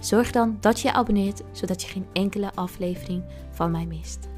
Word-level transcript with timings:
Zorg 0.00 0.30
dan 0.30 0.56
dat 0.60 0.80
je 0.80 0.88
je 0.88 0.94
abonneert, 0.94 1.42
zodat 1.52 1.82
je 1.82 1.88
geen 1.88 2.06
enkele 2.12 2.50
aflevering 2.54 3.24
van 3.50 3.70
mij 3.70 3.86
mist. 3.86 4.28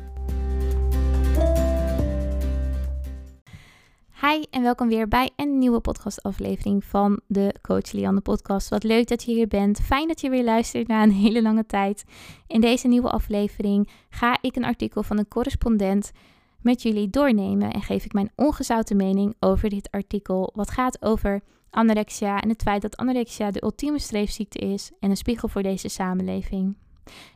Hi 4.20 4.42
en 4.50 4.62
welkom 4.62 4.88
weer 4.88 5.08
bij 5.08 5.30
een 5.36 5.58
nieuwe 5.58 5.80
podcastaflevering 5.80 6.84
van 6.84 7.20
de 7.26 7.54
Coach 7.62 7.92
Lianne 7.92 8.20
podcast. 8.20 8.68
Wat 8.68 8.82
leuk 8.82 9.08
dat 9.08 9.22
je 9.22 9.32
hier 9.32 9.46
bent. 9.46 9.80
Fijn 9.80 10.08
dat 10.08 10.20
je 10.20 10.30
weer 10.30 10.44
luistert 10.44 10.86
na 10.86 11.02
een 11.02 11.12
hele 11.12 11.42
lange 11.42 11.66
tijd. 11.66 12.04
In 12.46 12.60
deze 12.60 12.88
nieuwe 12.88 13.10
aflevering 13.10 13.88
ga 14.10 14.38
ik 14.40 14.56
een 14.56 14.64
artikel 14.64 15.02
van 15.02 15.18
een 15.18 15.28
correspondent 15.28 16.12
met 16.60 16.82
jullie 16.82 17.10
doornemen 17.10 17.72
en 17.72 17.82
geef 17.82 18.04
ik 18.04 18.12
mijn 18.12 18.32
ongezouten 18.36 18.96
mening 18.96 19.34
over 19.40 19.68
dit 19.68 19.90
artikel. 19.90 20.50
Wat 20.54 20.70
gaat 20.70 21.02
over 21.02 21.42
anorexia 21.70 22.40
en 22.40 22.48
het 22.48 22.62
feit 22.62 22.82
dat 22.82 22.96
anorexia 22.96 23.50
de 23.50 23.62
ultieme 23.62 23.98
streefziekte 23.98 24.58
is 24.58 24.90
en 25.00 25.10
een 25.10 25.16
spiegel 25.16 25.48
voor 25.48 25.62
deze 25.62 25.88
samenleving. 25.88 26.76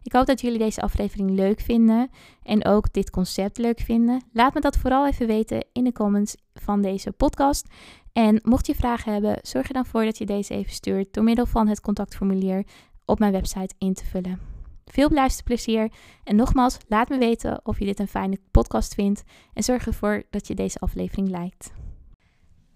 Ik 0.02 0.12
hoop 0.12 0.26
dat 0.26 0.40
jullie 0.40 0.58
deze 0.58 0.80
aflevering 0.80 1.30
leuk 1.30 1.60
vinden 1.60 2.10
en 2.42 2.64
ook 2.64 2.92
dit 2.92 3.10
concept 3.10 3.58
leuk 3.58 3.80
vinden. 3.80 4.24
Laat 4.32 4.54
me 4.54 4.60
dat 4.60 4.76
vooral 4.76 5.06
even 5.06 5.26
weten 5.26 5.64
in 5.72 5.84
de 5.84 5.92
comments 5.92 6.36
van 6.54 6.82
deze 6.82 7.12
podcast. 7.12 7.68
En 8.12 8.40
mocht 8.42 8.66
je 8.66 8.74
vragen 8.74 9.12
hebben, 9.12 9.38
zorg 9.42 9.66
er 9.66 9.74
dan 9.74 9.86
voor 9.86 10.04
dat 10.04 10.18
je 10.18 10.26
deze 10.26 10.54
even 10.54 10.72
stuurt 10.72 11.14
door 11.14 11.24
middel 11.24 11.46
van 11.46 11.68
het 11.68 11.80
contactformulier 11.80 12.64
op 13.04 13.18
mijn 13.18 13.32
website 13.32 13.74
in 13.78 13.94
te 13.94 14.04
vullen. 14.04 14.40
Veel 14.84 15.10
luisterplezier 15.10 15.92
en 16.24 16.36
nogmaals, 16.36 16.78
laat 16.88 17.08
me 17.08 17.18
weten 17.18 17.60
of 17.62 17.78
je 17.78 17.84
dit 17.84 17.98
een 17.98 18.08
fijne 18.08 18.38
podcast 18.50 18.94
vindt 18.94 19.22
en 19.54 19.62
zorg 19.62 19.86
ervoor 19.86 20.22
dat 20.30 20.46
je 20.46 20.54
deze 20.54 20.78
aflevering 20.78 21.28
lijkt. 21.28 21.72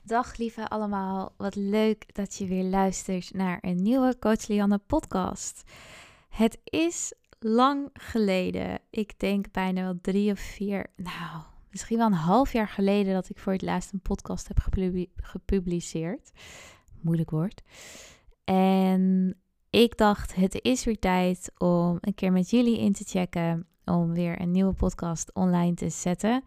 Dag 0.08 0.36
lieve 0.36 0.68
allemaal, 0.68 1.34
wat 1.36 1.54
leuk 1.54 2.14
dat 2.14 2.34
je 2.34 2.46
weer 2.46 2.64
luistert 2.64 3.34
naar 3.34 3.58
een 3.60 3.82
nieuwe 3.82 4.18
Coach 4.18 4.46
Lianne 4.46 4.78
podcast. 4.78 5.62
Het 6.28 6.58
is 6.64 7.12
lang 7.38 7.90
geleden, 7.92 8.80
ik 8.90 9.18
denk 9.18 9.52
bijna 9.52 9.82
wel 9.82 9.98
drie 10.02 10.32
of 10.32 10.38
vier, 10.38 10.86
nou 10.96 11.42
misschien 11.70 11.96
wel 11.96 12.06
een 12.06 12.12
half 12.12 12.52
jaar 12.52 12.68
geleden 12.68 13.14
dat 13.14 13.28
ik 13.28 13.38
voor 13.38 13.52
het 13.52 13.62
laatst 13.62 13.92
een 13.92 14.00
podcast 14.00 14.48
heb 14.48 14.58
gepubliceerd. 15.16 16.30
Moeilijk 17.00 17.30
woord. 17.30 17.62
En 18.44 19.34
ik 19.70 19.96
dacht, 19.96 20.34
het 20.34 20.62
is 20.62 20.84
weer 20.84 20.98
tijd 20.98 21.52
om 21.58 21.98
een 22.00 22.14
keer 22.14 22.32
met 22.32 22.50
jullie 22.50 22.78
in 22.78 22.92
te 22.92 23.04
checken 23.04 23.66
om 23.84 24.12
weer 24.12 24.40
een 24.40 24.50
nieuwe 24.50 24.74
podcast 24.74 25.34
online 25.34 25.74
te 25.74 25.88
zetten. 25.88 26.44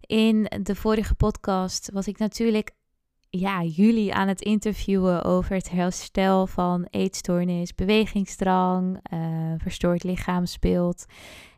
In 0.00 0.50
de 0.62 0.74
vorige 0.74 1.14
podcast 1.14 1.90
was 1.92 2.06
ik 2.06 2.18
natuurlijk 2.18 2.78
ja, 3.30 3.62
jullie 3.62 4.14
aan 4.14 4.28
het 4.28 4.40
interviewen 4.40 5.24
over 5.24 5.54
het 5.54 5.70
herstel 5.70 6.46
van 6.46 6.86
eetstoornis, 6.90 7.74
bewegingsdrang, 7.74 9.00
uh, 9.12 9.52
verstoord 9.56 10.04
lichaamsbeeld. 10.04 11.04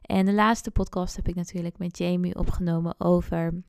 En 0.03 0.27
de 0.27 0.33
laatste 0.33 0.71
podcast 0.71 1.17
heb 1.17 1.29
ik 1.29 1.35
natuurlijk 1.35 1.79
met 1.79 1.99
Jamie 1.99 2.39
opgenomen 2.39 2.95
over 2.99 3.63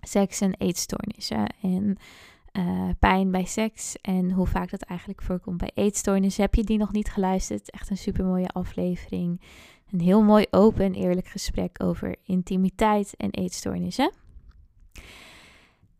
seks 0.00 0.40
en 0.40 0.54
eetstoornissen. 0.58 1.54
En 1.62 1.96
uh, 2.52 2.88
pijn 2.98 3.30
bij 3.30 3.44
seks 3.44 3.96
en 4.00 4.30
hoe 4.30 4.46
vaak 4.46 4.70
dat 4.70 4.82
eigenlijk 4.82 5.22
voorkomt 5.22 5.58
bij 5.58 5.70
eetstoornissen. 5.74 6.42
Heb 6.42 6.54
je 6.54 6.64
die 6.64 6.78
nog 6.78 6.92
niet 6.92 7.10
geluisterd? 7.10 7.70
Echt 7.70 7.90
een 7.90 7.96
super 7.96 8.24
mooie 8.24 8.48
aflevering. 8.48 9.40
Een 9.90 10.00
heel 10.00 10.22
mooi 10.22 10.46
open 10.50 10.84
en 10.84 10.94
eerlijk 10.94 11.26
gesprek 11.26 11.82
over 11.82 12.16
intimiteit 12.24 13.16
en 13.16 13.30
eetstoornissen. 13.30 14.12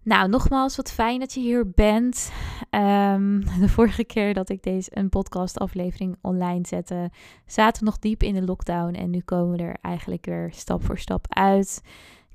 Nou, 0.02 0.28
nogmaals, 0.28 0.76
wat 0.76 0.92
fijn 0.92 1.20
dat 1.20 1.34
je 1.34 1.40
hier 1.40 1.70
bent. 1.70 2.32
Ehm, 2.70 3.40
de 3.60 3.68
vorige 3.68 4.04
keer 4.04 4.34
dat 4.34 4.48
ik 4.48 4.62
deze 4.62 4.90
een 4.94 5.08
podcastaflevering 5.08 6.16
online 6.20 6.66
zette, 6.66 7.10
zaten 7.46 7.80
we 7.80 7.86
nog 7.86 7.98
diep 7.98 8.22
in 8.22 8.34
de 8.34 8.44
lockdown 8.44 8.94
en 8.94 9.10
nu 9.10 9.20
komen 9.20 9.56
we 9.56 9.62
er 9.62 9.76
eigenlijk 9.82 10.26
weer 10.26 10.50
stap 10.52 10.84
voor 10.84 10.98
stap 10.98 11.26
uit. 11.28 11.80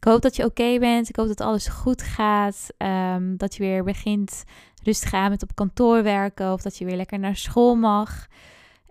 Ik 0.04 0.10
hoop 0.10 0.22
dat 0.22 0.36
je 0.36 0.46
oké 0.46 0.80
bent. 0.80 1.10
Ik 1.10 1.16
hoop 1.16 1.28
dat 1.28 1.42
alles 1.42 1.68
goed 1.68 2.02
gaat. 2.02 2.68
Ehm, 2.78 3.36
dat 3.36 3.56
je 3.56 3.64
weer 3.64 3.84
begint 3.84 4.44
rustig 4.84 5.14
aan 5.14 5.30
met 5.30 5.44
op 5.44 5.56
kantoor 5.56 6.04
werken 6.04 6.54
of 6.54 6.62
dat 6.62 6.78
je 6.78 6.86
weer 6.86 6.96
lekker 6.96 7.20
naar 7.20 7.36
school 7.36 7.76
mag. 7.76 8.28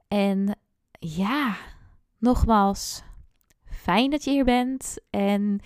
En 0.09 0.59
ja, 0.99 1.57
nogmaals, 2.19 3.03
fijn 3.65 4.11
dat 4.11 4.25
je 4.25 4.31
hier 4.31 4.45
bent. 4.45 4.99
En 5.11 5.61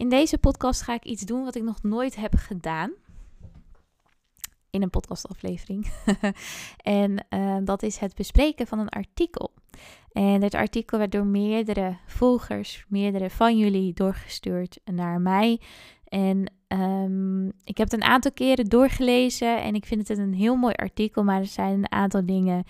in 0.00 0.08
deze 0.08 0.38
podcast 0.38 0.82
ga 0.82 0.94
ik 0.94 1.04
iets 1.04 1.22
doen 1.22 1.44
wat 1.44 1.54
ik 1.54 1.62
nog 1.62 1.82
nooit 1.82 2.16
heb 2.16 2.34
gedaan. 2.34 2.92
In 4.70 4.82
een 4.82 4.90
podcastaflevering. 4.90 5.92
en 6.82 7.26
uh, 7.30 7.56
dat 7.64 7.82
is 7.82 7.98
het 7.98 8.14
bespreken 8.14 8.66
van 8.66 8.78
een 8.78 8.88
artikel. 8.88 9.52
En 10.12 10.40
dit 10.40 10.54
artikel 10.54 10.98
werd 10.98 11.12
door 11.12 11.26
meerdere 11.26 11.96
volgers, 12.06 12.84
meerdere 12.88 13.30
van 13.30 13.58
jullie 13.58 13.92
doorgestuurd 13.92 14.80
naar 14.84 15.20
mij. 15.20 15.60
En 16.04 16.52
um, 16.68 17.46
ik 17.64 17.78
heb 17.78 17.90
het 17.90 17.92
een 17.92 18.08
aantal 18.08 18.32
keren 18.32 18.64
doorgelezen 18.64 19.62
en 19.62 19.74
ik 19.74 19.86
vind 19.86 20.08
het 20.08 20.18
een 20.18 20.34
heel 20.34 20.56
mooi 20.56 20.74
artikel, 20.74 21.24
maar 21.24 21.40
er 21.40 21.46
zijn 21.46 21.72
een 21.72 21.92
aantal 21.92 22.26
dingen 22.26 22.64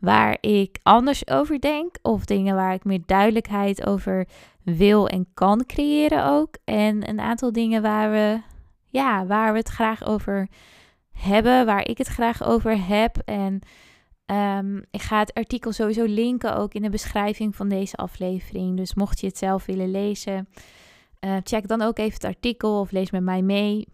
waar 0.00 0.38
ik 0.40 0.78
anders 0.82 1.28
over 1.28 1.60
denk 1.60 1.96
of 2.02 2.24
dingen 2.24 2.54
waar 2.54 2.74
ik 2.74 2.84
meer 2.84 3.02
duidelijkheid 3.06 3.86
over 3.86 4.26
wil 4.62 5.08
en 5.08 5.26
kan 5.34 5.64
creëren 5.66 6.24
ook. 6.26 6.56
En 6.64 7.08
een 7.08 7.20
aantal 7.20 7.52
dingen 7.52 7.82
waar 7.82 8.10
we, 8.10 8.40
ja, 8.86 9.26
waar 9.26 9.52
we 9.52 9.58
het 9.58 9.68
graag 9.68 10.04
over 10.04 10.48
hebben, 11.12 11.66
waar 11.66 11.88
ik 11.88 11.98
het 11.98 12.06
graag 12.06 12.44
over 12.44 12.86
heb. 12.86 13.16
En 13.24 13.60
um, 14.26 14.84
ik 14.90 15.02
ga 15.02 15.18
het 15.18 15.34
artikel 15.34 15.72
sowieso 15.72 16.04
linken 16.04 16.56
ook 16.56 16.74
in 16.74 16.82
de 16.82 16.90
beschrijving 16.90 17.56
van 17.56 17.68
deze 17.68 17.96
aflevering. 17.96 18.76
Dus 18.76 18.94
mocht 18.94 19.20
je 19.20 19.26
het 19.26 19.38
zelf 19.38 19.66
willen 19.66 19.90
lezen, 19.90 20.48
uh, 21.20 21.36
check 21.42 21.68
dan 21.68 21.82
ook 21.82 21.98
even 21.98 22.14
het 22.14 22.24
artikel 22.24 22.80
of 22.80 22.90
lees 22.90 23.10
met 23.10 23.22
mij 23.22 23.42
mee. 23.42 23.86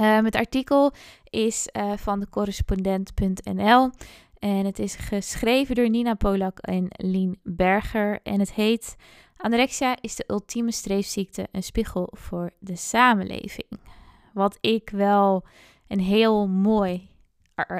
Um, 0.00 0.24
het 0.24 0.36
artikel 0.36 0.92
is 1.24 1.68
uh, 1.72 1.92
van 1.96 2.20
de 2.20 2.28
correspondent.nl 2.28 3.90
en 4.38 4.64
het 4.64 4.78
is 4.78 4.94
geschreven 4.94 5.74
door 5.74 5.90
Nina 5.90 6.14
Polak 6.14 6.58
en 6.58 6.86
Lien 6.90 7.38
Berger. 7.42 8.20
En 8.22 8.40
het 8.40 8.52
heet 8.52 8.96
Anorexia 9.36 9.96
is 10.00 10.16
de 10.16 10.24
ultieme 10.26 10.72
streefziekte, 10.72 11.48
een 11.52 11.62
spiegel 11.62 12.08
voor 12.12 12.50
de 12.58 12.76
samenleving. 12.76 13.68
Wat 14.32 14.58
ik 14.60 14.90
wel 14.90 15.44
een 15.88 16.00
heel 16.00 16.48
mooi, 16.48 17.08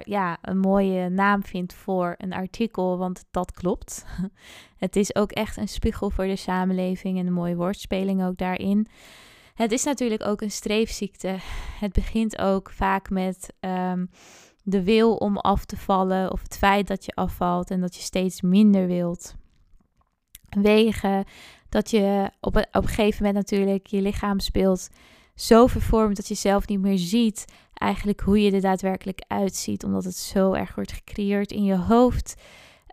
ja, 0.05 0.39
een 0.43 0.59
mooie 0.59 1.09
naam 1.09 1.45
vind 1.45 1.73
voor 1.75 2.15
een 2.19 2.33
artikel, 2.33 2.99
want 2.99 3.25
dat 3.31 3.53
klopt. 3.53 4.05
Het 4.77 4.97
is 4.97 5.15
ook 5.15 5.33
echt 5.33 5.57
een 5.57 5.69
spiegel 5.69 6.11
voor 6.11 6.27
de 6.27 6.37
samenleving 6.37 7.19
en 7.19 7.27
een 7.27 7.33
mooie 7.33 7.57
woordspeling 7.57 8.25
ook 8.25 8.37
daarin. 8.37 8.89
Het 9.61 9.73
is 9.73 9.85
natuurlijk 9.85 10.27
ook 10.27 10.41
een 10.41 10.51
streefziekte. 10.51 11.37
Het 11.81 11.93
begint 11.93 12.39
ook 12.39 12.71
vaak 12.71 13.11
met 13.11 13.53
um, 13.61 14.11
de 14.63 14.83
wil 14.83 15.17
om 15.17 15.37
af 15.37 15.65
te 15.65 15.77
vallen 15.77 16.33
of 16.33 16.43
het 16.43 16.57
feit 16.57 16.87
dat 16.87 17.05
je 17.05 17.13
afvalt 17.15 17.71
en 17.71 17.81
dat 17.81 17.95
je 17.95 18.03
steeds 18.03 18.41
minder 18.41 18.87
wilt 18.87 19.35
wegen. 20.49 21.25
Dat 21.69 21.91
je 21.91 22.31
op 22.41 22.57
een, 22.57 22.67
op 22.73 22.83
een 22.83 22.89
gegeven 22.89 23.25
moment 23.25 23.35
natuurlijk 23.35 23.87
je 23.87 24.01
lichaamsbeeld 24.01 24.89
zo 25.35 25.67
vervormt 25.67 26.17
dat 26.17 26.29
je 26.29 26.35
zelf 26.35 26.67
niet 26.67 26.81
meer 26.81 26.99
ziet 26.99 27.45
eigenlijk 27.75 28.21
hoe 28.21 28.43
je 28.43 28.51
er 28.51 28.61
daadwerkelijk 28.61 29.25
uitziet, 29.27 29.85
omdat 29.85 30.05
het 30.05 30.17
zo 30.17 30.53
erg 30.53 30.75
wordt 30.75 30.93
gecreëerd 30.93 31.53
in 31.53 31.65
je 31.65 31.77
hoofd. 31.77 32.35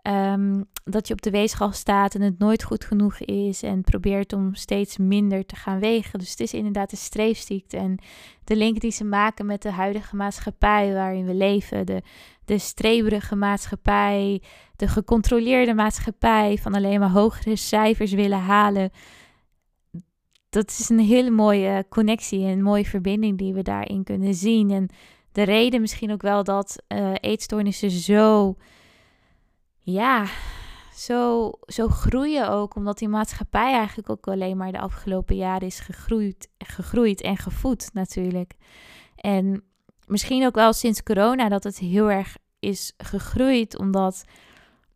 Um, 0.08 0.64
dat 0.84 1.06
je 1.08 1.12
op 1.12 1.22
de 1.22 1.30
weegschaal 1.30 1.72
staat 1.72 2.14
en 2.14 2.20
het 2.20 2.38
nooit 2.38 2.62
goed 2.62 2.84
genoeg 2.84 3.18
is 3.18 3.62
en 3.62 3.82
probeert 3.82 4.32
om 4.32 4.54
steeds 4.54 4.96
minder 4.96 5.46
te 5.46 5.56
gaan 5.56 5.78
wegen. 5.78 6.18
Dus 6.18 6.30
het 6.30 6.40
is 6.40 6.54
inderdaad 6.54 6.92
een 6.92 6.98
streefziekte. 6.98 7.76
En 7.76 7.98
de 8.44 8.56
link 8.56 8.80
die 8.80 8.90
ze 8.90 9.04
maken 9.04 9.46
met 9.46 9.62
de 9.62 9.70
huidige 9.70 10.16
maatschappij 10.16 10.92
waarin 10.92 11.26
we 11.26 11.34
leven, 11.34 11.86
de, 11.86 12.02
de 12.44 12.58
streberige 12.58 13.36
maatschappij, 13.36 14.42
de 14.76 14.88
gecontroleerde 14.88 15.74
maatschappij 15.74 16.58
van 16.60 16.74
alleen 16.74 17.00
maar 17.00 17.10
hogere 17.10 17.56
cijfers 17.56 18.12
willen 18.12 18.40
halen. 18.40 18.90
Dat 20.50 20.68
is 20.68 20.88
een 20.88 21.00
hele 21.00 21.30
mooie 21.30 21.86
connectie 21.88 22.44
en 22.44 22.50
een 22.50 22.62
mooie 22.62 22.84
verbinding 22.84 23.38
die 23.38 23.54
we 23.54 23.62
daarin 23.62 24.04
kunnen 24.04 24.34
zien. 24.34 24.70
En 24.70 24.88
de 25.32 25.42
reden 25.42 25.80
misschien 25.80 26.12
ook 26.12 26.22
wel 26.22 26.44
dat 26.44 26.82
uh, 26.88 27.12
eetstoornissen 27.20 27.90
zo 27.90 28.56
ja, 29.92 30.26
zo, 30.94 31.52
zo 31.66 31.88
groeien 31.88 32.50
ook, 32.50 32.74
omdat 32.74 32.98
die 32.98 33.08
maatschappij 33.08 33.72
eigenlijk 33.72 34.10
ook 34.10 34.28
alleen 34.28 34.56
maar 34.56 34.72
de 34.72 34.80
afgelopen 34.80 35.36
jaren 35.36 35.66
is 35.66 35.80
gegroeid, 35.80 36.48
gegroeid 36.58 37.20
en 37.20 37.36
gevoed 37.36 37.90
natuurlijk. 37.92 38.54
En 39.16 39.62
misschien 40.06 40.46
ook 40.46 40.54
wel 40.54 40.72
sinds 40.72 41.02
corona 41.02 41.48
dat 41.48 41.64
het 41.64 41.78
heel 41.78 42.10
erg 42.10 42.36
is 42.58 42.92
gegroeid, 42.96 43.78
omdat 43.78 44.24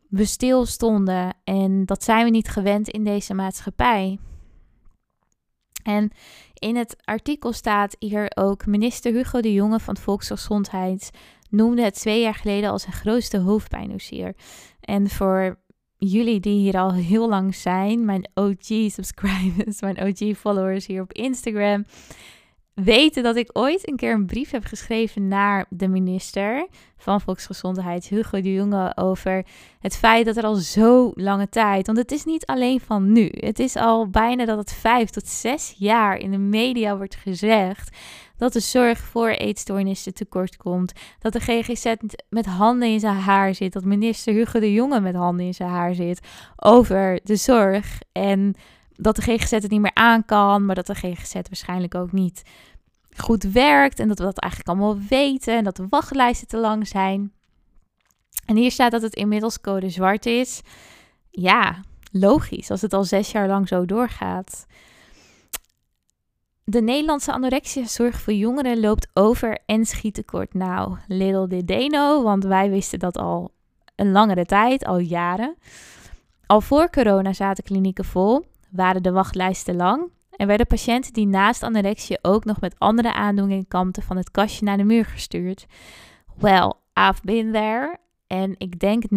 we 0.09 0.25
stilstonden 0.25 1.33
en 1.43 1.85
dat 1.85 2.03
zijn 2.03 2.23
we 2.23 2.29
niet 2.29 2.49
gewend 2.49 2.89
in 2.89 3.03
deze 3.03 3.33
maatschappij. 3.33 4.19
En 5.83 6.11
in 6.53 6.75
het 6.75 6.95
artikel 7.03 7.53
staat 7.53 7.95
hier 7.99 8.31
ook 8.35 8.65
minister 8.65 9.13
Hugo 9.13 9.41
de 9.41 9.53
Jonge 9.53 9.79
van 9.79 9.97
Volksgezondheid 9.97 11.11
noemde 11.49 11.81
het 11.83 11.93
twee 11.95 12.21
jaar 12.21 12.35
geleden 12.35 12.69
als 12.69 12.81
zijn 12.81 12.93
grootste 12.93 13.37
hoofdpijndossier. 13.37 14.35
En 14.81 15.09
voor 15.09 15.57
jullie 15.97 16.39
die 16.39 16.59
hier 16.59 16.77
al 16.77 16.93
heel 16.93 17.29
lang 17.29 17.55
zijn, 17.55 18.05
mijn 18.05 18.29
OG-subscribers, 18.33 19.81
mijn 19.91 20.03
OG-followers 20.03 20.85
hier 20.85 21.01
op 21.01 21.13
Instagram, 21.13 21.85
weten 22.73 23.23
dat 23.23 23.35
ik 23.35 23.49
ooit 23.53 23.89
een 23.89 23.95
keer 23.95 24.13
een 24.13 24.25
brief 24.25 24.51
heb 24.51 24.65
geschreven 24.65 25.27
naar 25.27 25.65
de 25.69 25.87
minister 25.87 26.67
van 26.97 27.21
Volksgezondheid, 27.21 28.07
Hugo 28.07 28.41
de 28.41 28.53
Jonge, 28.53 28.91
over 28.95 29.45
het 29.79 29.97
feit 29.97 30.25
dat 30.25 30.37
er 30.37 30.43
al 30.43 30.55
zo 30.55 31.11
lange 31.15 31.49
tijd, 31.49 31.85
want 31.85 31.97
het 31.97 32.11
is 32.11 32.23
niet 32.23 32.45
alleen 32.45 32.79
van 32.79 33.11
nu, 33.11 33.29
het 33.31 33.59
is 33.59 33.75
al 33.75 34.09
bijna 34.09 34.45
dat 34.45 34.57
het 34.57 34.73
vijf 34.73 35.09
tot 35.09 35.27
zes 35.27 35.75
jaar 35.77 36.17
in 36.17 36.31
de 36.31 36.37
media 36.37 36.97
wordt 36.97 37.15
gezegd 37.15 37.97
dat 38.37 38.53
de 38.53 38.59
zorg 38.59 38.99
voor 38.99 39.29
eetstoornissen 39.29 40.13
tekort 40.13 40.57
komt, 40.57 40.93
dat 41.19 41.33
de 41.33 41.39
GGZ 41.39 41.93
met 42.29 42.45
handen 42.45 42.89
in 42.89 42.99
zijn 42.99 43.15
haar 43.15 43.55
zit, 43.55 43.73
dat 43.73 43.85
minister 43.85 44.33
Hugo 44.33 44.59
de 44.59 44.73
Jonge 44.73 44.99
met 44.99 45.15
handen 45.15 45.45
in 45.45 45.53
zijn 45.53 45.69
haar 45.69 45.95
zit 45.95 46.27
over 46.55 47.19
de 47.23 47.35
zorg 47.35 47.99
en 48.11 48.55
dat 48.95 49.15
de 49.15 49.21
GGZ 49.21 49.51
het 49.51 49.69
niet 49.69 49.81
meer 49.81 49.93
aan 49.93 50.25
kan, 50.25 50.65
maar 50.65 50.75
dat 50.75 50.87
de 50.87 50.95
GGZ 50.95 51.33
waarschijnlijk 51.33 51.95
ook 51.95 52.11
niet 52.11 52.43
goed 53.17 53.43
werkt 53.43 53.99
en 53.99 54.07
dat 54.07 54.17
we 54.17 54.23
dat 54.23 54.39
eigenlijk 54.39 54.71
allemaal 54.71 54.99
weten 55.09 55.57
en 55.57 55.63
dat 55.63 55.75
de 55.75 55.87
wachtlijsten 55.89 56.47
te 56.47 56.57
lang 56.57 56.87
zijn. 56.87 57.31
En 58.45 58.55
hier 58.55 58.71
staat 58.71 58.91
dat 58.91 59.01
het 59.01 59.15
inmiddels 59.15 59.61
code 59.61 59.89
zwart 59.89 60.25
is. 60.25 60.61
Ja, 61.29 61.81
logisch 62.11 62.71
als 62.71 62.81
het 62.81 62.93
al 62.93 63.03
zes 63.03 63.31
jaar 63.31 63.47
lang 63.47 63.67
zo 63.67 63.85
doorgaat. 63.85 64.65
De 66.63 66.81
Nederlandse 66.81 67.31
anorexia-zorg 67.31 68.21
voor 68.21 68.33
jongeren 68.33 68.79
loopt 68.79 69.07
over 69.13 69.59
en 69.65 69.85
schiet 69.85 70.13
tekort. 70.13 70.53
Nou, 70.53 70.97
little 71.07 71.47
did 71.47 71.67
they 71.67 71.87
know, 71.87 72.23
want 72.23 72.43
wij 72.43 72.69
wisten 72.69 72.99
dat 72.99 73.17
al 73.17 73.51
een 73.95 74.11
langere 74.11 74.45
tijd, 74.45 74.85
al 74.85 74.97
jaren. 74.97 75.55
Al 76.45 76.61
voor 76.61 76.89
corona 76.89 77.33
zaten 77.33 77.63
klinieken 77.63 78.05
vol, 78.05 78.45
waren 78.73 79.03
de 79.03 79.11
wachtlijsten 79.11 79.75
lang 79.75 80.11
en 80.35 80.47
werden 80.47 80.67
patiënten 80.67 81.13
die 81.13 81.27
naast 81.27 81.63
anorexia 81.63 82.17
ook 82.21 82.45
nog 82.45 82.59
met 82.59 82.79
andere 82.79 83.13
aandoeningen 83.13 83.67
kampten 83.67 84.03
van 84.03 84.17
het 84.17 84.31
kastje 84.31 84.65
naar 84.65 84.77
de 84.77 84.83
muur 84.83 85.05
gestuurd. 85.05 85.65
Well, 86.35 86.73
I've 86.93 87.21
been 87.23 87.51
there. 87.51 87.97
En 88.27 88.55
ik 88.57 88.79
denk 88.79 89.03
90% 89.03 89.07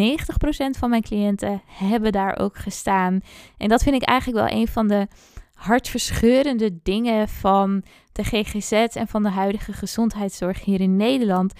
van 0.79 0.91
mijn 0.91 1.03
cliënten 1.03 1.62
hebben 1.67 2.12
daar 2.12 2.38
ook 2.38 2.56
gestaan. 2.56 3.20
En 3.56 3.69
dat 3.69 3.82
vind 3.82 3.94
ik 3.94 4.08
eigenlijk 4.08 4.49
wel 4.49 4.61
een 4.61 4.69
van 4.69 4.88
de 4.88 5.06
hartverscheurende 5.55 6.79
dingen 6.82 7.29
van 7.29 7.82
de 8.12 8.25
GGZ 8.25 8.73
en 8.73 9.08
van 9.08 9.23
de 9.23 9.29
huidige 9.29 9.73
gezondheidszorg 9.73 10.64
hier 10.64 10.81
in 10.81 10.97
Nederland. 10.97 11.53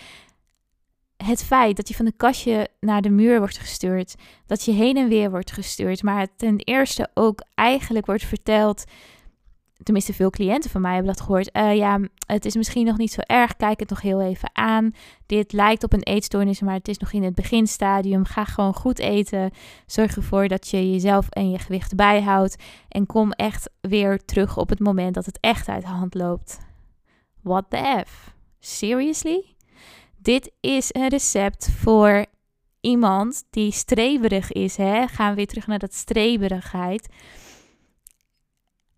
Het 1.17 1.45
feit 1.45 1.77
dat 1.77 1.89
je 1.89 1.95
van 1.95 2.05
de 2.05 2.17
kastje 2.17 2.69
naar 2.81 3.03
de 3.03 3.11
muur 3.11 3.39
wordt 3.39 3.59
gestuurd, 3.59 4.15
dat 4.47 4.65
je 4.65 4.73
heen 4.73 4.97
en 4.97 5.09
weer 5.09 5.31
wordt 5.31 5.53
gestuurd, 5.53 6.03
maar 6.03 6.27
ten 6.37 6.57
eerste 6.59 7.11
ook 7.15 7.43
eigenlijk 7.55 8.07
wordt 8.07 8.25
verteld 8.25 8.85
tenminste 9.83 10.13
veel 10.13 10.31
cliënten 10.31 10.71
van 10.71 10.81
mij 10.81 10.95
hebben 10.95 11.13
dat 11.13 11.25
gehoord. 11.25 11.51
Uh, 11.57 11.77
ja, 11.77 12.01
het 12.27 12.45
is 12.45 12.57
misschien 12.57 12.87
nog 12.87 12.97
niet 12.97 13.13
zo 13.13 13.21
erg. 13.21 13.57
Kijk 13.57 13.81
het 13.81 13.89
nog 13.89 14.01
heel 14.01 14.21
even 14.21 14.51
aan. 14.53 14.95
Dit 15.27 15.53
lijkt 15.53 15.85
op 15.85 15.93
een 15.93 16.03
eetstoornis, 16.03 16.61
maar 16.61 16.75
het 16.75 16.89
is 16.89 16.99
nog 16.99 17.13
in 17.13 17.23
het 17.23 17.35
beginstadium. 17.35 18.25
Ga 18.25 18.45
gewoon 18.45 18.75
goed 18.75 18.99
eten. 18.99 19.51
Zorg 19.87 20.17
ervoor 20.17 20.49
dat 20.49 20.69
je 20.69 20.91
jezelf 20.91 21.29
en 21.31 21.51
je 21.51 21.59
gewicht 21.59 21.95
bijhoudt. 21.95 22.57
En 22.89 23.07
kom 23.07 23.33
echt 23.33 23.71
weer 23.81 24.25
terug 24.25 24.57
op 24.57 24.69
het 24.69 24.81
moment 24.81 25.15
dat 25.15 25.27
het 25.27 25.39
echt 25.41 25.69
uit 25.69 25.83
de 25.83 25.89
hand 25.89 26.15
loopt. 26.15 26.59
What 27.43 27.65
the 27.69 28.03
F? 28.07 28.35
Seriously? 28.59 29.56
Dit 30.26 30.52
is 30.61 30.88
een 30.93 31.08
recept 31.08 31.70
voor 31.70 32.26
iemand 32.81 33.44
die 33.50 33.73
streberig 33.73 34.52
is. 34.52 34.76
Hè? 34.76 35.06
Gaan 35.06 35.31
we 35.31 35.37
weer 35.37 35.46
terug 35.46 35.67
naar 35.67 35.78
dat 35.78 35.94
streberigheid 35.94 37.08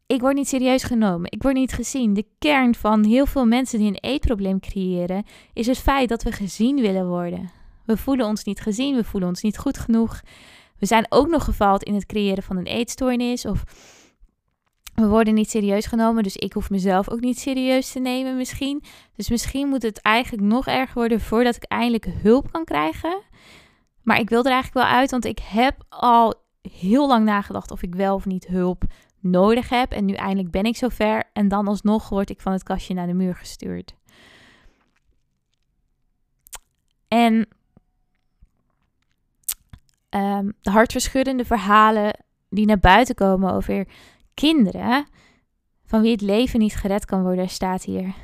ik 0.08 0.20
word 0.20 0.34
niet 0.34 0.48
serieus 0.48 0.82
genomen. 0.82 1.30
Ik 1.30 1.42
word 1.42 1.54
niet 1.54 1.72
gezien. 1.72 2.14
De 2.14 2.26
kern 2.38 2.74
van 2.74 3.04
heel 3.04 3.26
veel 3.26 3.46
mensen 3.46 3.78
die 3.78 3.88
een 3.88 3.98
eetprobleem 4.00 4.60
creëren, 4.60 5.24
is 5.52 5.66
het 5.66 5.78
feit 5.78 6.08
dat 6.08 6.22
we 6.22 6.32
gezien 6.32 6.80
willen 6.80 7.08
worden. 7.08 7.50
We 7.84 7.96
voelen 7.96 8.26
ons 8.26 8.44
niet 8.44 8.60
gezien, 8.60 8.96
we 8.96 9.04
voelen 9.04 9.28
ons 9.28 9.42
niet 9.42 9.58
goed 9.58 9.78
genoeg. 9.78 10.20
We 10.78 10.86
zijn 10.86 11.06
ook 11.08 11.28
nog 11.28 11.44
gefaald 11.44 11.82
in 11.82 11.94
het 11.94 12.06
creëren 12.06 12.42
van 12.42 12.56
een 12.56 12.66
eetstoornis 12.66 13.44
of 13.44 13.64
we 15.02 15.08
worden 15.08 15.34
niet 15.34 15.50
serieus 15.50 15.86
genomen, 15.86 16.22
dus 16.22 16.36
ik 16.36 16.52
hoef 16.52 16.70
mezelf 16.70 17.10
ook 17.10 17.20
niet 17.20 17.38
serieus 17.38 17.92
te 17.92 17.98
nemen 17.98 18.36
misschien. 18.36 18.82
Dus 19.16 19.28
misschien 19.28 19.68
moet 19.68 19.82
het 19.82 20.00
eigenlijk 20.00 20.46
nog 20.46 20.66
erger 20.66 20.94
worden 20.94 21.20
voordat 21.20 21.56
ik 21.56 21.62
eindelijk 21.62 22.06
hulp 22.22 22.52
kan 22.52 22.64
krijgen. 22.64 23.22
Maar 24.02 24.18
ik 24.18 24.28
wil 24.28 24.44
er 24.44 24.52
eigenlijk 24.52 24.86
wel 24.86 24.96
uit, 24.98 25.10
want 25.10 25.24
ik 25.24 25.38
heb 25.38 25.84
al 25.88 26.34
heel 26.62 27.08
lang 27.08 27.24
nagedacht 27.24 27.70
of 27.70 27.82
ik 27.82 27.94
wel 27.94 28.14
of 28.14 28.26
niet 28.26 28.46
hulp 28.46 28.84
nodig 29.20 29.68
heb. 29.68 29.92
En 29.92 30.04
nu 30.04 30.12
eindelijk 30.14 30.50
ben 30.50 30.64
ik 30.64 30.76
zover. 30.76 31.30
En 31.32 31.48
dan 31.48 31.68
alsnog 31.68 32.08
word 32.08 32.30
ik 32.30 32.40
van 32.40 32.52
het 32.52 32.62
kastje 32.62 32.94
naar 32.94 33.06
de 33.06 33.14
muur 33.14 33.34
gestuurd. 33.34 33.94
En 37.08 37.48
um, 40.10 40.52
de 40.60 40.70
hartverscheurende 40.70 41.44
verhalen 41.44 42.24
die 42.50 42.66
naar 42.66 42.78
buiten 42.78 43.14
komen 43.14 43.52
over 43.52 43.86
kinderen 44.38 45.06
van 45.84 46.00
wie 46.00 46.10
het 46.10 46.20
leven 46.20 46.58
niet 46.58 46.76
gered 46.76 47.04
kan 47.04 47.22
worden, 47.22 47.48
staat 47.48 47.82
hier. 47.82 48.14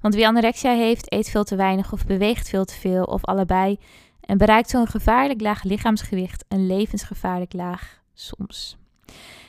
Want 0.00 0.14
wie 0.14 0.26
anorexia 0.26 0.72
heeft, 0.72 1.12
eet 1.12 1.28
veel 1.28 1.44
te 1.44 1.56
weinig 1.56 1.92
of 1.92 2.06
beweegt 2.06 2.48
veel 2.48 2.64
te 2.64 2.74
veel 2.74 3.04
of 3.04 3.24
allebei 3.24 3.78
en 4.20 4.38
bereikt 4.38 4.70
zo'n 4.70 4.86
gevaarlijk 4.86 5.40
laag 5.40 5.62
lichaamsgewicht 5.62 6.44
een 6.48 6.66
levensgevaarlijk 6.66 7.52
laag 7.52 8.02
soms. 8.14 8.76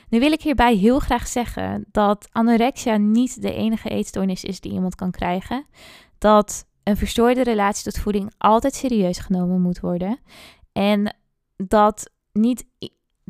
Nu 0.08 0.18
wil 0.18 0.32
ik 0.32 0.42
hierbij 0.42 0.74
heel 0.74 0.98
graag 0.98 1.26
zeggen 1.26 1.84
dat 1.90 2.28
anorexia 2.32 2.96
niet 2.96 3.42
de 3.42 3.54
enige 3.54 3.88
eetstoornis 3.88 4.44
is 4.44 4.60
die 4.60 4.72
iemand 4.72 4.94
kan 4.94 5.10
krijgen. 5.10 5.66
Dat 6.18 6.66
een 6.82 6.96
verstoorde 6.96 7.42
relatie 7.42 7.84
tot 7.84 8.02
voeding 8.02 8.32
altijd 8.38 8.74
serieus 8.74 9.18
genomen 9.18 9.60
moet 9.60 9.80
worden. 9.80 10.18
En 10.72 11.16
dat, 11.56 12.10
niet, 12.32 12.66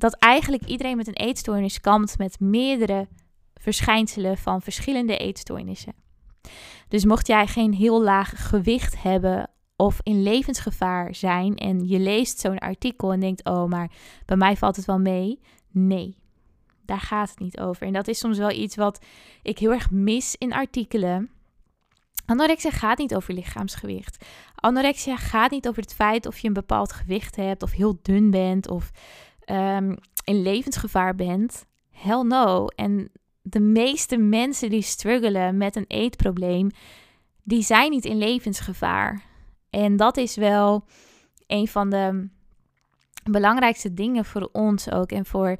dat 0.00 0.14
eigenlijk 0.14 0.64
iedereen 0.64 0.96
met 0.96 1.06
een 1.06 1.14
eetstoornis 1.14 1.80
kampt 1.80 2.18
met 2.18 2.40
meerdere 2.40 3.08
verschijnselen 3.54 4.38
van 4.38 4.62
verschillende 4.62 5.16
eetstoornissen. 5.16 5.94
Dus 6.88 7.04
mocht 7.04 7.26
jij 7.26 7.46
geen 7.46 7.74
heel 7.74 8.02
laag 8.02 8.48
gewicht 8.48 9.02
hebben 9.02 9.50
of 9.76 10.00
in 10.02 10.22
levensgevaar 10.22 11.14
zijn 11.14 11.56
en 11.56 11.88
je 11.88 11.98
leest 11.98 12.40
zo'n 12.40 12.58
artikel 12.58 13.12
en 13.12 13.20
denkt: 13.20 13.44
oh, 13.44 13.68
maar 13.68 13.90
bij 14.24 14.36
mij 14.36 14.56
valt 14.56 14.76
het 14.76 14.84
wel 14.84 14.98
mee. 14.98 15.40
Nee, 15.70 16.16
daar 16.84 17.00
gaat 17.00 17.30
het 17.30 17.38
niet 17.38 17.60
over. 17.60 17.86
En 17.86 17.92
dat 17.92 18.08
is 18.08 18.18
soms 18.18 18.38
wel 18.38 18.50
iets 18.50 18.76
wat 18.76 19.04
ik 19.42 19.58
heel 19.58 19.72
erg 19.72 19.90
mis 19.90 20.36
in 20.38 20.52
artikelen. 20.52 21.30
Anorexia 22.26 22.70
gaat 22.70 22.98
niet 22.98 23.14
over 23.14 23.34
lichaamsgewicht. 23.34 24.24
Anorexia 24.54 25.16
gaat 25.16 25.50
niet 25.50 25.68
over 25.68 25.82
het 25.82 25.94
feit 25.94 26.26
of 26.26 26.38
je 26.38 26.46
een 26.46 26.52
bepaald 26.52 26.92
gewicht 26.92 27.36
hebt, 27.36 27.62
of 27.62 27.72
heel 27.72 27.98
dun 28.02 28.30
bent, 28.30 28.68
of 28.68 28.90
um, 29.50 29.96
in 30.24 30.42
levensgevaar 30.42 31.14
bent. 31.14 31.66
Hell 31.90 32.22
no. 32.22 32.66
En 32.66 33.10
de 33.42 33.60
meeste 33.60 34.16
mensen 34.16 34.70
die 34.70 34.82
struggelen 34.82 35.56
met 35.56 35.76
een 35.76 35.84
eetprobleem, 35.88 36.70
die 37.42 37.62
zijn 37.62 37.90
niet 37.90 38.04
in 38.04 38.18
levensgevaar. 38.18 39.22
En 39.70 39.96
dat 39.96 40.16
is 40.16 40.36
wel 40.36 40.84
een 41.46 41.68
van 41.68 41.90
de 41.90 42.28
belangrijkste 43.24 43.94
dingen 43.94 44.24
voor 44.24 44.48
ons 44.52 44.90
ook 44.90 45.12
en 45.12 45.26
voor 45.26 45.56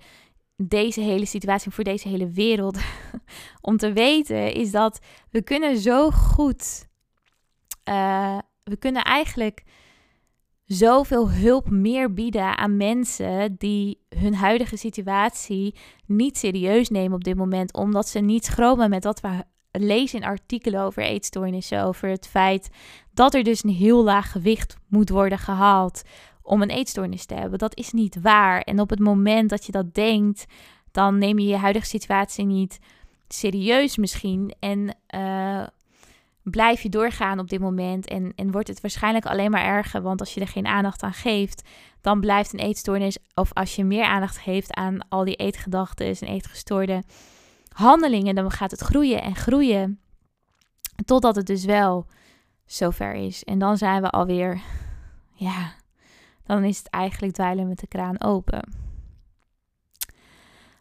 deze 0.57 1.01
hele 1.01 1.27
situatie, 1.27 1.71
voor 1.71 1.85
deze 1.85 2.09
hele 2.09 2.31
wereld, 2.31 2.79
om 3.61 3.77
te 3.77 3.93
weten, 3.93 4.53
is 4.53 4.71
dat 4.71 5.01
we 5.31 5.43
kunnen 5.43 5.79
zo 5.79 6.11
goed, 6.11 6.89
uh, 7.89 8.39
we 8.65 8.77
kunnen 8.77 9.03
eigenlijk 9.05 9.63
zoveel 10.69 11.31
hulp 11.31 11.71
meer 11.71 12.15
bieden 12.15 12.57
aan 12.57 12.77
mensen 12.77 13.55
die 13.59 13.99
hun 14.17 14.35
huidige 14.35 14.77
situatie 14.77 15.75
niet 16.07 16.39
serieus 16.39 16.89
nemen 16.89 17.15
op 17.15 17.25
dit 17.25 17.37
moment, 17.37 17.73
omdat 17.73 18.09
ze 18.09 18.19
niet 18.19 18.45
schromen 18.45 18.91
met 18.91 19.05
wat 19.05 19.21
we 19.21 19.45
lezen 19.73 20.19
in 20.19 20.27
artikelen 20.27 20.83
over 20.83 21.03
eetstoornissen, 21.03 21.85
over 21.85 22.09
het 22.09 22.27
feit 22.27 22.71
dat 23.13 23.35
er 23.35 23.43
dus 23.43 23.65
een 23.65 23.71
heel 23.71 24.05
laag 24.05 24.33
gewicht 24.33 24.77
moet 24.89 25.09
worden 25.09 25.39
gehaald 25.39 26.03
om 26.43 26.63
een 26.63 26.71
eetstoornis 26.71 27.27
te 27.27 27.35
hebben. 27.35 27.59
Dat 27.59 27.77
is 27.77 27.93
niet 27.93 28.21
waar. 28.21 28.61
En 28.61 28.81
op 28.81 28.91
het 28.91 28.99
moment 28.99 29.51
dat 29.51 29.67
je 29.67 29.73
dat 29.73 29.95
denkt, 29.95 30.45
dan 30.91 31.19
neem 31.19 31.39
je 31.39 31.47
je 31.47 31.57
huidige 31.57 31.87
situatie 31.87 32.45
niet 32.45 32.79
serieus 33.29 33.97
misschien. 33.97 34.55
En 34.59 34.97
uh, 35.15 35.67
blijf 36.51 36.81
je 36.81 36.89
doorgaan 36.89 37.39
op 37.39 37.49
dit 37.49 37.61
moment. 37.61 38.07
En, 38.07 38.33
en 38.37 38.51
wordt 38.51 38.69
het 38.69 38.81
waarschijnlijk 38.81 39.27
alleen 39.27 39.51
maar 39.51 39.65
erger. 39.65 40.03
Want 40.03 40.21
als 40.21 40.35
je 40.35 40.41
er 40.41 40.49
geen 40.49 40.67
aandacht 40.67 41.03
aan 41.03 41.13
geeft, 41.13 41.69
dan 42.01 42.21
blijft 42.21 42.53
een 42.53 42.59
eetstoornis. 42.59 43.19
Of 43.35 43.53
als 43.53 43.77
je 43.77 43.85
meer 43.85 44.05
aandacht 44.05 44.39
geeft 44.39 44.75
aan 44.75 45.09
al 45.09 45.25
die 45.25 45.37
eetgedachten 45.37 46.07
en 46.07 46.29
eetgestoorde 46.29 47.03
handelingen, 47.73 48.35
dan 48.35 48.51
gaat 48.51 48.71
het 48.71 48.81
groeien 48.81 49.23
en 49.23 49.37
groeien. 49.37 50.01
Totdat 51.05 51.37
het 51.37 51.47
dus 51.47 51.65
wel 51.65 52.07
zover 52.67 53.15
is. 53.15 53.45
En 53.45 53.59
dan 53.59 53.77
zijn 53.77 54.03
we 54.03 54.11
alweer, 54.11 54.61
ja, 55.33 55.73
dan 56.45 56.65
is 56.65 56.79
het 56.79 56.89
eigenlijk 56.89 57.35
dweilen 57.35 57.69
met 57.69 57.79
de 57.79 57.87
kraan 57.87 58.21
open. 58.21 58.87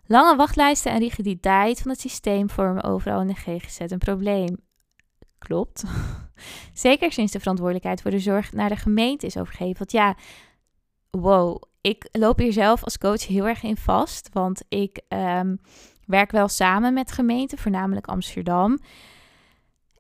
Lange 0.06 0.36
wachtlijsten 0.36 0.92
en 0.92 1.00
rigiditeit 1.00 1.82
van 1.82 1.92
het 1.92 2.00
systeem 2.00 2.50
vormen 2.50 2.84
overal 2.84 3.22
in 3.22 3.28
de 3.28 3.34
GGZ 3.34 3.80
een 3.80 3.98
probleem. 3.98 4.67
Klopt. 5.38 5.84
Zeker 6.74 7.12
sinds 7.12 7.32
de 7.32 7.40
verantwoordelijkheid 7.40 8.02
voor 8.02 8.12
de 8.12 8.20
zorg 8.20 8.52
naar 8.52 8.70
de 8.70 8.76
gemeente 8.76 9.26
is 9.26 9.38
overgegeven. 9.38 9.78
Want 9.78 9.92
ja, 9.92 10.16
wow, 11.10 11.62
ik 11.82 12.08
loop 12.12 12.38
hier 12.38 12.54
zelf 12.54 12.84
als 12.84 12.98
coach 12.98 13.28
heel 13.28 13.48
erg 13.48 13.64
in 13.64 13.78
vast. 13.78 14.30
Want 14.34 14.64
ik 14.70 15.02
ehm, 15.08 15.56
werk 16.06 16.32
wel 16.32 16.48
samen 16.48 16.94
met 16.94 17.12
gemeenten, 17.12 17.58
voornamelijk 17.58 18.08
Amsterdam. 18.08 18.80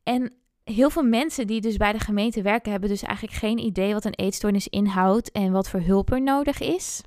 En 0.04 0.34
heel 0.64 0.90
veel 0.90 1.04
mensen 1.04 1.48
die 1.48 1.62
dus 1.62 1.78
bij 1.78 1.92
de 1.92 2.00
gemeente 2.00 2.42
werken, 2.42 2.72
hebben 2.72 2.90
dus 2.90 3.04
eigenlijk 3.04 3.38
geen 3.38 3.58
idee 3.58 3.94
wat 3.94 4.06
een 4.06 4.14
eetstoornis 4.16 4.68
inhoudt 4.68 5.32
en 5.32 5.52
wat 5.52 5.70
voor 5.70 5.82
hulp 5.82 6.12
er 6.12 6.22
nodig 6.22 6.60
is. 6.60 7.02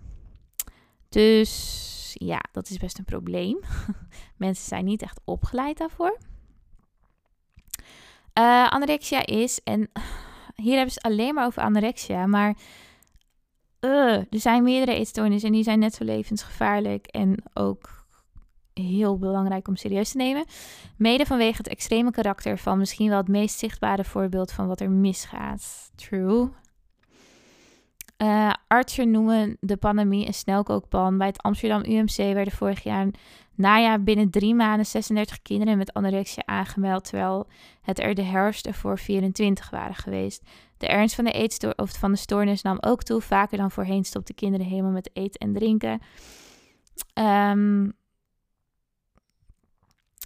Dus 1.08 2.14
ja, 2.18 2.40
dat 2.52 2.70
is 2.70 2.76
best 2.78 2.98
een 2.98 3.04
probleem. 3.04 3.58
mensen 4.36 4.64
zijn 4.64 4.84
niet 4.84 5.02
echt 5.02 5.20
opgeleid 5.24 5.78
daarvoor. 5.78 6.18
Uh, 8.38 8.68
anorexia 8.68 9.26
is, 9.26 9.62
en 9.64 9.90
hier 10.64 10.74
hebben 10.74 10.92
ze 10.92 11.00
alleen 11.00 11.34
maar 11.34 11.46
over 11.46 11.62
anorexia, 11.62 12.26
maar 12.26 12.56
uh, 13.80 14.16
er 14.16 14.26
zijn 14.30 14.62
meerdere 14.62 14.98
eetstoornissen 14.98 15.48
en 15.48 15.54
die 15.54 15.64
zijn 15.64 15.78
net 15.78 15.94
zo 15.94 16.04
levensgevaarlijk 16.04 17.06
en 17.06 17.42
ook 17.54 18.00
heel 18.74 19.18
belangrijk 19.18 19.68
om 19.68 19.76
serieus 19.76 20.10
te 20.10 20.16
nemen. 20.16 20.44
Mede 20.96 21.26
vanwege 21.26 21.56
het 21.56 21.68
extreme 21.68 22.10
karakter 22.10 22.58
van 22.58 22.78
misschien 22.78 23.08
wel 23.08 23.18
het 23.18 23.28
meest 23.28 23.58
zichtbare 23.58 24.04
voorbeeld 24.04 24.52
van 24.52 24.66
wat 24.66 24.80
er 24.80 24.90
misgaat. 24.90 25.90
True. 25.94 26.48
Uh, 28.22 28.52
artsen 28.66 29.10
noemen 29.10 29.56
de 29.60 29.76
pandemie 29.76 30.26
een 30.26 30.34
snelkookpan. 30.34 31.18
Bij 31.18 31.26
het 31.26 31.42
Amsterdam 31.42 31.84
UMC 31.84 32.16
werden 32.16 32.52
vorig 32.52 32.82
jaar 32.82 33.06
najaar 33.60 34.02
binnen 34.02 34.30
drie 34.30 34.54
maanden 34.54 34.86
36 34.86 35.42
kinderen 35.42 35.78
met 35.78 35.92
anorexia 35.92 36.42
aangemeld, 36.46 37.04
terwijl 37.04 37.46
het 37.82 38.00
er 38.00 38.14
de 38.14 38.22
herfst 38.22 38.66
ervoor 38.66 38.98
24 38.98 39.70
waren 39.70 39.94
geweest. 39.94 40.42
De 40.78 40.86
ernst 40.86 41.14
van 41.14 41.24
de, 41.24 41.32
eetstoor 41.32 41.72
of 41.76 41.98
van 41.98 42.10
de 42.12 42.18
stoornis 42.18 42.62
nam 42.62 42.76
ook 42.80 43.02
toe. 43.02 43.20
Vaker 43.20 43.58
dan 43.58 43.70
voorheen 43.70 44.04
stopten 44.04 44.34
kinderen 44.34 44.66
helemaal 44.66 44.90
met 44.90 45.10
eten 45.12 45.40
en 45.40 45.52
drinken. 45.52 46.00
Um, 47.14 47.92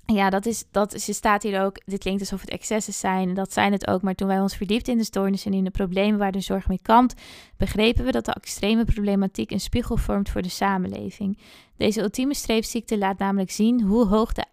ja, 0.07 0.31
dat 0.31 0.47
is, 0.47 0.65
dat 0.71 1.05
je 1.05 1.13
staat 1.13 1.43
hier 1.43 1.63
ook, 1.63 1.81
dit 1.85 1.99
klinkt 1.99 2.21
alsof 2.21 2.41
het 2.41 2.51
excessen 2.51 2.93
zijn, 2.93 3.35
dat 3.35 3.53
zijn 3.53 3.73
het 3.73 3.87
ook, 3.87 4.03
maar 4.03 4.15
toen 4.15 4.29
wij 4.29 4.41
ons 4.41 4.57
verdiepten 4.57 4.93
in 4.93 4.99
de 4.99 5.05
stoornissen 5.05 5.53
en 5.53 5.59
in 5.59 5.65
de 5.65 5.71
problemen 5.71 6.19
waar 6.19 6.33
de 6.33 6.41
zorg 6.41 6.69
mee 6.69 6.81
kampt, 6.83 7.21
begrepen 7.57 8.05
we 8.05 8.11
dat 8.11 8.25
de 8.25 8.33
extreme 8.33 8.85
problematiek 8.85 9.51
een 9.51 9.61
spiegel 9.61 9.97
vormt 9.97 10.31
voor 10.31 10.43
de 10.43 10.49
samenleving. 10.49 11.39
Deze 11.77 12.01
ultieme 12.01 12.35
streefziekte 12.35 12.99
laat 12.99 13.19
namelijk 13.19 13.51
zien 13.51 13.83
hoe 13.83 14.07
hoog 14.07 14.33
de 14.33 14.45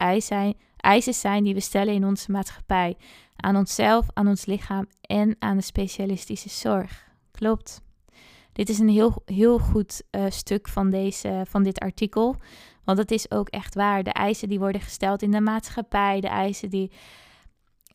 eisen 0.77 1.13
zijn 1.13 1.43
die 1.43 1.53
we 1.53 1.59
stellen 1.59 1.93
in 1.93 2.05
onze 2.05 2.31
maatschappij, 2.31 2.97
aan 3.35 3.55
onszelf, 3.55 4.07
aan 4.13 4.27
ons 4.27 4.45
lichaam 4.45 4.87
en 5.01 5.35
aan 5.39 5.57
de 5.57 5.63
specialistische 5.63 6.49
zorg. 6.49 7.09
Klopt. 7.31 7.81
Dit 8.53 8.69
is 8.69 8.79
een 8.79 8.89
heel, 8.89 9.21
heel 9.25 9.59
goed 9.59 10.01
uh, 10.11 10.25
stuk 10.29 10.67
van, 10.67 10.89
deze, 10.89 11.43
van 11.47 11.63
dit 11.63 11.79
artikel. 11.79 12.35
Want 12.95 13.09
het 13.09 13.19
is 13.19 13.31
ook 13.31 13.49
echt 13.49 13.75
waar. 13.75 14.03
De 14.03 14.11
eisen 14.11 14.49
die 14.49 14.59
worden 14.59 14.81
gesteld 14.81 15.21
in 15.21 15.31
de 15.31 15.41
maatschappij, 15.41 16.21
de 16.21 16.27
eisen 16.27 16.69
die. 16.69 16.91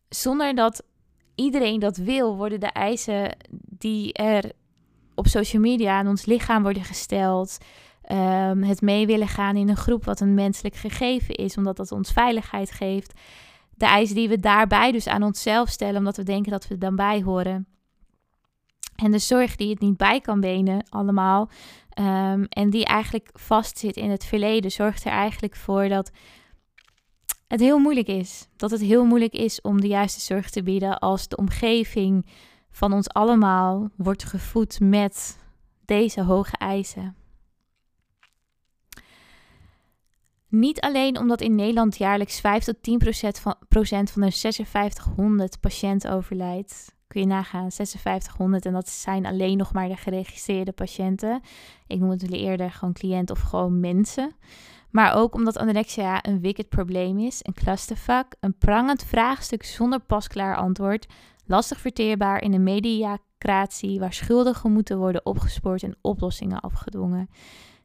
Zonder 0.09 0.55
dat 0.55 0.83
iedereen 1.35 1.81
dat 1.81 1.97
wil, 1.97 2.37
worden 2.37 2.61
de 2.61 2.67
eisen 2.67 3.37
die 3.79 4.13
er 4.13 4.53
op 5.15 5.27
social 5.27 5.63
media 5.63 5.99
aan 5.99 6.09
ons 6.09 6.27
lichaam 6.27 6.63
worden 6.63 6.85
gesteld. 6.85 7.59
Um, 8.13 8.63
het 8.63 8.81
mee 8.81 9.07
willen 9.07 9.29
gaan 9.29 9.57
in 9.57 9.69
een 9.69 9.77
groep 9.77 10.05
wat 10.05 10.21
een 10.21 10.35
menselijk 10.35 10.75
gegeven 10.75 11.35
is, 11.35 11.57
omdat 11.57 11.77
dat 11.77 11.93
ons 11.93 12.13
veiligheid 12.13 12.71
geeft. 12.71 13.21
De 13.75 13.87
eisen 13.87 14.17
die 14.17 14.29
we 14.29 14.41
daarbij 14.41 14.93
dus 14.93 15.07
aan 15.07 15.23
onszelf 15.23 15.69
stellen, 15.69 15.99
omdat 15.99 16.17
we 16.17 16.23
denken 16.23 16.53
dat 16.53 16.69
we 16.69 16.75
er 16.75 16.81
dan 16.81 16.97
bij 16.97 17.23
horen. 17.23 17.67
En 18.97 19.11
de 19.11 19.19
zorg 19.19 19.57
die 19.57 19.71
het 19.71 19.81
niet 19.81 19.97
bij 19.97 20.21
kan 20.21 20.41
benen, 20.41 20.87
allemaal. 20.89 21.51
Ehm, 21.97 22.45
en 22.49 22.71
die 22.71 22.85
eigenlijk 22.85 23.29
vastzit 23.33 23.97
in 23.97 24.11
het 24.11 24.25
verleden, 24.25 24.71
zorgt 24.71 25.05
er 25.05 25.11
eigenlijk 25.13 25.57
voor 25.57 25.89
dat 25.89 26.11
het 27.47 27.61
heel 27.61 27.79
moeilijk 27.79 28.07
is. 28.07 28.49
Dat 28.57 28.71
het 28.71 28.81
heel 28.81 29.05
moeilijk 29.05 29.33
is 29.33 29.61
om 29.61 29.81
de 29.81 29.87
juiste 29.87 30.21
zorg 30.21 30.51
te 30.51 30.63
bieden 30.63 30.99
als 30.99 31.29
de 31.29 31.37
omgeving 31.37 32.27
van 32.71 32.93
ons 32.93 33.09
allemaal 33.09 33.91
wordt 33.97 34.25
gevoed 34.25 34.81
met 34.81 35.39
deze 35.85 36.23
hoge 36.23 36.57
eisen. 36.57 37.17
Niet 40.49 40.81
alleen 40.81 41.19
omdat 41.19 41.41
in 41.41 41.55
Nederland 41.55 41.97
jaarlijks 41.97 42.41
5 42.41 42.65
tot 42.65 42.83
10 42.83 42.99
procent 42.99 43.39
van, 43.39 43.57
procent 43.69 44.11
van 44.11 44.23
de 44.23 44.31
5600 44.31 45.61
patiënten 45.61 46.13
overlijdt, 46.13 46.96
Kun 47.17 47.25
je 47.29 47.35
nagaan, 47.35 47.71
5600 47.73 48.67
en 48.67 48.73
dat 48.73 48.89
zijn 48.89 49.27
alleen 49.27 49.57
nog 49.57 49.73
maar 49.73 49.89
de 49.89 49.97
geregistreerde 49.97 50.73
patiënten. 50.73 51.41
Ik 51.87 51.99
noem 51.99 52.11
het 52.11 52.33
eerder 52.33 52.71
gewoon 52.71 52.95
cliënt 52.95 53.31
of 53.31 53.41
gewoon 53.41 53.81
mensen. 53.81 54.35
Maar 54.91 55.15
ook 55.15 55.35
omdat 55.35 55.59
anorexia 55.59 56.25
een 56.25 56.41
wicked 56.41 56.69
probleem 56.69 57.19
is, 57.19 57.41
een 57.43 57.55
clustervak, 57.55 58.35
een 58.41 58.59
prangend 58.59 59.05
vraagstuk 59.05 59.65
zonder 59.65 60.01
pasklaar 60.01 60.57
antwoord, 60.57 61.07
lastig 61.47 61.81
verteerbaar 61.81 62.43
in 62.43 62.53
een 62.53 62.63
mediacratie 62.63 63.99
waar 63.99 64.13
schuldigen 64.13 64.73
moeten 64.73 64.99
worden 64.99 65.27
opgespoord 65.27 65.83
en 65.83 65.97
oplossingen 66.01 66.61
afgedwongen. 66.61 67.29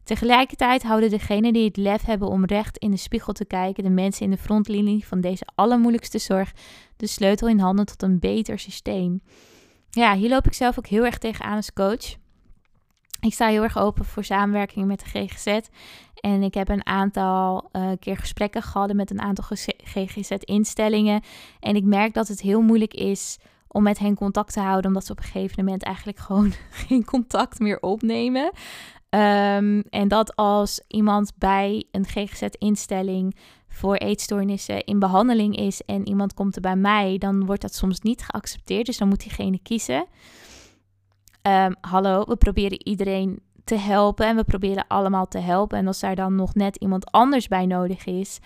Tegelijkertijd 0.03 0.83
houden 0.83 1.09
degenen 1.09 1.53
die 1.53 1.65
het 1.65 1.77
lef 1.77 2.05
hebben 2.05 2.27
om 2.27 2.45
recht 2.45 2.77
in 2.77 2.91
de 2.91 2.97
spiegel 2.97 3.33
te 3.33 3.45
kijken, 3.45 3.83
de 3.83 3.89
mensen 3.89 4.25
in 4.25 4.31
de 4.31 4.37
frontlinie 4.37 5.07
van 5.07 5.21
deze 5.21 5.47
allermoeilijkste 5.55 6.19
zorg, 6.19 6.51
de 6.97 7.07
sleutel 7.07 7.47
in 7.47 7.59
handen 7.59 7.85
tot 7.85 8.03
een 8.03 8.19
beter 8.19 8.59
systeem. 8.59 9.21
Ja, 9.89 10.15
hier 10.15 10.29
loop 10.29 10.45
ik 10.45 10.53
zelf 10.53 10.77
ook 10.77 10.87
heel 10.87 11.05
erg 11.05 11.17
tegenaan 11.17 11.55
als 11.55 11.73
coach. 11.73 12.15
Ik 13.19 13.33
sta 13.33 13.47
heel 13.47 13.63
erg 13.63 13.77
open 13.77 14.05
voor 14.05 14.23
samenwerking 14.23 14.85
met 14.85 14.99
de 14.99 15.05
GGZ. 15.05 15.59
En 16.15 16.43
ik 16.43 16.53
heb 16.53 16.69
een 16.69 16.85
aantal 16.85 17.69
uh, 17.71 17.91
keer 17.99 18.17
gesprekken 18.17 18.61
gehad 18.61 18.93
met 18.93 19.11
een 19.11 19.21
aantal 19.21 19.57
GGZ-instellingen. 19.83 21.21
En 21.59 21.75
ik 21.75 21.83
merk 21.83 22.13
dat 22.13 22.27
het 22.27 22.41
heel 22.41 22.61
moeilijk 22.61 22.93
is 22.93 23.37
om 23.67 23.83
met 23.83 23.99
hen 23.99 24.15
contact 24.15 24.53
te 24.53 24.59
houden, 24.59 24.85
omdat 24.85 25.05
ze 25.05 25.11
op 25.11 25.17
een 25.17 25.23
gegeven 25.23 25.63
moment 25.63 25.83
eigenlijk 25.83 26.19
gewoon 26.19 26.51
geen 26.87 27.05
contact 27.05 27.59
meer 27.59 27.79
opnemen. 27.79 28.51
Um, 29.15 29.81
en 29.89 30.07
dat 30.07 30.35
als 30.35 30.81
iemand 30.87 31.31
bij 31.37 31.85
een 31.91 32.05
GGZ-instelling 32.05 33.35
voor 33.67 33.95
eetstoornissen 33.95 34.83
in 34.83 34.99
behandeling 34.99 35.55
is 35.55 35.81
en 35.81 36.07
iemand 36.07 36.33
komt 36.33 36.55
er 36.55 36.61
bij 36.61 36.75
mij, 36.75 37.17
dan 37.17 37.45
wordt 37.45 37.61
dat 37.61 37.75
soms 37.75 37.99
niet 37.99 38.23
geaccepteerd. 38.23 38.85
Dus 38.85 38.97
dan 38.97 39.07
moet 39.07 39.19
diegene 39.19 39.59
kiezen. 39.63 40.05
Um, 41.47 41.75
hallo, 41.81 42.23
we 42.27 42.35
proberen 42.35 42.87
iedereen 42.87 43.39
te 43.63 43.75
helpen 43.75 44.25
en 44.25 44.35
we 44.35 44.43
proberen 44.43 44.85
allemaal 44.87 45.27
te 45.27 45.39
helpen. 45.39 45.77
En 45.77 45.87
als 45.87 45.99
daar 45.99 46.15
dan 46.15 46.35
nog 46.35 46.53
net 46.53 46.75
iemand 46.75 47.11
anders 47.11 47.47
bij 47.47 47.65
nodig 47.65 48.05
is, 48.05 48.39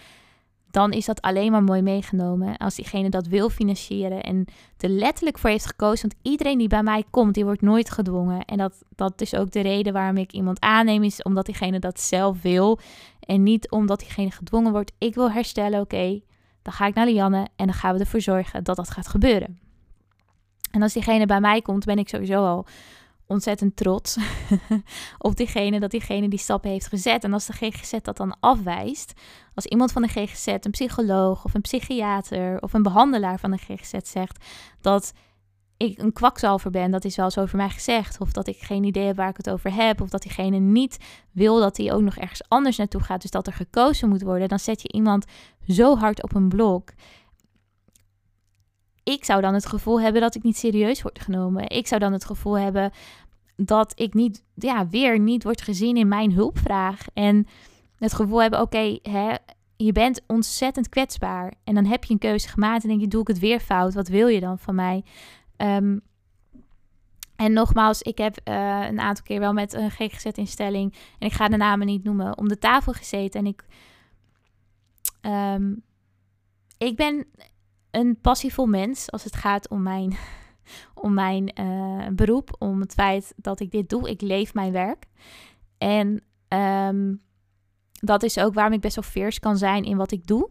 dan 0.76 0.92
is 0.92 1.06
dat 1.06 1.22
alleen 1.22 1.52
maar 1.52 1.64
mooi 1.64 1.82
meegenomen. 1.82 2.58
Als 2.58 2.76
diegene 2.76 3.10
dat 3.10 3.28
wil 3.28 3.50
financieren 3.50 4.24
en 4.24 4.46
er 4.78 4.90
letterlijk 4.90 5.38
voor 5.38 5.50
heeft 5.50 5.66
gekozen. 5.66 6.10
Want 6.10 6.22
iedereen 6.22 6.58
die 6.58 6.68
bij 6.68 6.84
mij 6.84 7.04
komt, 7.10 7.34
die 7.34 7.44
wordt 7.44 7.62
nooit 7.62 7.90
gedwongen. 7.90 8.46
En 8.46 8.58
dat, 8.58 8.84
dat 8.96 9.22
is 9.22 9.36
ook 9.36 9.52
de 9.52 9.62
reden 9.62 9.94
waarom 9.94 10.18
ik 10.18 10.32
iemand 10.32 10.60
aanneem, 10.60 11.04
is 11.04 11.22
omdat 11.22 11.46
diegene 11.46 11.80
dat 11.80 12.00
zelf 12.00 12.42
wil. 12.42 12.80
En 13.20 13.44
niet 13.44 13.72
omdat 13.72 14.00
diegene 14.00 14.32
gedwongen 14.32 14.72
wordt. 14.72 14.92
Ik 14.98 15.16
wil 15.16 15.32
herstellen, 15.32 15.80
oké. 15.80 16.22
dan 16.62 16.74
ga 16.74 16.86
ik 16.86 16.94
naar 16.94 17.06
Lianne 17.06 17.48
en 17.56 17.66
dan 17.66 17.74
gaan 17.76 17.94
we 17.94 18.00
ervoor 18.00 18.22
zorgen 18.22 18.64
dat 18.64 18.76
dat 18.76 18.90
gaat 18.90 19.08
gebeuren. 19.08 19.60
En 20.72 20.82
als 20.82 20.94
diegene 20.94 21.26
bij 21.26 21.40
mij 21.40 21.62
komt, 21.62 21.86
ben 21.86 21.98
ik 21.98 22.10
sowieso 22.10 22.46
al 22.46 22.66
ontzettend 23.28 23.76
trots 23.76 24.18
op 25.18 25.36
diegene 25.36 25.80
dat 25.80 25.92
diegene 25.92 26.30
die 26.30 26.40
stappen 26.40 26.70
heeft 26.70 26.88
gezet. 26.88 27.24
En 27.24 27.34
als 27.34 27.46
de 27.46 27.54
GGZ 27.54 27.94
dat 28.02 28.18
dan 28.18 28.38
afwijst, 28.40 29.14
als 29.54 29.66
iemand 29.66 29.92
van 29.92 30.02
de 30.02 30.08
GGZ, 30.08 30.48
een 30.48 30.72
psycholoog 30.72 31.46
of 31.46 31.54
een 31.54 31.62
psychiater 31.62 32.62
of 32.62 32.74
een 32.74 32.84
behandelaar 32.84 33.40
van 33.40 33.52
de 33.52 33.58
GGZ 33.58 33.94
zegt 34.04 34.46
dat 34.82 35.14
ik 35.78 35.98
een 35.98 36.14
kwakzalver 36.14 36.72
ben, 36.72 36.92
dat 36.92 37.06
is 37.06 37.16
wel 37.16 37.32
zo 37.32 37.42
over 37.42 37.58
mij 37.58 37.70
gezegd. 37.70 38.20
Of 38.20 38.32
dat 38.32 38.48
ik 38.48 38.58
geen 38.58 38.84
idee 38.84 39.06
heb 39.06 39.16
waar 39.16 39.30
ik 39.30 39.38
het 39.38 39.50
over 39.50 39.74
heb. 39.74 40.02
Of 40.02 40.10
dat 40.10 40.22
diegene 40.22 40.58
niet 40.58 40.98
wil 41.32 41.60
dat 41.60 41.78
hij 41.78 41.94
ook 41.94 42.02
nog 42.02 42.16
ergens 42.16 42.44
anders 42.48 42.78
naartoe 42.78 43.02
gaat. 43.02 43.22
Dus 43.22 43.32
dat 43.32 43.48
er 43.48 43.54
gekozen 43.54 44.10
moet 44.10 44.22
worden. 44.22 44.48
Dan 44.48 44.60
zet 44.60 44.82
je 44.82 44.92
iemand 44.92 45.26
zo 45.68 45.98
hard 45.98 46.24
op 46.24 46.36
een 46.36 46.50
blok. 46.50 46.90
Ik 49.06 49.26
zou 49.26 49.42
dan 49.42 49.54
het 49.54 49.66
gevoel 49.66 50.02
hebben 50.02 50.22
dat 50.22 50.36
ik 50.36 50.44
niet 50.44 50.58
serieus 50.58 51.02
word 51.02 51.20
genomen. 51.20 51.70
Ik 51.70 51.88
zou 51.88 52.00
dan 52.02 52.14
het 52.14 52.26
gevoel 52.26 52.58
hebben 52.58 52.92
dat 53.56 54.00
ik 54.00 54.14
niet, 54.14 54.44
ja, 54.56 54.88
weer 54.88 55.20
niet 55.20 55.44
word 55.44 55.62
gezien 55.62 55.98
in 55.98 56.08
mijn 56.08 56.32
hulpvraag. 56.32 57.06
En 57.14 57.48
het 57.98 58.14
gevoel 58.14 58.42
hebben, 58.42 58.62
oké, 58.62 59.00
hè, 59.02 59.36
je 59.76 59.92
bent 59.92 60.22
ontzettend 60.28 60.90
kwetsbaar. 60.90 61.54
En 61.64 61.76
dan 61.76 61.86
heb 61.86 62.04
je 62.04 62.14
een 62.14 62.20
keuze 62.20 62.48
gemaakt 62.48 62.84
en 62.84 62.90
denk 62.90 63.02
je, 63.02 63.08
doe 63.08 63.22
ik 63.22 63.28
het 63.28 63.40
weer 63.40 63.60
fout? 63.60 63.94
Wat 63.94 64.08
wil 64.08 64.28
je 64.28 64.40
dan 64.40 64.60
van 64.60 64.76
mij? 64.76 65.04
Um, 65.58 66.02
en 67.36 67.54
nogmaals, 67.54 68.02
ik 68.02 68.18
heb 68.18 68.38
uh, 68.44 68.86
een 68.88 69.00
aantal 69.00 69.24
keer 69.24 69.40
wel 69.40 69.54
met 69.54 69.74
een 69.74 69.92
GGZ-instelling, 69.92 70.94
en 71.20 71.28
ik 71.28 71.34
ga 71.34 71.48
de 71.48 71.58
namen 71.58 71.88
niet 71.88 72.04
noemen, 72.04 72.38
om 72.38 72.48
de 72.48 72.58
tafel 72.58 72.94
gezeten. 72.94 73.40
En 73.40 73.46
ik, 73.46 73.66
um, 75.22 75.84
ik 76.78 76.96
ben 76.96 77.26
een 77.96 78.18
passievol 78.22 78.66
mens 78.66 79.12
als 79.12 79.24
het 79.24 79.36
gaat 79.36 79.70
om 79.70 79.82
mijn, 79.82 80.18
om 81.06 81.14
mijn 81.14 81.52
uh, 81.60 82.08
beroep, 82.12 82.56
om 82.60 82.80
het 82.80 82.94
feit 82.94 83.34
dat 83.36 83.60
ik 83.60 83.72
dit 83.72 83.90
doe. 83.90 84.10
Ik 84.10 84.22
leef 84.22 84.54
mijn 84.54 84.72
werk. 84.72 85.06
En 85.78 86.24
um, 86.48 87.22
dat 87.92 88.24
is 88.24 88.38
ook 88.38 88.54
waarom 88.54 88.74
ik 88.74 88.82
best 88.82 88.96
wel 88.96 89.04
fierce 89.04 89.40
kan 89.40 89.58
zijn 89.58 89.84
in 89.84 89.98
wat 89.98 90.12
ik 90.12 90.28
doe. 90.28 90.50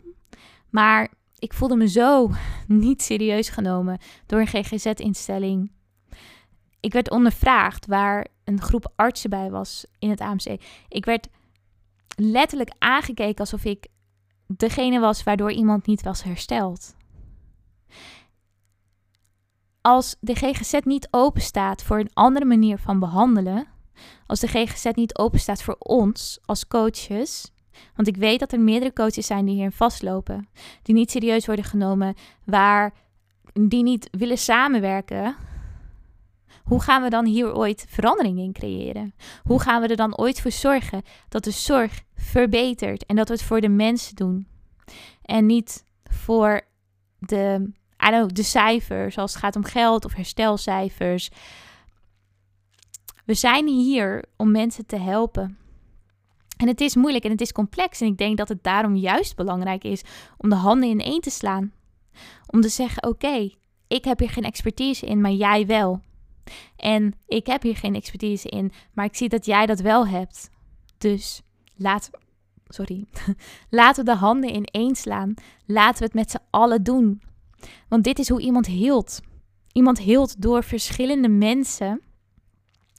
Maar 0.70 1.12
ik 1.38 1.52
voelde 1.52 1.76
me 1.76 1.88
zo 1.88 2.30
niet 2.66 3.02
serieus 3.02 3.48
genomen 3.48 3.98
door 4.26 4.40
een 4.40 4.46
GGZ-instelling. 4.46 5.72
Ik 6.80 6.92
werd 6.92 7.10
ondervraagd 7.10 7.86
waar 7.86 8.26
een 8.44 8.60
groep 8.60 8.92
artsen 8.96 9.30
bij 9.30 9.50
was 9.50 9.86
in 9.98 10.10
het 10.10 10.20
AMC. 10.20 10.60
Ik 10.88 11.04
werd 11.04 11.28
letterlijk 12.16 12.72
aangekeken 12.78 13.38
alsof 13.38 13.64
ik 13.64 13.86
degene 14.46 15.00
was 15.00 15.22
waardoor 15.22 15.52
iemand 15.52 15.86
niet 15.86 16.02
was 16.02 16.22
hersteld. 16.22 16.94
Als 19.86 20.16
de 20.20 20.34
GGZ 20.34 20.78
niet 20.84 21.08
open 21.10 21.40
staat 21.40 21.82
voor 21.82 21.98
een 21.98 22.10
andere 22.12 22.44
manier 22.44 22.78
van 22.78 22.98
behandelen, 22.98 23.66
als 24.26 24.40
de 24.40 24.46
GGZ 24.46 24.84
niet 24.94 25.18
open 25.18 25.40
staat 25.40 25.62
voor 25.62 25.76
ons 25.78 26.38
als 26.44 26.66
coaches, 26.66 27.50
want 27.94 28.08
ik 28.08 28.16
weet 28.16 28.40
dat 28.40 28.52
er 28.52 28.60
meerdere 28.60 28.92
coaches 28.92 29.26
zijn 29.26 29.44
die 29.44 29.54
hierin 29.54 29.72
vastlopen, 29.72 30.48
die 30.82 30.94
niet 30.94 31.10
serieus 31.10 31.46
worden 31.46 31.64
genomen, 31.64 32.14
waar 32.44 32.94
die 33.52 33.82
niet 33.82 34.08
willen 34.10 34.38
samenwerken. 34.38 35.36
Hoe 36.62 36.82
gaan 36.82 37.02
we 37.02 37.10
dan 37.10 37.24
hier 37.24 37.54
ooit 37.54 37.86
verandering 37.88 38.38
in 38.38 38.52
creëren? 38.52 39.14
Hoe 39.42 39.60
gaan 39.60 39.80
we 39.80 39.88
er 39.88 39.96
dan 39.96 40.18
ooit 40.18 40.40
voor 40.40 40.52
zorgen 40.52 41.02
dat 41.28 41.44
de 41.44 41.50
zorg 41.50 42.02
verbetert 42.14 43.06
en 43.06 43.16
dat 43.16 43.28
we 43.28 43.34
het 43.34 43.42
voor 43.42 43.60
de 43.60 43.68
mensen 43.68 44.16
doen? 44.16 44.46
En 45.22 45.46
niet 45.46 45.84
voor 46.04 46.60
de, 47.18 47.72
I 48.06 48.26
de 48.26 48.42
cijfers, 48.42 49.18
als 49.18 49.32
het 49.32 49.42
gaat 49.42 49.56
om 49.56 49.64
geld 49.64 50.04
of 50.04 50.14
herstelcijfers. 50.14 51.30
We 53.24 53.34
zijn 53.34 53.66
hier 53.66 54.24
om 54.36 54.50
mensen 54.50 54.86
te 54.86 54.98
helpen. 54.98 55.58
En 56.56 56.68
het 56.68 56.80
is 56.80 56.94
moeilijk 56.94 57.24
en 57.24 57.30
het 57.30 57.40
is 57.40 57.52
complex. 57.52 58.00
En 58.00 58.06
ik 58.06 58.18
denk 58.18 58.36
dat 58.36 58.48
het 58.48 58.62
daarom 58.62 58.96
juist 58.96 59.36
belangrijk 59.36 59.84
is 59.84 60.02
om 60.36 60.48
de 60.48 60.54
handen 60.54 60.88
in 60.88 61.00
één 61.00 61.20
te 61.20 61.30
slaan. 61.30 61.72
Om 62.46 62.60
te 62.60 62.68
zeggen: 62.68 63.06
Oké, 63.06 63.50
ik 63.88 64.04
heb 64.04 64.18
hier 64.18 64.30
geen 64.30 64.44
expertise 64.44 65.06
in, 65.06 65.20
maar 65.20 65.32
jij 65.32 65.66
wel. 65.66 66.00
En 66.76 67.14
ik 67.26 67.46
heb 67.46 67.62
hier 67.62 67.76
geen 67.76 67.94
expertise 67.94 68.48
in, 68.48 68.72
maar 68.92 69.04
ik 69.04 69.16
zie 69.16 69.28
dat 69.28 69.46
jij 69.46 69.66
dat 69.66 69.80
wel 69.80 70.06
hebt. 70.06 70.50
Dus 70.98 71.42
laten 71.76 72.12
we, 72.12 72.18
sorry, 72.68 73.06
laten 73.70 74.04
we 74.04 74.10
de 74.10 74.16
handen 74.16 74.50
in 74.50 74.64
één 74.64 74.94
slaan. 74.94 75.34
Laten 75.66 75.98
we 75.98 76.04
het 76.04 76.14
met 76.14 76.30
z'n 76.30 76.42
allen 76.50 76.82
doen. 76.82 77.22
Want 77.88 78.04
dit 78.04 78.18
is 78.18 78.28
hoe 78.28 78.40
iemand 78.40 78.66
hield. 78.66 79.20
Iemand 79.72 79.98
hield 79.98 80.42
door 80.42 80.64
verschillende 80.64 81.28
mensen 81.28 82.00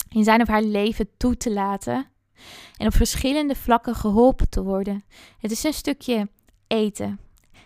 in 0.09 0.23
zijn 0.23 0.41
of 0.41 0.47
haar 0.47 0.63
leven 0.63 1.09
toe 1.17 1.37
te 1.37 1.53
laten 1.53 2.07
en 2.77 2.87
op 2.87 2.93
verschillende 2.93 3.55
vlakken 3.55 3.95
geholpen 3.95 4.49
te 4.49 4.63
worden. 4.63 5.03
Het 5.39 5.51
is 5.51 5.63
een 5.63 5.73
stukje 5.73 6.29
eten. 6.67 7.19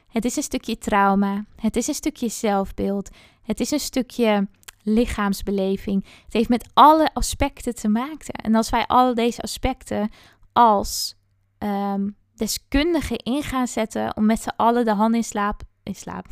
Het 0.08 0.26
is 0.26 0.36
een 0.36 0.44
stukje 0.44 0.78
trauma. 0.78 1.46
Het 1.56 1.76
is 1.76 1.88
een 1.88 1.94
stukje 1.94 2.30
zelfbeeld. 2.30 3.10
Het 3.42 3.60
is 3.60 3.72
een 3.72 3.80
stukje 3.80 4.48
lichaamsbeleving. 4.84 6.06
Het 6.24 6.34
heeft 6.34 6.50
met 6.50 6.70
alle 6.74 7.14
aspecten 7.14 7.76
te 7.76 7.88
maken. 7.88 8.34
En 8.34 8.56
als 8.56 8.70
wij 8.70 8.88
al 8.88 9.14
deze 9.14 9.42
aspecten 9.42 10.10
als 10.54 11.16
um, 11.60 12.16
deskundigen 12.36 13.18
in 13.18 13.44
gaan 13.44 13.68
zetten 13.68 14.18
om 14.18 14.26
met 14.26 14.42
z'n 14.42 14.54
allen 14.56 14.86
de 14.86 14.94
hand 14.94 15.16
in 15.16 15.24
slaap, 15.24 15.62
in 15.84 15.96
slaap, 15.96 16.28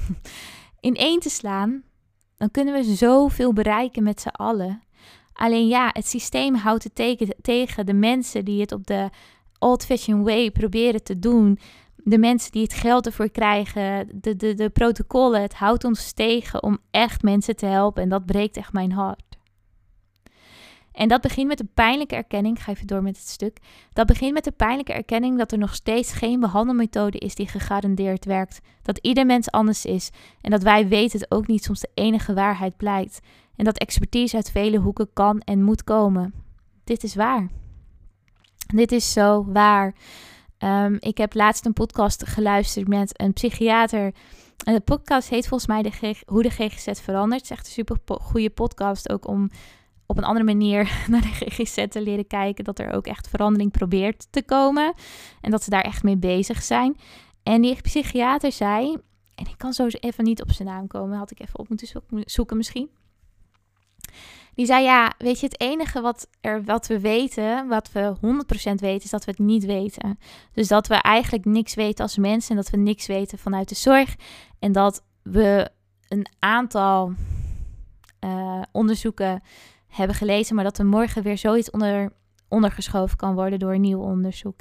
in 0.80 0.96
één 0.96 1.20
te 1.20 1.30
slaan, 1.30 1.84
dan 2.38 2.52
kunnen 2.52 2.74
we 2.74 2.96
zoveel 2.96 3.54
bereiken 3.54 4.04
met 4.04 4.22
z'n 4.22 4.28
allen. 4.28 4.82
Alleen 5.34 5.68
ja, 5.68 5.90
het 5.94 6.08
systeem 6.08 6.56
houdt 6.56 6.84
het 6.84 6.96
tegen, 7.42 7.86
de 7.86 7.94
mensen 7.94 8.46
die 8.46 8.62
het 8.62 8.72
op 8.72 8.88
de 8.88 9.10
old-fashioned 9.60 10.26
way 10.26 10.52
proberen 10.52 11.04
te 11.04 11.20
doen. 11.20 11.60
De 11.96 12.18
mensen 12.18 12.52
die 12.52 12.62
het 12.64 12.74
geld 12.74 13.06
ervoor 13.06 13.30
krijgen, 13.30 14.10
de, 14.14 14.36
de, 14.36 14.54
de 14.54 14.70
protocollen, 14.70 15.42
het 15.42 15.54
houdt 15.54 15.84
ons 15.84 16.12
tegen 16.12 16.64
om 16.64 16.78
echt 16.92 17.22
mensen 17.22 17.56
te 17.56 17.66
helpen. 17.66 18.04
En 18.04 18.10
dat 18.10 18.26
breekt 18.26 18.58
echt 18.58 18.74
mijn 18.74 18.92
hart. 18.92 19.37
En 20.98 21.08
dat 21.08 21.22
begint 21.22 21.48
met 21.48 21.58
de 21.58 21.68
pijnlijke 21.74 22.16
erkenning. 22.16 22.58
Ik 22.58 22.64
ga 22.64 22.72
even 22.72 22.88
door 22.88 23.04
met 23.04 23.18
het 23.18 23.28
stuk. 23.28 23.58
Dat 23.94 24.08
begint 24.08 24.34
met 24.34 24.44
de 24.44 24.52
pijnlijke 24.52 24.94
erkenning 24.94 25.38
dat 25.38 25.52
er 25.52 25.58
nog 25.58 25.76
steeds 25.76 26.12
geen 26.12 26.40
behandelmethode 26.40 27.18
is 27.18 27.36
die 27.36 27.48
gegarandeerd 27.48 28.26
werkt. 28.26 28.60
Dat 28.82 28.98
ieder 28.98 29.26
mens 29.26 29.52
anders 29.52 29.86
is. 29.86 30.10
En 30.42 30.52
dat 30.52 30.64
wij 30.64 30.88
weten 30.88 31.20
het 31.20 31.32
ook 31.32 31.48
niet 31.48 31.64
soms 31.64 31.80
de 31.80 31.90
enige 31.94 32.34
waarheid 32.34 32.78
blijkt. 32.78 33.20
En 33.56 33.66
dat 33.66 33.78
expertise 33.78 34.36
uit 34.36 34.52
vele 34.52 34.78
hoeken 34.78 35.10
kan 35.14 35.40
en 35.40 35.64
moet 35.64 35.84
komen. 35.84 36.34
Dit 36.84 37.04
is 37.04 37.16
waar. 37.16 37.48
Dit 38.76 38.92
is 38.92 39.14
zo 39.14 39.46
waar. 39.48 39.96
Um, 40.60 40.98
ik 41.00 41.18
heb 41.18 41.34
laatst 41.34 41.66
een 41.66 41.74
podcast 41.74 42.28
geluisterd 42.28 42.88
met 42.88 43.22
een 43.22 43.34
psychiater. 43.34 44.14
En 44.64 44.74
de 44.74 44.80
podcast 44.80 45.30
heet 45.30 45.48
volgens 45.48 45.70
mij 45.70 45.82
de 45.82 46.16
Hoe 46.26 46.44
de 46.44 46.50
GGZ 46.50 47.02
verandert. 47.02 47.42
Het 47.42 47.52
is 47.52 47.58
echt 47.58 47.66
een 47.66 47.74
super 47.74 47.98
goede 48.22 48.50
podcast 48.50 49.10
ook 49.12 49.28
om 49.28 49.50
op 50.08 50.18
een 50.18 50.24
andere 50.24 50.46
manier 50.46 50.92
naar 51.10 51.22
de 51.22 51.28
GGZ 51.28 51.86
te 51.90 52.02
leren 52.02 52.28
kijken. 52.28 52.64
Dat 52.64 52.80
er 52.80 52.92
ook 52.92 53.08
echt 53.08 53.30
verandering 53.30 53.72
probeert 53.72 54.28
te 54.30 54.44
komen. 54.44 54.94
En 55.42 55.52
dat 55.52 55.64
ze 55.64 55.70
daar 55.70 55.82
echt 55.82 56.04
mee 56.04 56.18
bezig 56.18 56.64
zijn. 56.64 56.98
En 57.44 57.62
die 57.62 57.82
psychiater 57.82 58.52
zei, 58.52 58.98
en 59.36 59.46
ik 59.46 59.58
kan 59.58 59.74
zo 59.74 59.88
even 59.88 60.24
niet 60.24 60.42
op 60.42 60.52
zijn 60.52 60.68
naam 60.68 60.88
komen, 60.88 61.18
had 61.18 61.32
ik 61.32 61.40
even 61.40 61.60
op 61.60 61.70
moeten 61.70 62.02
zoeken 62.26 62.58
misschien. 62.58 62.90
Die 64.56 64.66
zei 64.66 64.84
ja, 64.84 65.14
weet 65.18 65.40
je, 65.40 65.46
het 65.46 65.62
enige 65.62 66.02
wat, 66.02 66.28
er, 66.42 66.64
wat 66.64 66.88
we 66.88 67.00
weten, 67.00 67.68
wat 67.68 67.92
we 67.92 68.16
100% 68.16 68.20
weten, 68.74 69.04
is 69.04 69.10
dat 69.10 69.26
we 69.26 69.32
het 69.32 69.40
niet 69.40 69.66
weten. 69.66 70.20
Dus 70.54 70.68
dat 70.68 70.88
we 70.88 70.96
eigenlijk 70.96 71.46
niks 71.46 71.76
weten 71.76 72.04
als 72.04 72.18
mensen 72.18 72.50
en 72.50 72.56
dat 72.56 72.70
we 72.70 72.78
niks 72.78 73.08
weten 73.08 73.38
vanuit 73.38 73.70
de 73.70 73.76
zorg. 73.76 74.16
En 74.60 74.72
dat 74.72 75.04
we 75.24 75.70
een 76.08 76.28
aantal 76.40 77.14
uh, 78.24 78.62
onderzoeken 78.72 79.42
hebben 79.88 80.16
gelezen, 80.16 80.56
maar 80.56 80.64
dat 80.64 80.78
er 80.78 80.86
morgen 80.86 81.24
weer 81.24 81.38
zoiets 81.38 81.70
onder, 81.70 82.12
ondergeschoven 82.48 83.18
kan 83.18 83.36
worden 83.36 83.60
door 83.60 83.80
nieuw 83.80 84.00
onderzoek. 84.00 84.60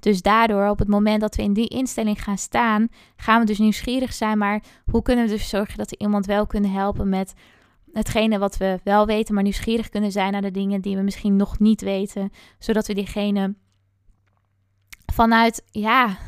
Dus 0.00 0.22
daardoor, 0.22 0.68
op 0.68 0.78
het 0.78 0.88
moment 0.88 1.20
dat 1.20 1.34
we 1.34 1.42
in 1.42 1.52
die 1.52 1.68
instelling 1.68 2.22
gaan 2.22 2.38
staan, 2.38 2.88
gaan 3.16 3.40
we 3.40 3.46
dus 3.46 3.58
nieuwsgierig 3.58 4.12
zijn, 4.12 4.38
maar 4.38 4.62
hoe 4.90 5.02
kunnen 5.02 5.24
we 5.24 5.30
dus 5.30 5.48
zorgen 5.48 5.78
dat 5.78 5.90
we 5.90 5.98
iemand 5.98 6.26
wel 6.26 6.46
kunnen 6.46 6.70
helpen 6.70 7.08
met 7.08 7.34
hetgene 7.92 8.38
wat 8.38 8.56
we 8.56 8.80
wel 8.84 9.06
weten, 9.06 9.34
maar 9.34 9.42
nieuwsgierig 9.42 9.88
kunnen 9.88 10.12
zijn 10.12 10.32
naar 10.32 10.42
de 10.42 10.50
dingen 10.50 10.80
die 10.80 10.96
we 10.96 11.02
misschien 11.02 11.36
nog 11.36 11.58
niet 11.58 11.80
weten, 11.80 12.30
zodat 12.58 12.86
we 12.86 12.94
diegene 12.94 13.54
vanuit, 15.12 15.64
ja, 15.70 16.18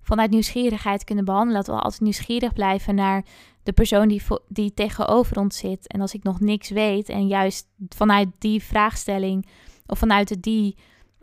vanuit 0.00 0.30
nieuwsgierigheid 0.30 1.04
kunnen 1.04 1.24
behandelen. 1.24 1.64
Dat 1.64 1.74
we 1.74 1.82
altijd 1.82 2.00
nieuwsgierig 2.00 2.52
blijven 2.52 2.94
naar 2.94 3.24
de 3.62 3.72
persoon 3.72 4.08
die, 4.08 4.22
die 4.48 4.74
tegenover 4.74 5.38
ons 5.38 5.58
zit. 5.58 5.86
En 5.86 6.00
als 6.00 6.14
ik 6.14 6.22
nog 6.22 6.40
niks 6.40 6.70
weet 6.70 7.08
en 7.08 7.26
juist 7.26 7.66
vanuit 7.88 8.28
die 8.38 8.62
vraagstelling 8.62 9.46
of 9.86 9.98
vanuit 9.98 10.42
die 10.42 10.76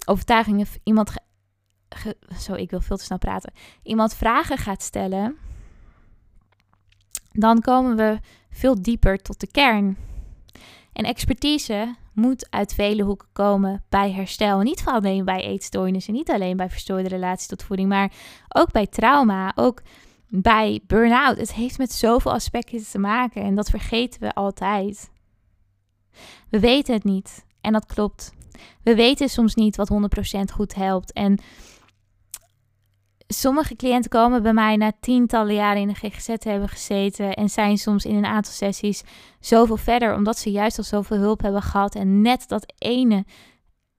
overtuiging 0.06 0.68
iemand, 0.84 1.12
zo 2.40 2.54
ik 2.54 2.70
wil 2.70 2.82
veel 2.82 2.98
te 2.98 3.04
snel 3.04 3.18
praten, 3.18 3.54
iemand 3.84 4.16
vragen 4.16 4.58
gaat 4.58 4.82
stellen, 4.82 5.38
dan 7.32 7.62
komen 7.62 7.96
we 7.96 8.20
veel 8.50 8.82
dieper 8.82 9.18
tot 9.18 9.40
de 9.40 9.52
kern. 9.52 9.98
En 10.94 11.06
expertise 11.06 11.96
moet 12.14 12.48
uit 12.50 12.74
vele 12.74 13.04
hoeken 13.04 13.28
komen 13.34 13.84
bij 13.90 14.12
herstel. 14.12 14.60
Niet 14.60 14.84
alleen 14.86 15.26
bij 15.26 15.44
eetstoornissen, 15.44 16.14
niet 16.14 16.32
alleen 16.32 16.58
bij 16.58 16.70
verstoorde 16.70 17.08
relatie 17.08 17.48
tot 17.48 17.64
voeding, 17.64 17.90
maar 17.90 18.12
ook 18.48 18.72
bij 18.72 18.88
trauma. 18.88 19.52
Ook 19.56 19.82
bij 20.30 20.80
burn-out. 20.88 21.38
Het 21.38 21.54
heeft 21.54 21.78
met 21.78 21.92
zoveel 21.92 22.32
aspecten 22.32 22.84
te 22.84 23.00
maken 23.00 23.42
en 23.42 23.56
dat 23.56 23.70
vergeten 23.70 24.20
we 24.22 24.34
altijd. 24.34 25.12
We 26.50 26.60
weten 26.60 26.94
het 26.94 27.04
niet 27.04 27.46
en 27.62 27.74
dat 27.74 27.86
klopt. 27.86 28.34
We 28.84 28.96
weten 28.96 29.30
soms 29.30 29.56
niet 29.56 29.76
wat 29.76 29.92
100% 29.92 30.40
goed 30.54 30.76
helpt. 30.76 31.14
En 31.14 31.40
sommige 33.28 33.76
cliënten 33.76 34.10
komen 34.10 34.44
bij 34.44 34.54
mij 34.54 34.76
na 34.76 34.92
tientallen 35.00 35.54
jaren 35.54 35.82
in 35.82 35.88
de 35.88 35.94
GGZ 35.94 36.28
hebben 36.28 36.70
gezeten 36.70 37.34
en 37.34 37.50
zijn 37.50 37.78
soms 37.78 38.06
in 38.06 38.16
een 38.16 38.26
aantal 38.26 38.54
sessies 38.54 39.04
zoveel 39.40 39.78
verder, 39.78 40.16
omdat 40.16 40.38
ze 40.38 40.52
juist 40.52 40.78
al 40.78 40.84
zoveel 40.84 41.18
hulp 41.18 41.42
hebben 41.42 41.62
gehad 41.62 41.96
en 41.96 42.22
net 42.22 42.48
dat 42.48 42.74
ene, 42.78 43.26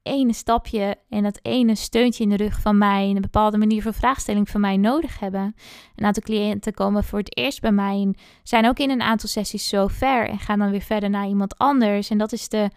ene 0.02 0.32
stapje 0.32 0.96
en 1.08 1.22
dat 1.22 1.38
ene 1.42 1.74
steuntje 1.74 2.22
in 2.22 2.30
de 2.30 2.36
rug 2.36 2.60
van 2.60 2.78
mij, 2.78 3.08
en 3.08 3.16
een 3.16 3.20
bepaalde 3.20 3.58
manier 3.58 3.82
van 3.82 3.94
vraagstelling 3.94 4.48
van 4.48 4.60
mij 4.60 4.76
nodig 4.76 5.18
hebben. 5.18 5.54
Een 5.96 6.04
aantal 6.04 6.22
cliënten 6.22 6.74
komen 6.74 7.04
voor 7.04 7.18
het 7.18 7.36
eerst 7.36 7.60
bij 7.60 7.72
mij 7.72 8.00
en 8.00 8.16
zijn 8.42 8.68
ook 8.68 8.78
in 8.78 8.90
een 8.90 9.02
aantal 9.02 9.28
sessies 9.28 9.68
zo 9.68 9.86
ver 9.86 10.28
en 10.28 10.38
gaan 10.38 10.58
dan 10.58 10.70
weer 10.70 10.80
verder 10.80 11.10
naar 11.10 11.26
iemand 11.26 11.58
anders. 11.58 12.10
En 12.10 12.18
dat 12.18 12.32
is 12.32 12.48
de 12.48 12.70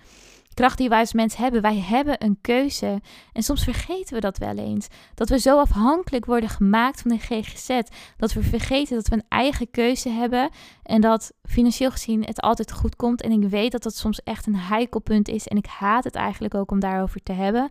kracht 0.54 0.78
die 0.78 0.90
wij 0.90 1.00
als 1.00 1.14
mens 1.14 1.36
hebben. 1.36 1.62
Wij 1.62 1.78
hebben 1.78 2.24
een 2.24 2.38
keuze. 2.42 3.02
En 3.34 3.44
soms 3.44 3.64
vergeten 3.64 4.14
we 4.14 4.20
dat 4.20 4.38
wel 4.38 4.58
eens. 4.58 4.88
Dat 5.16 5.30
we 5.30 5.40
zo 5.40 5.60
afhankelijk 5.60 6.26
worden 6.26 6.50
gemaakt 6.50 7.02
van 7.02 7.12
de 7.12 7.18
GGZ. 7.18 7.80
Dat 8.18 8.34
we 8.34 8.44
vergeten 8.44 8.96
dat 8.96 9.08
we 9.08 9.16
een 9.16 9.26
eigen 9.28 9.72
keuze 9.72 10.10
hebben. 10.10 10.50
En 10.84 11.02
dat 11.02 11.34
financieel 11.44 11.92
gezien 11.92 12.24
het 12.24 12.42
altijd 12.42 12.72
goed 12.72 12.96
komt. 12.96 13.22
En 13.22 13.32
ik 13.32 13.50
weet 13.50 13.72
dat 13.72 13.84
dat 13.84 13.96
soms 13.96 14.24
echt 14.24 14.46
een 14.46 14.56
heikel 14.56 15.00
punt 15.00 15.28
is. 15.28 15.48
En 15.48 15.58
ik 15.58 15.66
haat 15.66 16.04
het 16.04 16.16
eigenlijk 16.16 16.56
ook 16.56 16.72
om 16.72 16.80
daarover 16.80 17.24
te 17.24 17.34
hebben. 17.34 17.70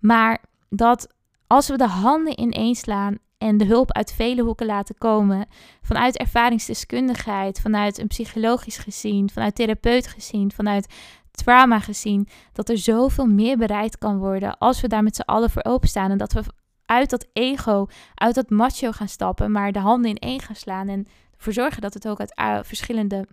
Maar 0.00 0.44
dat 0.68 1.14
als 1.46 1.68
we 1.68 1.76
de 1.76 1.86
handen 1.86 2.40
ineens 2.40 2.78
slaan 2.78 3.18
en 3.42 3.56
de 3.56 3.64
hulp 3.64 3.92
uit 3.92 4.12
vele 4.12 4.42
hoeken 4.42 4.66
laten 4.66 4.98
komen. 4.98 5.46
Vanuit 5.82 6.16
ervaringsdeskundigheid, 6.16 7.60
vanuit 7.60 7.98
een 7.98 8.06
psychologisch 8.06 8.78
gezien, 8.78 9.30
vanuit 9.30 9.54
therapeut 9.54 10.06
gezien, 10.06 10.52
vanuit 10.52 10.94
trauma 11.32 11.80
gezien. 11.80 12.28
Dat 12.52 12.68
er 12.68 12.78
zoveel 12.78 13.26
meer 13.26 13.56
bereid 13.56 13.98
kan 13.98 14.18
worden 14.18 14.58
als 14.58 14.80
we 14.80 14.88
daar 14.88 15.02
met 15.02 15.16
z'n 15.16 15.20
allen 15.20 15.50
voor 15.50 15.64
openstaan. 15.64 16.10
En 16.10 16.18
dat 16.18 16.32
we 16.32 16.42
uit 16.86 17.10
dat 17.10 17.26
ego, 17.32 17.86
uit 18.14 18.34
dat 18.34 18.50
macho 18.50 18.92
gaan 18.92 19.08
stappen, 19.08 19.52
maar 19.52 19.72
de 19.72 19.78
handen 19.78 20.10
in 20.10 20.16
één 20.16 20.40
gaan 20.40 20.56
slaan. 20.56 20.88
En 20.88 21.06
ervoor 21.36 21.52
zorgen 21.52 21.80
dat 21.80 21.94
het 21.94 22.08
ook 22.08 22.18
uit 22.20 22.66
verschillende 22.66 23.26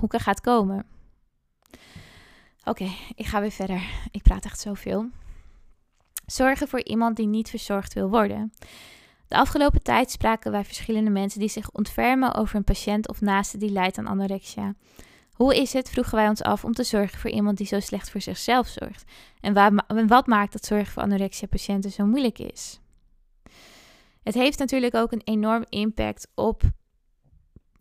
hoeken 0.00 0.20
gaat 0.20 0.40
komen. 0.40 0.86
Oké, 2.64 2.88
ik 3.14 3.26
ga 3.26 3.40
weer 3.40 3.50
verder. 3.50 3.82
Ik 4.10 4.22
praat 4.22 4.44
echt 4.44 4.60
zoveel. 4.60 5.06
Zorgen 6.26 6.68
voor 6.68 6.82
iemand 6.82 7.16
die 7.16 7.26
niet 7.26 7.50
verzorgd 7.50 7.94
wil 7.94 8.08
worden. 8.08 8.52
De 9.28 9.36
afgelopen 9.36 9.82
tijd 9.82 10.10
spraken 10.10 10.50
wij 10.50 10.64
verschillende 10.64 11.10
mensen 11.10 11.40
die 11.40 11.48
zich 11.48 11.70
ontfermen 11.70 12.34
over 12.34 12.56
een 12.56 12.64
patiënt 12.64 13.08
of 13.08 13.20
naaste 13.20 13.58
die 13.58 13.70
lijdt 13.70 13.98
aan 13.98 14.06
anorexia. 14.06 14.74
Hoe 15.34 15.56
is 15.56 15.72
het, 15.72 15.90
vroegen 15.90 16.14
wij 16.14 16.28
ons 16.28 16.42
af, 16.42 16.64
om 16.64 16.72
te 16.72 16.82
zorgen 16.82 17.18
voor 17.18 17.30
iemand 17.30 17.56
die 17.56 17.66
zo 17.66 17.80
slecht 17.80 18.10
voor 18.10 18.20
zichzelf 18.20 18.66
zorgt? 18.66 19.04
En 19.40 20.08
wat 20.08 20.26
maakt 20.26 20.52
dat 20.52 20.64
zorgen 20.64 20.92
voor 20.92 21.02
anorexia-patiënten 21.02 21.90
zo 21.90 22.06
moeilijk 22.06 22.38
is? 22.38 22.80
Het 24.22 24.34
heeft 24.34 24.58
natuurlijk 24.58 24.94
ook 24.94 25.12
een 25.12 25.22
enorm 25.24 25.64
impact 25.68 26.28
op 26.34 26.62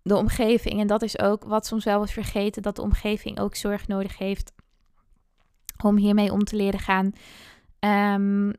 de 0.01 0.15
omgeving. 0.15 0.79
En 0.79 0.87
dat 0.87 1.01
is 1.01 1.19
ook 1.19 1.43
wat 1.43 1.65
soms 1.65 1.83
wel 1.83 1.97
wordt 1.97 2.11
vergeten: 2.11 2.61
dat 2.61 2.75
de 2.75 2.81
omgeving 2.81 3.39
ook 3.39 3.55
zorg 3.55 3.87
nodig 3.87 4.17
heeft 4.17 4.51
om 5.83 5.97
hiermee 5.97 6.31
om 6.31 6.43
te 6.43 6.55
leren 6.55 6.79
gaan. 6.79 7.13
Um, 7.79 8.53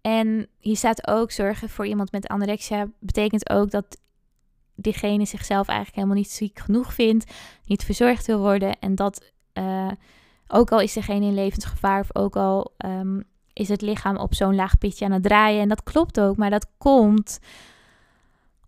en 0.00 0.48
hier 0.58 0.76
staat 0.76 1.06
ook 1.08 1.30
zorgen 1.30 1.68
voor 1.68 1.86
iemand 1.86 2.12
met 2.12 2.28
anorexia. 2.28 2.88
Betekent 3.00 3.50
ook 3.50 3.70
dat 3.70 3.98
diegene 4.76 5.24
zichzelf 5.24 5.66
eigenlijk 5.66 5.96
helemaal 5.96 6.16
niet 6.16 6.30
ziek 6.30 6.58
genoeg 6.58 6.94
vindt, 6.94 7.32
niet 7.64 7.84
verzorgd 7.84 8.26
wil 8.26 8.38
worden. 8.38 8.78
En 8.78 8.94
dat 8.94 9.32
uh, 9.54 9.90
ook 10.48 10.70
al 10.70 10.80
is 10.80 10.92
degene 10.92 11.26
in 11.26 11.34
levensgevaar 11.34 12.00
of 12.00 12.14
ook 12.16 12.36
al 12.36 12.74
um, 12.84 13.24
is 13.52 13.68
het 13.68 13.80
lichaam 13.80 14.16
op 14.16 14.34
zo'n 14.34 14.54
laag 14.54 14.78
pitje 14.78 15.04
aan 15.04 15.12
het 15.12 15.22
draaien. 15.22 15.60
En 15.60 15.68
dat 15.68 15.82
klopt 15.82 16.20
ook, 16.20 16.36
maar 16.36 16.50
dat 16.50 16.66
komt 16.78 17.38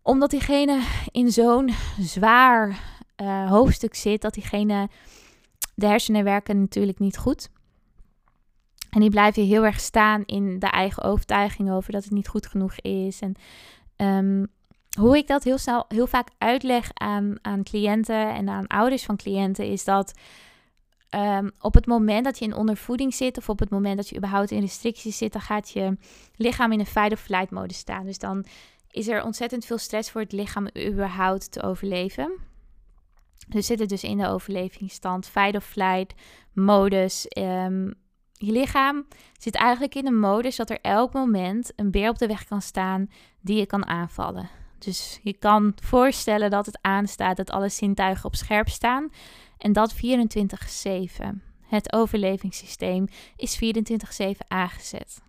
omdat 0.02 0.30
diegene 0.30 0.80
in 1.10 1.30
zo'n 1.30 1.70
zwaar 2.00 2.80
uh, 3.16 3.50
hoofdstuk 3.50 3.94
zit, 3.94 4.22
dat 4.22 4.34
diegene, 4.34 4.88
de 5.74 5.86
hersenen 5.86 6.24
werken 6.24 6.60
natuurlijk 6.60 6.98
niet 6.98 7.18
goed. 7.18 7.48
En 8.90 9.00
die 9.00 9.10
blijven 9.10 9.46
heel 9.46 9.64
erg 9.64 9.80
staan 9.80 10.22
in 10.24 10.58
de 10.58 10.66
eigen 10.66 11.02
overtuiging 11.02 11.70
over 11.70 11.92
dat 11.92 12.04
het 12.04 12.12
niet 12.12 12.28
goed 12.28 12.46
genoeg 12.46 12.74
is. 12.80 13.20
En 13.20 13.34
um, 13.96 14.46
hoe 14.98 15.16
ik 15.16 15.26
dat 15.26 15.44
heel, 15.44 15.58
snel, 15.58 15.84
heel 15.88 16.06
vaak 16.06 16.28
uitleg 16.38 16.90
aan, 16.94 17.34
aan 17.42 17.62
cliënten 17.62 18.34
en 18.34 18.48
aan 18.48 18.66
ouders 18.66 19.04
van 19.04 19.16
cliënten, 19.16 19.66
is 19.66 19.84
dat 19.84 20.12
um, 21.14 21.50
op 21.60 21.74
het 21.74 21.86
moment 21.86 22.24
dat 22.24 22.38
je 22.38 22.44
in 22.44 22.54
ondervoeding 22.54 23.14
zit, 23.14 23.38
of 23.38 23.48
op 23.48 23.58
het 23.58 23.70
moment 23.70 23.96
dat 23.96 24.08
je 24.08 24.16
überhaupt 24.16 24.50
in 24.50 24.60
restricties 24.60 25.18
zit, 25.18 25.32
dan 25.32 25.42
gaat 25.42 25.70
je 25.70 25.96
lichaam 26.36 26.72
in 26.72 26.80
een 26.80 26.86
fight 26.86 27.12
of 27.12 27.20
flight 27.20 27.50
mode 27.50 27.74
staan. 27.74 28.06
Dus 28.06 28.18
dan 28.18 28.44
is 28.90 29.08
er 29.08 29.24
ontzettend 29.24 29.64
veel 29.64 29.78
stress 29.78 30.10
voor 30.10 30.20
het 30.20 30.32
lichaam 30.32 30.68
überhaupt 30.86 31.52
te 31.52 31.62
overleven. 31.62 32.32
Dus 33.48 33.66
zitten 33.66 33.88
dus 33.88 34.04
in 34.04 34.18
de 34.18 34.28
overlevingsstand, 34.28 35.28
fight 35.28 35.56
of 35.56 35.64
flight 35.64 36.14
modus. 36.52 37.26
Um, 37.38 37.94
je 38.32 38.52
lichaam 38.52 39.06
zit 39.38 39.54
eigenlijk 39.54 39.94
in 39.94 40.06
een 40.06 40.18
modus 40.18 40.56
dat 40.56 40.70
er 40.70 40.80
elk 40.80 41.12
moment 41.12 41.72
een 41.76 41.90
beer 41.90 42.08
op 42.08 42.18
de 42.18 42.26
weg 42.26 42.44
kan 42.44 42.62
staan 42.62 43.10
die 43.40 43.58
je 43.58 43.66
kan 43.66 43.86
aanvallen. 43.86 44.48
Dus 44.78 45.20
je 45.22 45.32
kan 45.32 45.72
voorstellen 45.82 46.50
dat 46.50 46.66
het 46.66 46.78
aanstaat, 46.80 47.36
dat 47.36 47.50
alle 47.50 47.68
zintuigen 47.68 48.24
op 48.24 48.34
scherp 48.34 48.68
staan. 48.68 49.10
En 49.58 49.72
dat 49.72 49.94
24-7. 49.94 49.98
Het 51.60 51.92
overlevingssysteem 51.92 53.06
is 53.36 53.58
24-7 53.64 54.28
aangezet. 54.48 55.20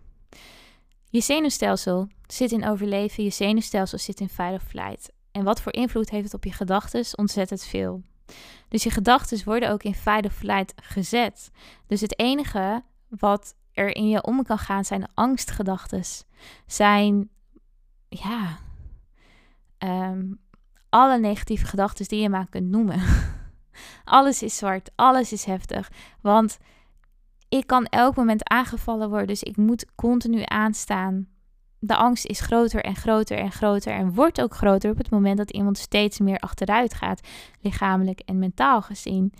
Je 1.10 1.20
zenuwstelsel 1.20 2.08
zit 2.26 2.52
in 2.52 2.68
overleven, 2.68 3.24
je 3.24 3.30
zenuwstelsel 3.30 3.98
zit 3.98 4.20
in 4.20 4.28
fight 4.28 4.54
of 4.54 4.62
flight. 4.62 5.12
En 5.32 5.44
wat 5.44 5.60
voor 5.60 5.72
invloed 5.72 6.10
heeft 6.10 6.24
het 6.24 6.34
op 6.34 6.44
je 6.44 6.52
gedachten? 6.52 7.18
Ontzettend 7.18 7.64
veel. 7.64 8.02
Dus 8.68 8.82
je 8.82 8.90
gedachten 8.90 9.44
worden 9.44 9.70
ook 9.70 9.82
in 9.82 9.94
fight 9.94 10.24
of 10.24 10.32
flight 10.34 10.72
gezet. 10.76 11.50
Dus 11.86 12.00
het 12.00 12.18
enige 12.18 12.82
wat 13.08 13.54
er 13.72 13.96
in 13.96 14.08
je 14.08 14.22
om 14.22 14.42
kan 14.42 14.58
gaan 14.58 14.84
zijn 14.84 15.08
angstgedachten. 15.14 16.02
Zijn, 16.66 17.28
ja, 18.08 18.58
um, 19.84 20.40
alle 20.88 21.18
negatieve 21.18 21.66
gedachten 21.66 22.08
die 22.08 22.20
je 22.20 22.28
maar 22.28 22.48
kunt 22.48 22.70
noemen. 22.70 23.00
alles 24.04 24.42
is 24.42 24.56
zwart, 24.56 24.90
alles 24.94 25.32
is 25.32 25.44
heftig. 25.44 25.90
Want 26.20 26.58
ik 27.48 27.66
kan 27.66 27.84
elk 27.84 28.16
moment 28.16 28.48
aangevallen 28.48 29.08
worden, 29.08 29.26
dus 29.26 29.42
ik 29.42 29.56
moet 29.56 29.86
continu 29.94 30.42
aanstaan. 30.44 31.28
De 31.78 31.96
angst 31.96 32.26
is 32.26 32.40
groter 32.40 32.84
en 32.84 32.96
groter 32.96 33.38
en 33.38 33.52
groter 33.52 33.92
en 33.92 34.14
wordt 34.14 34.40
ook 34.40 34.54
groter 34.54 34.90
op 34.90 34.98
het 34.98 35.10
moment 35.10 35.36
dat 35.36 35.50
iemand 35.50 35.78
steeds 35.78 36.18
meer 36.18 36.38
achteruit 36.38 36.94
gaat, 36.94 37.28
lichamelijk 37.60 38.20
en 38.20 38.38
mentaal 38.38 38.82
gezien. 38.82 39.32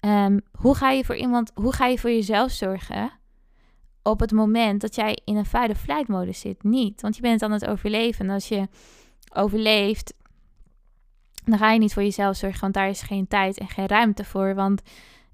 Um, 0.00 0.40
hoe, 0.52 0.74
ga 0.74 0.90
je 0.90 1.04
voor 1.04 1.16
iemand, 1.16 1.50
hoe 1.54 1.72
ga 1.72 1.86
je 1.86 1.98
voor 1.98 2.10
jezelf 2.10 2.50
zorgen 2.50 3.10
op 4.02 4.20
het 4.20 4.32
moment 4.32 4.80
dat 4.80 4.94
jij 4.94 5.18
in 5.24 5.36
een 5.36 5.46
fight 5.46 5.78
flight 5.78 6.08
modus 6.08 6.40
zit? 6.40 6.62
Niet, 6.62 7.00
want 7.00 7.16
je 7.16 7.22
bent 7.22 7.42
aan 7.42 7.52
het 7.52 7.66
overleven. 7.66 8.24
En 8.28 8.34
als 8.34 8.48
je 8.48 8.68
overleeft, 9.30 10.14
dan 11.44 11.58
ga 11.58 11.72
je 11.72 11.78
niet 11.78 11.92
voor 11.92 12.02
jezelf 12.02 12.36
zorgen, 12.36 12.60
want 12.60 12.74
daar 12.74 12.88
is 12.88 13.02
geen 13.02 13.28
tijd 13.28 13.58
en 13.58 13.68
geen 13.68 13.86
ruimte 13.86 14.24
voor. 14.24 14.54
Want 14.54 14.82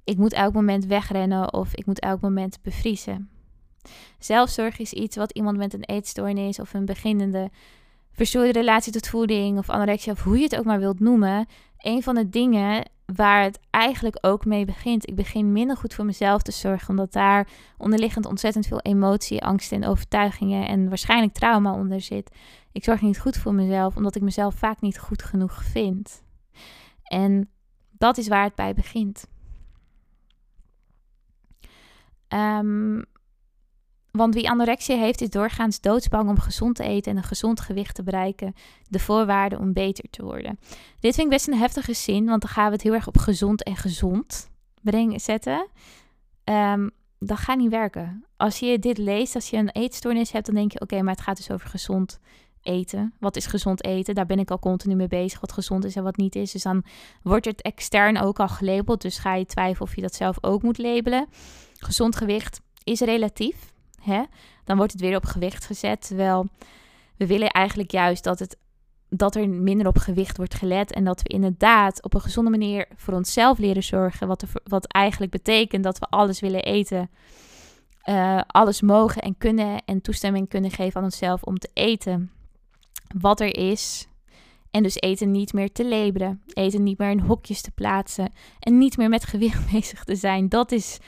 ik 0.04 0.16
moet 0.16 0.32
elk 0.32 0.52
moment 0.52 0.84
wegrennen 0.86 1.52
of 1.52 1.74
ik 1.74 1.86
moet 1.86 2.00
elk 2.00 2.20
moment 2.20 2.58
bevriezen. 2.62 3.30
Zelfzorg 4.18 4.78
is 4.78 4.92
iets 4.92 5.16
wat 5.16 5.32
iemand 5.32 5.56
met 5.56 5.74
een 5.74 5.84
eetstoornis 5.84 6.60
of 6.60 6.74
een 6.74 6.84
beginnende 6.84 7.50
verstoorde 8.12 8.52
relatie 8.52 8.92
tot 8.92 9.08
voeding 9.08 9.58
of 9.58 9.70
anorexia 9.70 10.12
of 10.12 10.22
hoe 10.22 10.36
je 10.36 10.42
het 10.42 10.56
ook 10.56 10.64
maar 10.64 10.78
wilt 10.78 11.00
noemen, 11.00 11.46
een 11.78 12.02
van 12.02 12.14
de 12.14 12.28
dingen 12.28 12.90
waar 13.14 13.42
het 13.42 13.60
eigenlijk 13.70 14.18
ook 14.20 14.44
mee 14.44 14.64
begint. 14.64 15.08
Ik 15.08 15.14
begin 15.14 15.52
minder 15.52 15.76
goed 15.76 15.94
voor 15.94 16.04
mezelf 16.04 16.42
te 16.42 16.52
zorgen, 16.52 16.88
omdat 16.88 17.12
daar 17.12 17.48
onderliggend 17.78 18.26
ontzettend 18.26 18.66
veel 18.66 18.80
emotie, 18.80 19.44
angst 19.44 19.72
en 19.72 19.86
overtuigingen 19.86 20.68
en 20.68 20.88
waarschijnlijk 20.88 21.32
trauma 21.32 21.72
onder 21.72 22.00
zit. 22.00 22.36
Ik 22.72 22.84
zorg 22.84 23.00
niet 23.00 23.20
goed 23.20 23.36
voor 23.36 23.54
mezelf, 23.54 23.96
omdat 23.96 24.14
ik 24.14 24.22
mezelf 24.22 24.54
vaak 24.54 24.80
niet 24.80 24.98
goed 24.98 25.22
genoeg 25.22 25.64
vind. 25.64 26.22
En 27.02 27.50
dat 27.90 28.18
is 28.18 28.28
waar 28.28 28.44
het 28.44 28.54
bij 28.54 28.74
begint. 28.74 29.26
Um, 32.28 33.04
want 34.16 34.34
wie 34.34 34.50
anorexia 34.50 34.96
heeft, 34.96 35.20
is 35.20 35.30
doorgaans 35.30 35.80
doodsbang 35.80 36.28
om 36.28 36.38
gezond 36.38 36.76
te 36.76 36.82
eten 36.82 37.12
en 37.12 37.18
een 37.18 37.24
gezond 37.24 37.60
gewicht 37.60 37.94
te 37.94 38.02
bereiken. 38.02 38.54
De 38.88 38.98
voorwaarden 38.98 39.58
om 39.58 39.72
beter 39.72 40.04
te 40.10 40.24
worden. 40.24 40.58
Dit 41.00 41.14
vind 41.14 41.26
ik 41.26 41.32
best 41.32 41.48
een 41.48 41.58
heftige 41.58 41.94
zin, 41.94 42.24
want 42.24 42.40
dan 42.40 42.50
gaan 42.50 42.66
we 42.66 42.72
het 42.72 42.82
heel 42.82 42.94
erg 42.94 43.06
op 43.06 43.18
gezond 43.18 43.62
en 43.62 43.76
gezond 43.76 44.50
brengen, 44.82 45.20
zetten. 45.20 45.66
Um, 46.44 46.90
dat 47.18 47.38
gaat 47.38 47.58
niet 47.58 47.70
werken. 47.70 48.24
Als 48.36 48.58
je 48.58 48.78
dit 48.78 48.98
leest, 48.98 49.34
als 49.34 49.50
je 49.50 49.56
een 49.56 49.70
eetstoornis 49.70 50.32
hebt, 50.32 50.46
dan 50.46 50.54
denk 50.54 50.72
je: 50.72 50.80
oké, 50.80 51.02
maar 51.02 51.14
het 51.14 51.22
gaat 51.22 51.36
dus 51.36 51.50
over 51.50 51.68
gezond 51.68 52.18
eten. 52.62 53.14
Wat 53.20 53.36
is 53.36 53.46
gezond 53.46 53.84
eten? 53.84 54.14
Daar 54.14 54.26
ben 54.26 54.38
ik 54.38 54.50
al 54.50 54.58
continu 54.58 54.94
mee 54.94 55.08
bezig. 55.08 55.40
Wat 55.40 55.52
gezond 55.52 55.84
is 55.84 55.96
en 55.96 56.02
wat 56.02 56.16
niet 56.16 56.36
is. 56.36 56.52
Dus 56.52 56.62
dan 56.62 56.84
wordt 57.22 57.44
het 57.44 57.62
extern 57.62 58.18
ook 58.18 58.40
al 58.40 58.48
gelabeld. 58.48 59.02
Dus 59.02 59.18
ga 59.18 59.34
je 59.34 59.46
twijfelen 59.46 59.88
of 59.88 59.94
je 59.94 60.02
dat 60.02 60.14
zelf 60.14 60.38
ook 60.40 60.62
moet 60.62 60.78
labelen. 60.78 61.26
Gezond 61.78 62.16
gewicht 62.16 62.60
is 62.84 63.00
relatief. 63.00 63.74
Hè? 64.06 64.22
Dan 64.64 64.76
wordt 64.76 64.92
het 64.92 65.00
weer 65.00 65.16
op 65.16 65.24
gewicht 65.24 65.66
gezet. 65.66 66.06
Terwijl 66.06 66.48
we 67.16 67.26
willen 67.26 67.48
eigenlijk 67.48 67.90
juist 67.90 68.24
dat, 68.24 68.38
het, 68.38 68.56
dat 69.08 69.36
er 69.36 69.48
minder 69.48 69.86
op 69.86 69.98
gewicht 69.98 70.36
wordt 70.36 70.54
gelet. 70.54 70.92
En 70.92 71.04
dat 71.04 71.22
we 71.22 71.28
inderdaad 71.28 72.02
op 72.02 72.14
een 72.14 72.20
gezonde 72.20 72.50
manier 72.50 72.86
voor 72.94 73.14
onszelf 73.14 73.58
leren 73.58 73.82
zorgen. 73.82 74.28
Wat, 74.28 74.44
wat 74.64 74.86
eigenlijk 74.86 75.32
betekent 75.32 75.84
dat 75.84 75.98
we 75.98 76.06
alles 76.06 76.40
willen 76.40 76.62
eten. 76.62 77.10
Uh, 78.08 78.40
alles 78.46 78.80
mogen 78.80 79.22
en 79.22 79.38
kunnen 79.38 79.82
en 79.84 80.00
toestemming 80.00 80.48
kunnen 80.48 80.70
geven 80.70 80.96
aan 80.96 81.04
onszelf 81.04 81.42
om 81.42 81.58
te 81.58 81.70
eten 81.72 82.30
wat 83.20 83.40
er 83.40 83.56
is. 83.56 84.08
En 84.70 84.82
dus 84.82 84.94
eten 84.94 85.30
niet 85.30 85.52
meer 85.52 85.72
te 85.72 85.88
labelen. 85.88 86.42
Eten 86.46 86.82
niet 86.82 86.98
meer 86.98 87.10
in 87.10 87.20
hokjes 87.20 87.60
te 87.60 87.70
plaatsen. 87.70 88.32
En 88.58 88.78
niet 88.78 88.96
meer 88.96 89.08
met 89.08 89.24
gewicht 89.24 89.70
bezig 89.72 90.04
te 90.04 90.16
zijn. 90.16 90.48
Dat 90.48 90.72
is, 90.72 90.98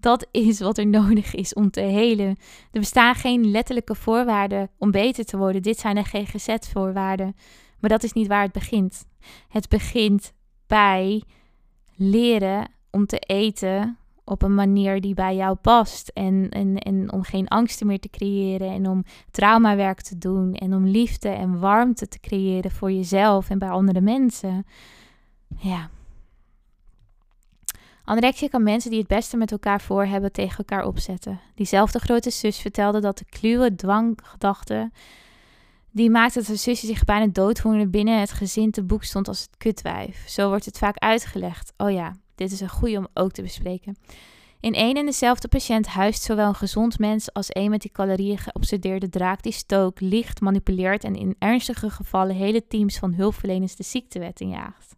dat 0.00 0.26
is 0.30 0.60
wat 0.60 0.78
er 0.78 0.86
nodig 0.86 1.34
is 1.34 1.54
om 1.54 1.70
te 1.70 1.80
helen. 1.80 2.36
Er 2.72 2.80
bestaan 2.80 3.14
geen 3.14 3.50
letterlijke 3.50 3.94
voorwaarden 3.94 4.70
om 4.78 4.90
beter 4.90 5.24
te 5.24 5.36
worden. 5.36 5.62
Dit 5.62 5.78
zijn 5.78 5.94
de 5.94 6.04
GGZ-voorwaarden. 6.04 7.36
Maar 7.80 7.90
dat 7.90 8.02
is 8.02 8.12
niet 8.12 8.26
waar 8.26 8.42
het 8.42 8.52
begint. 8.52 9.06
Het 9.48 9.68
begint 9.68 10.32
bij 10.66 11.22
leren 11.96 12.70
om 12.90 13.06
te 13.06 13.18
eten 13.18 13.98
op 14.24 14.42
een 14.42 14.54
manier 14.54 15.00
die 15.00 15.14
bij 15.14 15.36
jou 15.36 15.54
past. 15.54 16.08
En, 16.08 16.48
en, 16.50 16.78
en 16.78 17.12
om 17.12 17.22
geen 17.22 17.48
angsten 17.48 17.86
meer 17.86 18.00
te 18.00 18.10
creëren 18.10 18.70
en 18.70 18.88
om 18.88 19.04
traumawerk 19.30 20.00
te 20.00 20.18
doen 20.18 20.54
en 20.54 20.74
om 20.74 20.86
liefde 20.86 21.28
en 21.28 21.58
warmte 21.58 22.08
te 22.08 22.20
creëren 22.20 22.70
voor 22.70 22.92
jezelf 22.92 23.50
en 23.50 23.58
bij 23.58 23.70
andere 23.70 24.00
mensen. 24.00 24.66
Ja. 25.58 25.90
Anorexia 28.08 28.48
kan 28.48 28.62
mensen 28.62 28.90
die 28.90 28.98
het 28.98 29.08
beste 29.08 29.36
met 29.36 29.52
elkaar 29.52 29.80
voor 29.80 30.04
hebben 30.04 30.32
tegen 30.32 30.58
elkaar 30.58 30.86
opzetten. 30.86 31.40
Diezelfde 31.54 31.98
grote 31.98 32.30
zus 32.30 32.58
vertelde 32.58 33.00
dat 33.00 33.18
de 33.18 33.24
kluwe 33.24 33.74
dwanggedachte 33.74 34.90
die 35.90 36.10
maakte 36.10 36.38
dat 36.38 36.46
de 36.46 36.56
zusje 36.56 36.86
zich 36.86 37.04
bijna 37.04 37.26
doodhongerde 37.26 37.88
binnen 37.88 38.20
het 38.20 38.32
gezin 38.32 38.70
te 38.70 38.84
boek 38.84 39.04
stond 39.04 39.28
als 39.28 39.40
het 39.40 39.56
kutwijf. 39.56 40.28
Zo 40.28 40.48
wordt 40.48 40.64
het 40.64 40.78
vaak 40.78 40.96
uitgelegd. 40.98 41.72
Oh 41.76 41.90
ja, 41.90 42.16
dit 42.34 42.52
is 42.52 42.60
een 42.60 42.68
goede 42.68 42.98
om 42.98 43.06
ook 43.14 43.32
te 43.32 43.42
bespreken. 43.42 43.96
In 44.60 44.74
één 44.74 44.94
en 44.94 45.06
dezelfde 45.06 45.48
patiënt 45.48 45.86
huist 45.86 46.22
zowel 46.22 46.48
een 46.48 46.54
gezond 46.54 46.98
mens 46.98 47.32
als 47.32 47.48
een 47.48 47.70
met 47.70 47.82
die 47.82 47.92
calorieën 47.92 48.38
geobsedeerde 48.38 49.08
draak 49.08 49.42
die 49.42 49.52
stook, 49.52 50.00
liegt, 50.00 50.40
manipuleert 50.40 51.04
en 51.04 51.14
in 51.14 51.36
ernstige 51.38 51.90
gevallen 51.90 52.36
hele 52.36 52.66
teams 52.66 52.98
van 52.98 53.14
hulpverleners 53.14 53.76
de 53.76 53.82
ziektewet 53.82 54.40
injaagt. 54.40 54.96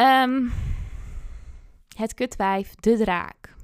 Um, 0.00 0.52
het 1.96 2.14
kutwijf, 2.14 2.74
de 2.74 2.96
draak. 2.96 3.54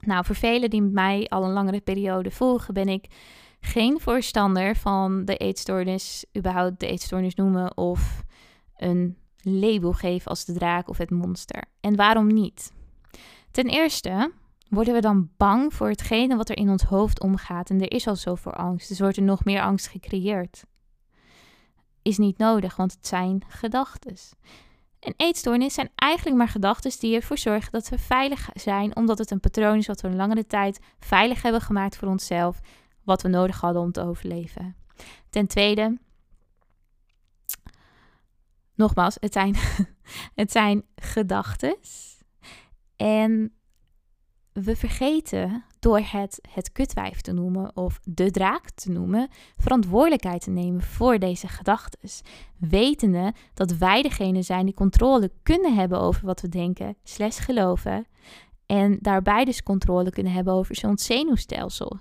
Nou, 0.00 0.24
voor 0.24 0.34
velen 0.34 0.70
die 0.70 0.82
mij 0.82 1.26
al 1.28 1.44
een 1.44 1.52
langere 1.52 1.80
periode 1.80 2.30
volgen, 2.30 2.74
ben 2.74 2.88
ik 2.88 3.06
geen 3.60 4.00
voorstander 4.00 4.76
van 4.76 5.24
de 5.24 5.36
eetstoornis, 5.36 6.24
überhaupt 6.36 6.80
de 6.80 6.86
eetstoornis 6.86 7.34
noemen 7.34 7.76
of 7.76 8.22
een 8.76 9.16
label 9.40 9.92
geven 9.92 10.30
als 10.30 10.44
de 10.44 10.52
draak 10.52 10.88
of 10.88 10.98
het 10.98 11.10
monster. 11.10 11.64
En 11.80 11.96
waarom 11.96 12.26
niet? 12.26 12.72
Ten 13.50 13.66
eerste 13.66 14.32
worden 14.68 14.94
we 14.94 15.00
dan 15.00 15.30
bang 15.36 15.74
voor 15.74 15.88
hetgene 15.88 16.36
wat 16.36 16.48
er 16.48 16.56
in 16.56 16.70
ons 16.70 16.82
hoofd 16.82 17.20
omgaat. 17.20 17.70
En 17.70 17.80
er 17.80 17.92
is 17.92 18.06
al 18.06 18.16
zoveel 18.16 18.52
angst, 18.52 18.88
dus 18.88 19.00
wordt 19.00 19.16
er 19.16 19.22
nog 19.22 19.44
meer 19.44 19.62
angst 19.62 19.88
gecreëerd. 19.88 20.64
Is 22.02 22.18
niet 22.18 22.38
nodig, 22.38 22.76
want 22.76 22.92
het 22.92 23.06
zijn 23.06 23.42
gedachten. 23.48 24.16
En 25.00 25.14
eetstoornis 25.16 25.74
zijn 25.74 25.90
eigenlijk 25.94 26.36
maar 26.38 26.48
gedachten 26.48 27.00
die 27.00 27.14
ervoor 27.14 27.38
zorgen 27.38 27.72
dat 27.72 27.88
we 27.88 27.98
veilig 27.98 28.48
zijn, 28.52 28.96
omdat 28.96 29.18
het 29.18 29.30
een 29.30 29.40
patroon 29.40 29.76
is 29.76 29.86
wat 29.86 30.00
we 30.00 30.08
een 30.08 30.16
langere 30.16 30.46
tijd 30.46 30.80
veilig 30.98 31.42
hebben 31.42 31.60
gemaakt 31.60 31.96
voor 31.96 32.08
onszelf, 32.08 32.60
wat 33.04 33.22
we 33.22 33.28
nodig 33.28 33.60
hadden 33.60 33.82
om 33.82 33.92
te 33.92 34.00
overleven. 34.00 34.76
Ten 35.30 35.46
tweede, 35.46 35.98
nogmaals, 38.74 39.16
het 39.20 39.32
zijn, 39.32 39.56
het 40.34 40.52
zijn 40.52 40.84
gedachten. 40.96 41.76
En 42.96 43.56
we 44.64 44.76
vergeten 44.76 45.64
door 45.78 45.98
het 45.98 46.40
het 46.50 46.72
kutwijf 46.72 47.20
te 47.20 47.32
noemen 47.32 47.76
of 47.76 48.00
de 48.04 48.30
draak 48.30 48.70
te 48.70 48.90
noemen, 48.90 49.28
verantwoordelijkheid 49.56 50.42
te 50.42 50.50
nemen 50.50 50.82
voor 50.82 51.18
deze 51.18 51.48
gedachten. 51.48 51.98
Wetende 52.56 53.34
dat 53.54 53.76
wij 53.76 54.02
degene 54.02 54.42
zijn 54.42 54.64
die 54.64 54.74
controle 54.74 55.30
kunnen 55.42 55.74
hebben 55.74 56.00
over 56.00 56.26
wat 56.26 56.40
we 56.40 56.48
denken, 56.48 56.96
slechts 57.02 57.38
geloven. 57.38 58.06
En 58.66 58.98
daarbij 59.00 59.44
dus 59.44 59.62
controle 59.62 60.10
kunnen 60.10 60.32
hebben 60.32 60.52
over 60.52 60.88
ons 60.88 61.04
zenuwstelsel. 61.04 61.98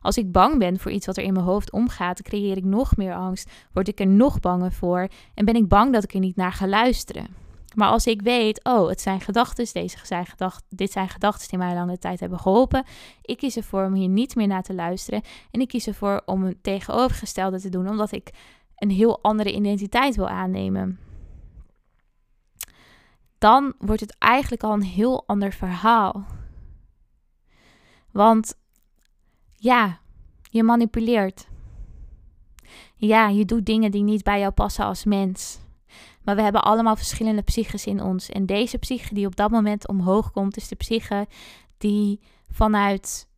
Als 0.00 0.16
ik 0.16 0.32
bang 0.32 0.58
ben 0.58 0.78
voor 0.78 0.90
iets 0.90 1.06
wat 1.06 1.16
er 1.16 1.24
in 1.24 1.32
mijn 1.32 1.44
hoofd 1.44 1.72
omgaat, 1.72 2.22
creëer 2.22 2.56
ik 2.56 2.64
nog 2.64 2.96
meer 2.96 3.14
angst, 3.14 3.50
word 3.72 3.88
ik 3.88 4.00
er 4.00 4.06
nog 4.06 4.40
banger 4.40 4.72
voor 4.72 5.08
en 5.34 5.44
ben 5.44 5.56
ik 5.56 5.68
bang 5.68 5.92
dat 5.92 6.04
ik 6.04 6.14
er 6.14 6.20
niet 6.20 6.36
naar 6.36 6.52
ga 6.52 6.66
luisteren. 6.66 7.43
Maar 7.74 7.88
als 7.88 8.06
ik 8.06 8.22
weet, 8.22 8.64
oh, 8.64 8.88
het 8.88 9.00
zijn 9.00 9.20
gedachten, 9.20 9.66
deze 9.72 9.98
zijn 10.02 10.26
dit 10.68 10.92
zijn 10.92 11.08
gedachten 11.08 11.48
die 11.48 11.58
mij 11.58 11.74
lange 11.74 11.98
tijd 11.98 12.20
hebben 12.20 12.38
geholpen. 12.38 12.84
Ik 13.22 13.36
kies 13.36 13.56
ervoor 13.56 13.84
om 13.84 13.94
hier 13.94 14.08
niet 14.08 14.34
meer 14.34 14.46
naar 14.46 14.62
te 14.62 14.74
luisteren. 14.74 15.22
En 15.50 15.60
ik 15.60 15.68
kies 15.68 15.86
ervoor 15.86 16.22
om 16.24 16.44
een 16.44 16.58
tegenovergestelde 16.62 17.60
te 17.60 17.68
doen, 17.68 17.88
omdat 17.88 18.12
ik 18.12 18.30
een 18.76 18.90
heel 18.90 19.22
andere 19.22 19.54
identiteit 19.54 20.16
wil 20.16 20.28
aannemen. 20.28 20.98
Dan 23.38 23.74
wordt 23.78 24.00
het 24.00 24.16
eigenlijk 24.18 24.62
al 24.62 24.72
een 24.72 24.82
heel 24.82 25.26
ander 25.26 25.52
verhaal. 25.52 26.24
Want 28.10 28.58
ja, 29.52 29.98
je 30.42 30.62
manipuleert. 30.62 31.48
Ja, 32.96 33.28
je 33.28 33.44
doet 33.44 33.66
dingen 33.66 33.90
die 33.90 34.02
niet 34.02 34.22
bij 34.22 34.38
jou 34.38 34.52
passen 34.52 34.84
als 34.84 35.04
mens. 35.04 35.58
Maar 36.24 36.36
we 36.36 36.42
hebben 36.42 36.62
allemaal 36.62 36.96
verschillende 36.96 37.42
psyches 37.42 37.86
in 37.86 38.02
ons. 38.02 38.28
En 38.28 38.46
deze 38.46 38.78
psyche 38.78 39.14
die 39.14 39.26
op 39.26 39.36
dat 39.36 39.50
moment 39.50 39.88
omhoog 39.88 40.30
komt, 40.30 40.56
is 40.56 40.68
de 40.68 40.76
psyche 40.76 41.26
die 41.78 42.20
vanuit 42.48 43.28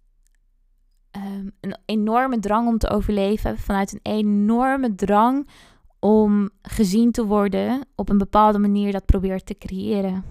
um, 1.17 1.53
een 1.61 1.77
enorme 1.85 2.39
drang 2.39 2.69
om 2.69 2.79
te 2.79 2.89
overleven, 2.89 3.59
vanuit 3.59 3.93
een 3.93 4.13
enorme 4.13 4.95
drang 4.95 5.49
om 5.99 6.51
gezien 6.63 7.13
te 7.13 7.25
worden, 7.25 7.87
op 7.95 8.09
een 8.09 8.19
bepaalde 8.19 8.59
manier 8.59 8.93
dat 8.93 9.05
probeert 9.05 9.47
te 9.47 9.59
creëren. 9.59 10.25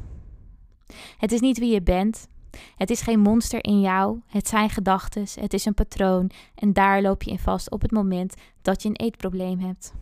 Het 1.17 1.31
is 1.31 1.39
niet 1.39 1.57
wie 1.57 1.73
je 1.73 1.81
bent. 1.81 2.27
Het 2.75 2.89
is 2.89 3.01
geen 3.01 3.19
monster 3.19 3.63
in 3.63 3.81
jou, 3.81 4.21
het 4.27 4.47
zijn 4.47 4.69
gedachten, 4.69 5.25
het 5.39 5.53
is 5.53 5.65
een 5.65 5.73
patroon 5.73 6.31
en 6.55 6.73
daar 6.73 7.01
loop 7.01 7.23
je 7.23 7.31
in 7.31 7.39
vast 7.39 7.71
op 7.71 7.81
het 7.81 7.91
moment 7.91 8.35
dat 8.61 8.81
je 8.81 8.89
een 8.89 8.95
eetprobleem 8.95 9.59
hebt. 9.59 9.93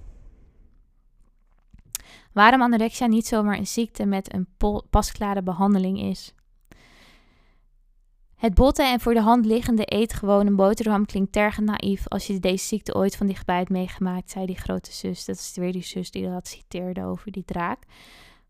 Waarom 2.32 2.62
anorexia 2.62 3.06
niet 3.06 3.28
zomaar 3.28 3.58
een 3.58 3.68
ziekte 3.68 4.06
met 4.06 4.34
een 4.34 4.48
pasklare 4.90 5.44
behandeling 5.44 6.00
is. 6.00 6.34
Het 8.36 8.54
botte 8.54 8.84
en 8.84 9.00
voor 9.00 9.14
de 9.14 9.22
hand 9.22 9.46
liggende 9.46 9.84
eet 9.86 10.22
een 10.22 10.56
boterham 10.56 11.06
klinkt 11.06 11.32
tergend 11.32 11.66
naïef 11.66 12.08
als 12.08 12.28
je 12.28 12.40
deze 12.40 12.66
ziekte 12.66 12.96
ooit 12.96 13.16
van 13.16 13.28
dichtbij 13.28 13.58
hebt 13.58 13.70
meegemaakt, 13.70 14.30
zei 14.30 14.46
die 14.46 14.58
grote 14.58 14.92
zus. 14.92 15.26
Dat 15.26 15.36
is 15.36 15.52
weer 15.56 15.72
die 15.72 15.84
zus 15.84 16.12
die 16.12 16.30
dat 16.30 16.48
citeerde 16.48 17.04
over 17.04 17.32
die 17.32 17.46
draak. 17.46 17.84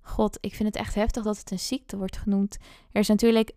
God, 0.01 0.37
ik 0.41 0.55
vind 0.55 0.67
het 0.73 0.77
echt 0.77 0.95
heftig 0.95 1.23
dat 1.23 1.37
het 1.37 1.51
een 1.51 1.59
ziekte 1.59 1.97
wordt 1.97 2.17
genoemd. 2.17 2.57
Er 2.91 2.99
is 2.99 3.07
natuurlijk 3.07 3.51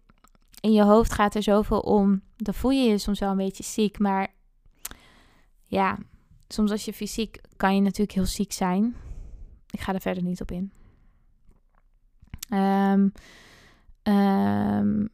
in 0.60 0.72
je 0.72 0.82
hoofd 0.82 1.12
gaat 1.12 1.34
er 1.34 1.42
zoveel 1.42 1.80
om. 1.80 2.22
Dan 2.36 2.54
voel 2.54 2.70
je 2.70 2.90
je 2.90 2.98
soms 2.98 3.18
wel 3.18 3.30
een 3.30 3.36
beetje 3.36 3.62
ziek. 3.62 3.98
Maar 3.98 4.34
ja, 5.64 5.98
soms 6.48 6.70
als 6.70 6.84
je 6.84 6.92
fysiek 6.92 7.40
kan 7.56 7.74
je 7.74 7.80
natuurlijk 7.80 8.12
heel 8.12 8.26
ziek 8.26 8.52
zijn. 8.52 8.96
Ik 9.76 9.82
ga 9.82 9.94
er 9.94 10.00
verder 10.00 10.22
niet 10.22 10.40
op 10.40 10.50
in. 10.50 10.72
Um, 12.50 13.12
um, 14.02 15.08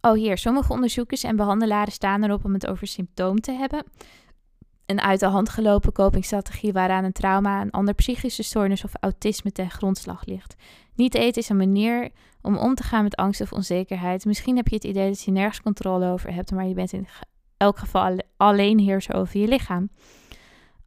oh, 0.00 0.12
hier. 0.12 0.38
Sommige 0.38 0.72
onderzoekers 0.72 1.22
en 1.22 1.36
behandelaren 1.36 1.92
staan 1.92 2.24
erop 2.24 2.44
om 2.44 2.52
het 2.52 2.66
over 2.66 2.86
symptoom 2.86 3.40
te 3.40 3.52
hebben. 3.52 3.84
Een 4.86 5.00
uit 5.00 5.20
de 5.20 5.26
hand 5.26 5.48
gelopen 5.48 5.92
copingstrategie 5.92 6.72
waaraan 6.72 7.04
een 7.04 7.12
trauma, 7.12 7.60
een 7.60 7.70
ander 7.70 7.94
psychische 7.94 8.42
stoornis 8.42 8.84
of 8.84 8.92
autisme 9.00 9.52
ten 9.52 9.70
grondslag 9.70 10.24
ligt. 10.24 10.54
Niet 10.94 11.14
eten 11.14 11.42
is 11.42 11.48
een 11.48 11.56
manier 11.56 12.10
om 12.40 12.56
om 12.56 12.74
te 12.74 12.82
gaan 12.82 13.02
met 13.02 13.16
angst 13.16 13.40
of 13.40 13.52
onzekerheid. 13.52 14.24
Misschien 14.24 14.56
heb 14.56 14.68
je 14.68 14.74
het 14.74 14.84
idee 14.84 15.08
dat 15.08 15.22
je 15.22 15.30
nergens 15.30 15.62
controle 15.62 16.06
over 16.06 16.34
hebt, 16.34 16.50
maar 16.50 16.66
je 16.66 16.74
bent 16.74 16.92
in 16.92 17.06
elk 17.56 17.78
geval 17.78 18.18
alleen 18.36 18.78
heerser 18.78 19.14
over 19.14 19.40
je 19.40 19.48
lichaam. 19.48 19.90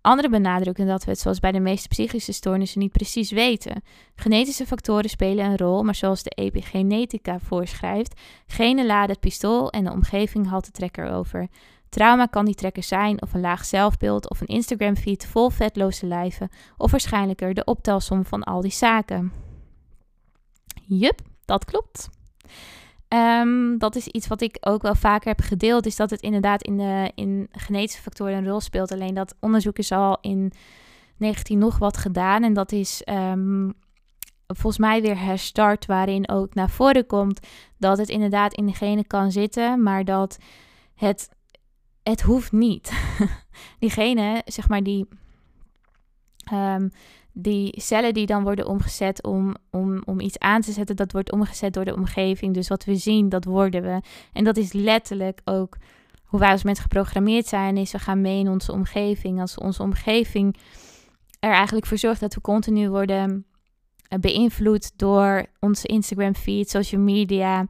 Anderen 0.02 0.32
benadrukken 0.32 0.88
dat 0.88 1.04
we 1.04 1.12
het, 1.12 1.20
zoals 1.20 1.40
bij 1.40 1.52
de 1.52 1.60
meeste 1.60 1.88
psychische 1.88 2.32
stoornissen, 2.32 2.80
niet 2.80 2.92
precies 2.92 3.32
weten. 3.32 3.84
Genetische 4.16 4.66
factoren 4.66 5.10
spelen 5.10 5.46
een 5.46 5.58
rol, 5.58 5.84
maar 5.84 5.96
zoals 5.96 6.24
de 6.24 6.30
epigenetica 6.30 7.40
voorschrijft, 7.40 8.22
genen 8.48 8.86
laden 8.86 9.10
het 9.10 9.20
pistool 9.20 9.70
en 9.70 9.84
de 9.84 9.92
omgeving 9.92 10.50
haalt 10.50 10.66
de 10.66 10.72
trekker 10.72 11.10
over. 11.10 11.48
Trauma 11.90 12.26
kan 12.26 12.46
die 12.46 12.56
trekker 12.56 12.84
zijn, 12.84 13.22
of 13.22 13.34
een 13.34 13.42
laag 13.42 13.66
zelfbeeld, 13.66 14.30
of 14.30 14.42
een 14.42 14.48
Instagram-feed 14.48 15.26
vol 15.26 15.50
vetloze 15.50 16.06
lijven, 16.06 16.50
of 16.78 16.92
waarschijnlijker 16.92 17.54
de 17.54 17.64
optelsom 17.64 18.26
van 18.26 18.44
al 18.44 18.62
die 18.62 18.72
zaken. 18.72 19.32
Jup, 20.86 21.20
dat 21.46 21.66
klopt. 21.66 22.10
Ehm, 23.10 23.78
dat 23.78 23.95
is 23.95 24.08
iets 24.08 24.28
wat 24.28 24.41
ik 24.41 24.58
ook 24.60 24.82
wel 24.82 24.95
vaker 24.95 25.28
heb 25.28 25.41
gedeeld, 25.41 25.86
is 25.86 25.95
dat 25.95 26.10
het 26.10 26.22
inderdaad 26.22 26.63
in, 26.63 26.78
de, 26.78 27.12
in 27.15 27.48
genetische 27.52 28.02
factoren 28.02 28.34
een 28.34 28.48
rol 28.48 28.60
speelt. 28.60 28.91
Alleen 28.91 29.13
dat 29.13 29.36
onderzoek 29.39 29.78
is 29.78 29.91
al 29.91 30.17
in 30.22 30.52
19 31.17 31.60
nog 31.60 31.78
wat 31.78 31.98
gedaan 31.98 32.43
en 32.43 32.54
dat 32.54 32.72
is 32.72 33.04
ehm, 33.04 33.69
volgens 34.48 34.78
mij 34.78 35.02
weer 35.02 35.19
herstart, 35.19 35.86
waarin 35.86 36.30
ook 36.30 36.54
naar 36.54 36.69
voren 36.69 37.06
komt 37.06 37.48
dat 37.78 37.98
het 37.98 38.10
inderdaad 38.10 38.54
in 38.54 38.65
de 38.65 38.74
genen 38.74 39.08
kan 39.08 39.32
zitten, 39.32 39.84
maar 39.84 40.06
dat 40.06 40.38
het, 40.95 41.30
het 42.04 42.22
hoeft 42.22 42.52
niet. 42.52 42.91
Diegene, 43.80 44.41
zeg 44.45 44.67
maar, 44.67 44.84
die... 44.84 45.08
Um, 46.54 46.91
die 47.41 47.82
cellen 47.82 48.13
die 48.13 48.25
dan 48.25 48.43
worden 48.43 48.67
omgezet 48.67 49.23
om, 49.23 49.56
om, 49.71 50.02
om 50.06 50.19
iets 50.19 50.39
aan 50.39 50.62
te 50.62 50.71
zetten, 50.71 50.95
dat 50.95 51.12
wordt 51.12 51.32
omgezet 51.32 51.73
door 51.73 51.86
de 51.86 51.95
omgeving. 51.95 52.54
Dus 52.54 52.67
wat 52.67 52.86
we 52.86 52.95
zien, 52.95 53.30
dat 53.30 53.45
worden 53.45 53.82
we. 53.82 54.02
En 54.34 54.43
dat 54.43 54.58
is 54.58 54.73
letterlijk 54.73 55.41
ook 55.43 55.78
hoe 56.23 56.39
wij 56.39 56.52
als 56.52 56.63
mensen 56.63 56.84
geprogrammeerd 56.84 57.47
zijn, 57.47 57.78
is 57.78 57.91
we 57.91 57.99
gaan 57.99 58.21
mee 58.21 58.39
in 58.39 58.49
onze 58.49 58.71
omgeving. 58.71 59.41
Als 59.41 59.58
onze 59.58 59.84
omgeving 59.84 60.56
er 61.39 61.52
eigenlijk 61.52 61.86
voor 61.86 61.97
zorgt 61.97 62.19
dat 62.19 62.34
we 62.34 62.41
continu 62.41 62.89
worden 62.89 63.45
eh, 64.08 64.19
beïnvloed 64.19 64.91
door 64.95 65.45
onze 65.60 65.88
Instagram 65.88 66.36
feed, 66.36 66.69
social 66.69 67.02
media, 67.02 67.67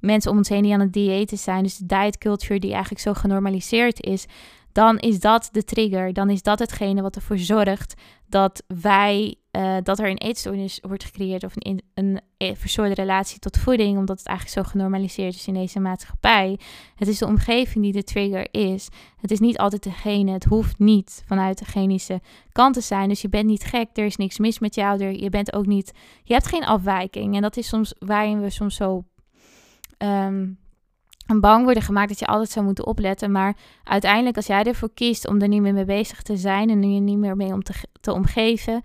mensen 0.00 0.30
om 0.30 0.36
ons 0.36 0.48
heen 0.48 0.62
die 0.62 0.72
aan 0.72 0.80
het 0.80 0.92
diëten 0.92 1.38
zijn. 1.38 1.62
Dus 1.62 1.76
de 1.76 1.86
diet 1.86 2.18
culture 2.18 2.60
die 2.60 2.70
eigenlijk 2.70 3.02
zo 3.02 3.14
genormaliseerd 3.14 4.02
is 4.02 4.26
dan 4.72 4.98
is 4.98 5.20
dat 5.20 5.48
de 5.52 5.64
trigger. 5.64 6.12
Dan 6.12 6.30
is 6.30 6.42
dat 6.42 6.58
hetgene 6.58 7.02
wat 7.02 7.16
ervoor 7.16 7.38
zorgt 7.38 7.94
dat 8.28 8.62
wij, 8.82 9.34
uh, 9.56 9.76
dat 9.82 9.98
er 9.98 10.10
een 10.10 10.18
eetstoornis 10.18 10.78
wordt 10.82 11.04
gecreëerd 11.04 11.44
of 11.44 11.52
een, 11.54 11.82
een, 11.94 12.20
verstoorde 12.56 12.94
relatie 12.94 13.38
tot 13.38 13.58
voeding, 13.58 13.98
omdat 13.98 14.18
het 14.18 14.26
eigenlijk 14.26 14.58
zo 14.58 14.70
genormaliseerd 14.70 15.34
is 15.34 15.46
in 15.46 15.54
deze 15.54 15.80
maatschappij. 15.80 16.58
Het 16.94 17.08
is 17.08 17.18
de 17.18 17.26
omgeving 17.26 17.84
die 17.84 17.92
de 17.92 18.04
trigger 18.04 18.48
is. 18.50 18.88
Het 19.16 19.30
is 19.30 19.38
niet 19.38 19.58
altijd 19.58 19.82
degene, 19.82 20.32
het 20.32 20.44
hoeft 20.44 20.78
niet 20.78 21.22
vanuit 21.26 21.58
de 21.58 21.64
genische 21.64 22.20
kant 22.52 22.74
te 22.74 22.80
zijn. 22.80 23.08
Dus 23.08 23.22
je 23.22 23.28
bent 23.28 23.46
niet 23.46 23.64
gek, 23.64 23.88
er 23.92 24.04
is 24.04 24.16
niks 24.16 24.38
mis 24.38 24.58
met 24.58 24.74
jou, 24.74 25.04
je 25.04 25.30
bent 25.30 25.52
ook 25.52 25.66
niet, 25.66 25.92
je 26.24 26.32
hebt 26.32 26.46
geen 26.46 26.64
afwijking. 26.64 27.34
En 27.34 27.42
dat 27.42 27.56
is 27.56 27.68
soms 27.68 27.94
waarin 27.98 28.40
we 28.40 28.50
soms 28.50 28.76
zo 28.76 29.04
um, 29.98 30.58
bang 31.26 31.64
worden 31.64 31.82
gemaakt 31.82 32.08
dat 32.08 32.18
je 32.18 32.26
altijd 32.26 32.50
zou 32.50 32.64
moeten 32.64 32.86
opletten. 32.86 33.32
Maar 33.32 33.56
uiteindelijk, 33.84 34.36
als 34.36 34.46
jij 34.46 34.62
ervoor 34.62 34.90
kiest 34.94 35.28
om 35.28 35.40
er 35.40 35.48
niet 35.48 35.62
meer 35.62 35.74
mee 35.74 35.84
bezig 35.84 36.22
te 36.22 36.36
zijn 36.36 36.70
en 36.70 36.94
je 36.94 37.00
niet 37.00 37.18
meer 37.18 37.36
mee 37.36 37.52
om 37.52 37.62
te, 37.62 37.74
te 38.00 38.12
omgeven, 38.12 38.82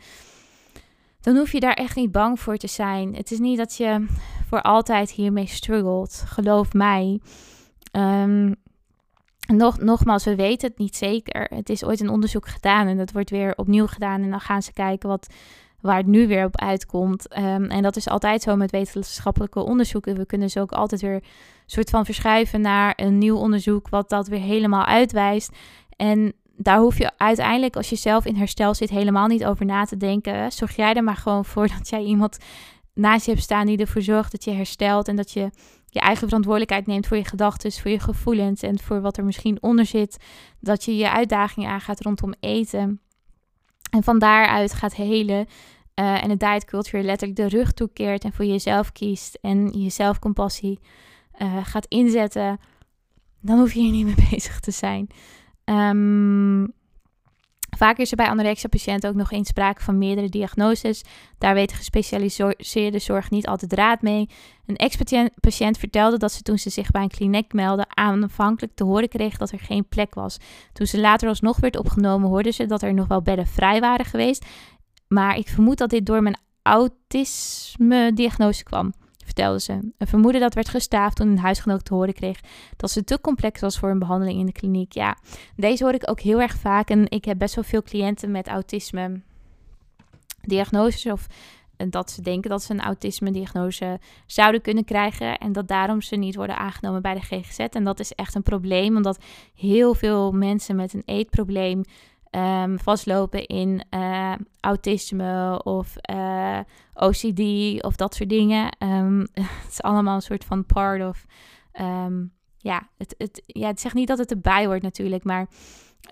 dan 1.21 1.37
hoef 1.37 1.51
je 1.51 1.59
daar 1.59 1.73
echt 1.73 1.95
niet 1.95 2.11
bang 2.11 2.39
voor 2.39 2.57
te 2.57 2.67
zijn. 2.67 3.15
Het 3.15 3.31
is 3.31 3.39
niet 3.39 3.57
dat 3.57 3.75
je 3.75 4.05
voor 4.49 4.61
altijd 4.61 5.11
hiermee 5.11 5.47
struggelt. 5.47 6.23
Geloof 6.25 6.73
mij. 6.73 7.19
Um, 7.91 8.55
nog, 9.47 9.79
nogmaals, 9.79 10.23
we 10.23 10.35
weten 10.35 10.67
het 10.67 10.77
niet 10.77 10.95
zeker. 10.95 11.47
Het 11.55 11.69
is 11.69 11.83
ooit 11.83 11.99
een 11.99 12.09
onderzoek 12.09 12.47
gedaan 12.47 12.87
en 12.87 12.97
dat 12.97 13.11
wordt 13.11 13.29
weer 13.29 13.55
opnieuw 13.55 13.87
gedaan. 13.87 14.21
En 14.21 14.29
dan 14.29 14.39
gaan 14.39 14.61
ze 14.61 14.73
kijken 14.73 15.09
wat, 15.09 15.27
waar 15.81 15.97
het 15.97 16.05
nu 16.05 16.27
weer 16.27 16.45
op 16.45 16.59
uitkomt. 16.59 17.27
Ehm, 17.27 17.63
en 17.63 17.81
dat 17.81 17.95
is 17.95 18.09
altijd 18.09 18.41
zo 18.41 18.55
met 18.55 18.71
wetenschappelijke 18.71 19.59
onderzoeken. 19.59 20.15
We 20.15 20.25
kunnen 20.25 20.49
ze 20.49 20.59
ook 20.59 20.71
altijd 20.71 21.01
weer 21.01 21.23
soort 21.65 21.89
van 21.89 22.05
verschuiven 22.05 22.61
naar 22.61 22.93
een 22.95 23.17
nieuw 23.17 23.37
onderzoek, 23.37 23.89
wat 23.89 24.09
dat 24.09 24.27
weer 24.27 24.39
helemaal 24.39 24.85
uitwijst. 24.85 25.51
En 25.95 26.33
daar 26.55 26.79
hoef 26.79 26.97
je 26.97 27.11
uiteindelijk, 27.17 27.75
als 27.75 27.89
je 27.89 27.95
zelf 27.95 28.25
in 28.25 28.35
herstel 28.35 28.73
zit, 28.73 28.89
helemaal 28.89 29.27
niet 29.27 29.45
over 29.45 29.65
na 29.65 29.85
te 29.85 29.97
denken. 29.97 30.51
Zorg 30.51 30.75
jij 30.75 30.93
er 30.93 31.03
maar 31.03 31.15
gewoon 31.15 31.45
voor 31.45 31.67
dat 31.77 31.89
jij 31.89 32.03
iemand 32.03 32.37
naast 32.93 33.25
je 33.25 33.31
hebt 33.31 33.43
staan 33.43 33.65
die 33.65 33.77
ervoor 33.77 34.01
zorgt 34.01 34.31
dat 34.31 34.43
je 34.43 34.51
herstelt 34.51 35.07
en 35.07 35.15
dat 35.15 35.31
je 35.31 35.49
je 35.89 35.99
eigen 35.99 36.27
verantwoordelijkheid 36.27 36.87
neemt 36.87 37.07
voor 37.07 37.17
je 37.17 37.25
gedachten, 37.25 37.71
voor 37.71 37.91
je 37.91 37.99
gevoelens 37.99 38.61
en 38.61 38.79
voor 38.79 39.01
wat 39.01 39.17
er 39.17 39.25
misschien 39.25 39.57
onder 39.61 39.85
zit. 39.85 40.17
Dat 40.59 40.83
je 40.83 40.95
je 40.95 41.11
uitdagingen 41.11 41.69
aangaat 41.69 42.01
rondom 42.01 42.33
eten. 42.39 43.01
En 43.89 44.03
van 44.03 44.19
daaruit 44.19 44.73
gaat 44.73 44.95
helen. 44.95 45.47
Uh, 45.99 46.23
en 46.23 46.29
de 46.29 46.37
diet 46.37 46.65
culture 46.65 47.03
letterlijk 47.03 47.39
de 47.39 47.57
rug 47.57 47.71
toekeert 47.71 48.23
en 48.23 48.33
voor 48.33 48.45
jezelf 48.45 48.91
kiest 48.91 49.37
en 49.41 49.69
jezelf 49.69 50.19
compassie 50.19 50.79
uh, 51.41 51.65
gaat 51.65 51.85
inzetten, 51.85 52.59
dan 53.41 53.59
hoef 53.59 53.73
je 53.73 53.79
hier 53.79 53.91
niet 53.91 54.05
mee 54.05 54.27
bezig 54.31 54.59
te 54.59 54.71
zijn. 54.71 55.07
Um, 55.65 56.73
Vaak 57.77 57.97
is 57.97 58.11
er 58.11 58.17
bij 58.17 58.27
anorexia-patiënten 58.27 59.09
ook 59.09 59.15
nog 59.15 59.31
eens 59.31 59.47
sprake 59.47 59.83
van 59.83 59.97
meerdere 59.97 60.29
diagnoses. 60.29 61.03
Daar 61.37 61.53
weet 61.53 61.73
gespecialiseerde 61.73 62.99
zorg 62.99 63.29
niet 63.29 63.47
altijd 63.47 63.73
raad 63.73 64.01
mee. 64.01 64.29
Een 64.65 64.75
ex-patiënt 64.75 65.77
vertelde 65.77 66.17
dat 66.17 66.31
ze 66.31 66.41
toen 66.41 66.57
ze 66.57 66.69
zich 66.69 66.91
bij 66.91 67.01
een 67.01 67.09
kliniek 67.09 67.53
meldde 67.53 67.85
aanvankelijk 67.89 68.75
te 68.75 68.83
horen 68.83 69.09
kreeg 69.09 69.37
dat 69.37 69.51
er 69.51 69.59
geen 69.59 69.87
plek 69.87 70.13
was. 70.13 70.37
Toen 70.73 70.87
ze 70.87 70.99
later 70.99 71.27
alsnog 71.27 71.59
werd 71.59 71.77
opgenomen 71.77 72.29
hoorde 72.29 72.51
ze 72.51 72.65
dat 72.65 72.81
er 72.81 72.93
nog 72.93 73.07
wel 73.07 73.21
bedden 73.21 73.47
vrij 73.47 73.79
waren 73.79 74.05
geweest. 74.05 74.45
Maar 75.07 75.37
ik 75.37 75.47
vermoed 75.47 75.77
dat 75.77 75.89
dit 75.89 76.05
door 76.05 76.23
mijn 76.23 76.39
autisme-diagnose 76.61 78.63
kwam 78.63 78.93
vertelde 79.27 79.59
ze. 79.59 79.73
Een 79.97 80.07
vermoeden 80.07 80.41
dat 80.41 80.53
werd 80.53 80.69
gestaafd 80.69 81.15
toen 81.15 81.27
een 81.27 81.39
huisgenoot 81.39 81.85
te 81.85 81.93
horen 81.93 82.13
kreeg 82.13 82.39
dat 82.75 82.91
ze 82.91 83.03
te 83.03 83.21
complex 83.21 83.61
was 83.61 83.79
voor 83.79 83.89
een 83.89 83.99
behandeling 83.99 84.39
in 84.39 84.45
de 84.45 84.51
kliniek. 84.51 84.93
Ja, 84.93 85.17
deze 85.55 85.83
hoor 85.83 85.93
ik 85.93 86.09
ook 86.09 86.19
heel 86.19 86.41
erg 86.41 86.55
vaak 86.55 86.89
en 86.89 87.09
ik 87.09 87.25
heb 87.25 87.37
best 87.37 87.55
wel 87.55 87.63
veel 87.63 87.83
cliënten 87.83 88.31
met 88.31 88.47
autisme 88.47 89.21
diagnoses 90.41 91.11
of 91.11 91.27
dat 91.89 92.11
ze 92.11 92.21
denken 92.21 92.49
dat 92.49 92.63
ze 92.63 92.73
een 92.73 92.81
autisme-diagnose 92.81 93.99
zouden 94.25 94.61
kunnen 94.61 94.85
krijgen 94.85 95.37
en 95.37 95.51
dat 95.51 95.67
daarom 95.67 96.01
ze 96.01 96.15
niet 96.15 96.35
worden 96.35 96.57
aangenomen 96.57 97.01
bij 97.01 97.13
de 97.13 97.21
GGZ. 97.21 97.59
En 97.59 97.83
dat 97.83 97.99
is 97.99 98.11
echt 98.11 98.35
een 98.35 98.43
probleem, 98.43 98.95
omdat 98.95 99.23
heel 99.55 99.93
veel 99.93 100.31
mensen 100.31 100.75
met 100.75 100.93
een 100.93 101.03
eetprobleem 101.05 101.83
um, 102.31 102.79
vastlopen 102.79 103.45
in 103.45 103.83
uh, 103.89 104.33
autisme 104.59 105.61
of 105.63 105.97
eh, 105.97 106.59
OCD 106.93 107.41
of 107.83 107.95
dat 107.95 108.15
soort 108.15 108.29
dingen. 108.29 108.75
Um, 108.79 109.19
het 109.63 109.69
is 109.71 109.81
allemaal 109.81 110.15
een 110.15 110.21
soort 110.21 110.45
van 110.45 110.65
part 110.65 111.07
of. 111.07 111.25
Um, 111.81 112.35
ja, 112.57 112.89
het, 112.97 113.15
het, 113.17 113.41
ja, 113.45 113.67
het 113.67 113.79
zegt 113.79 113.95
niet 113.95 114.07
dat 114.07 114.17
het 114.17 114.31
erbij 114.31 114.65
hoort 114.65 114.81
natuurlijk, 114.81 115.23
maar 115.23 115.47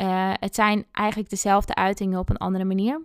uh, 0.01 0.33
het 0.33 0.55
zijn 0.55 0.85
eigenlijk 0.91 1.29
dezelfde 1.29 1.75
uitingen 1.75 2.19
op 2.19 2.29
een 2.29 2.37
andere 2.37 2.65
manier. 2.65 3.01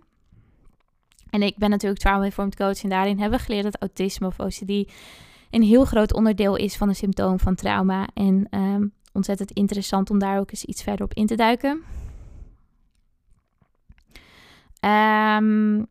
En 1.29 1.41
ik 1.41 1.57
ben 1.57 1.69
natuurlijk 1.69 2.01
trauma-informed 2.01 2.55
coach 2.55 2.83
en 2.83 2.89
daarin 2.89 3.19
hebben 3.19 3.39
we 3.39 3.45
geleerd 3.45 3.63
dat 3.63 3.79
autisme 3.79 4.27
of 4.27 4.39
OCD 4.39 4.91
een 5.49 5.61
heel 5.61 5.85
groot 5.85 6.13
onderdeel 6.13 6.55
is 6.55 6.77
van 6.77 6.87
een 6.87 6.95
symptoom 6.95 7.39
van 7.39 7.55
trauma. 7.55 8.07
En 8.13 8.49
ontzettend 9.13 9.51
interessant 9.51 10.09
om 10.09 10.19
daar 10.19 10.39
ook 10.39 10.51
eens 10.51 10.65
iets 10.65 10.83
verder 10.83 11.05
op 11.05 11.13
in 11.13 11.25
te 11.25 11.35
duiken. 11.35 11.83
Um, 14.85 15.87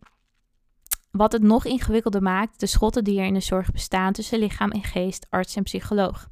wat 1.11 1.33
het 1.33 1.42
nog 1.42 1.64
ingewikkelder 1.64 2.22
maakt, 2.22 2.61
de 2.61 2.66
schotten 2.66 3.05
die 3.05 3.20
er 3.20 3.26
in 3.26 3.35
de 3.35 3.40
zorg 3.40 3.70
bestaan 3.70 4.12
tussen 4.12 4.38
lichaam 4.38 4.70
en 4.70 4.83
geest, 4.83 5.26
arts 5.31 5.57
en 5.57 5.62
psycholoog, 5.62 6.29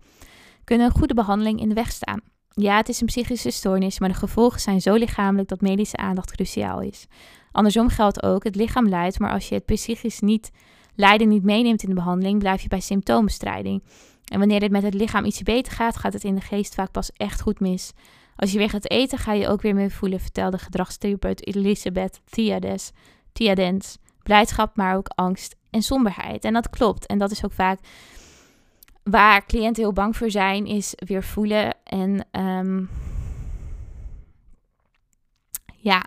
kunnen 0.64 0.86
een 0.86 0.98
goede 0.98 1.14
behandeling 1.14 1.60
in 1.60 1.68
de 1.68 1.74
weg 1.74 1.92
staan. 1.92 2.20
Ja, 2.48 2.76
het 2.76 2.88
is 2.88 3.00
een 3.00 3.06
psychische 3.06 3.50
stoornis, 3.50 3.98
maar 3.98 4.08
de 4.08 4.14
gevolgen 4.14 4.60
zijn 4.60 4.80
zo 4.80 4.94
lichamelijk 4.94 5.48
dat 5.48 5.60
medische 5.60 5.96
aandacht 5.96 6.30
cruciaal 6.30 6.80
is. 6.80 7.06
Andersom 7.52 7.88
geldt 7.88 8.22
ook, 8.22 8.44
het 8.44 8.56
lichaam 8.56 8.88
lijdt, 8.88 9.18
maar 9.18 9.32
als 9.32 9.48
je 9.48 9.54
het 9.54 9.64
psychisch 9.64 10.20
niet 10.20 10.50
lijden 10.94 11.28
niet 11.28 11.42
meeneemt 11.42 11.82
in 11.82 11.88
de 11.88 11.94
behandeling, 11.94 12.38
blijf 12.38 12.62
je 12.62 12.68
bij 12.68 12.80
symptoombestrijding. 12.80 13.82
En 14.24 14.38
wanneer 14.38 14.60
het 14.60 14.70
met 14.70 14.82
het 14.82 14.94
lichaam 14.94 15.24
iets 15.24 15.42
beter 15.42 15.72
gaat, 15.72 15.96
gaat 15.96 16.12
het 16.12 16.24
in 16.24 16.34
de 16.34 16.40
geest 16.40 16.74
vaak 16.74 16.90
pas 16.90 17.12
echt 17.12 17.40
goed 17.40 17.60
mis. 17.60 17.92
Als 18.38 18.52
je 18.52 18.58
weer 18.58 18.70
gaat 18.70 18.90
eten, 18.90 19.18
ga 19.18 19.32
je 19.32 19.48
ook 19.48 19.62
weer 19.62 19.74
mee 19.74 19.90
voelen, 19.90 20.20
vertelde 20.20 20.58
gedragstherapeut 20.58 21.46
Elisabeth 21.46 22.20
Thiades. 22.30 22.92
Thiadens. 23.32 23.98
Blijdschap, 24.22 24.76
maar 24.76 24.96
ook 24.96 25.08
angst 25.14 25.56
en 25.70 25.82
somberheid. 25.82 26.44
En 26.44 26.52
dat 26.52 26.70
klopt. 26.70 27.06
En 27.06 27.18
dat 27.18 27.30
is 27.30 27.44
ook 27.44 27.52
vaak 27.52 27.78
waar 29.02 29.46
cliënten 29.46 29.82
heel 29.82 29.92
bang 29.92 30.16
voor 30.16 30.30
zijn, 30.30 30.66
is 30.66 30.92
weer 30.96 31.22
voelen. 31.22 31.74
En 31.84 32.26
um, 32.40 32.90
ja, 35.76 36.04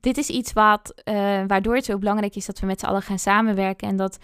dit 0.00 0.18
is 0.18 0.28
iets 0.28 0.52
wat, 0.52 1.02
uh, 1.04 1.14
waardoor 1.46 1.74
het 1.74 1.84
zo 1.84 1.98
belangrijk 1.98 2.36
is 2.36 2.46
dat 2.46 2.60
we 2.60 2.66
met 2.66 2.80
z'n 2.80 2.86
allen 2.86 3.02
gaan 3.02 3.18
samenwerken. 3.18 3.88
En 3.88 3.96
dat, 3.96 4.18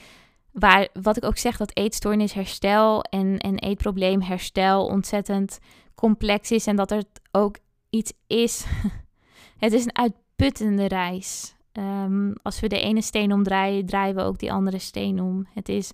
waar, 0.53 0.88
wat 1.03 1.16
ik 1.16 1.24
ook 1.24 1.38
zeg, 1.38 1.57
dat 1.57 1.76
eetstoornis 1.76 2.32
herstel 2.32 3.03
en, 3.03 3.38
en 3.38 3.59
eetprobleem 3.59 4.22
herstel 4.22 4.86
ontzettend 4.86 5.59
complex 5.99 6.51
is 6.51 6.66
en 6.66 6.76
dat 6.76 6.90
het 6.90 7.20
ook 7.32 7.59
iets 7.90 8.12
is. 8.26 8.66
het 9.64 9.72
is 9.72 9.84
een 9.84 9.96
uitputtende 9.96 10.88
reis. 10.88 11.57
Ehm, 11.72 12.32
als 12.42 12.61
we 12.61 12.68
de 12.68 12.80
ene 12.80 13.03
steen 13.03 13.32
omdraaien, 13.32 13.86
draaien 13.86 14.14
we 14.14 14.22
ook 14.22 14.38
die 14.38 14.53
andere 14.53 14.78
steen 14.78 15.20
om. 15.20 15.46
Het 15.55 15.68
is 15.68 15.92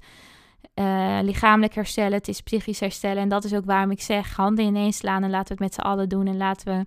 uh, 0.74 1.18
lichamelijk 1.22 1.74
herstellen, 1.74 2.12
het 2.12 2.28
is 2.28 2.40
psychisch 2.40 2.80
herstellen. 2.80 3.22
En 3.22 3.28
dat 3.28 3.44
is 3.44 3.54
ook 3.54 3.64
waarom 3.64 3.90
ik 3.90 4.02
zeg: 4.02 4.36
handen 4.36 4.64
ineens 4.64 4.96
slaan 4.96 5.22
en 5.22 5.30
laten 5.30 5.56
we 5.56 5.64
het 5.64 5.72
met 5.72 5.74
z'n 5.74 5.88
allen 5.90 6.08
doen. 6.08 6.26
En 6.26 6.36
laten 6.36 6.78
we, 6.78 6.86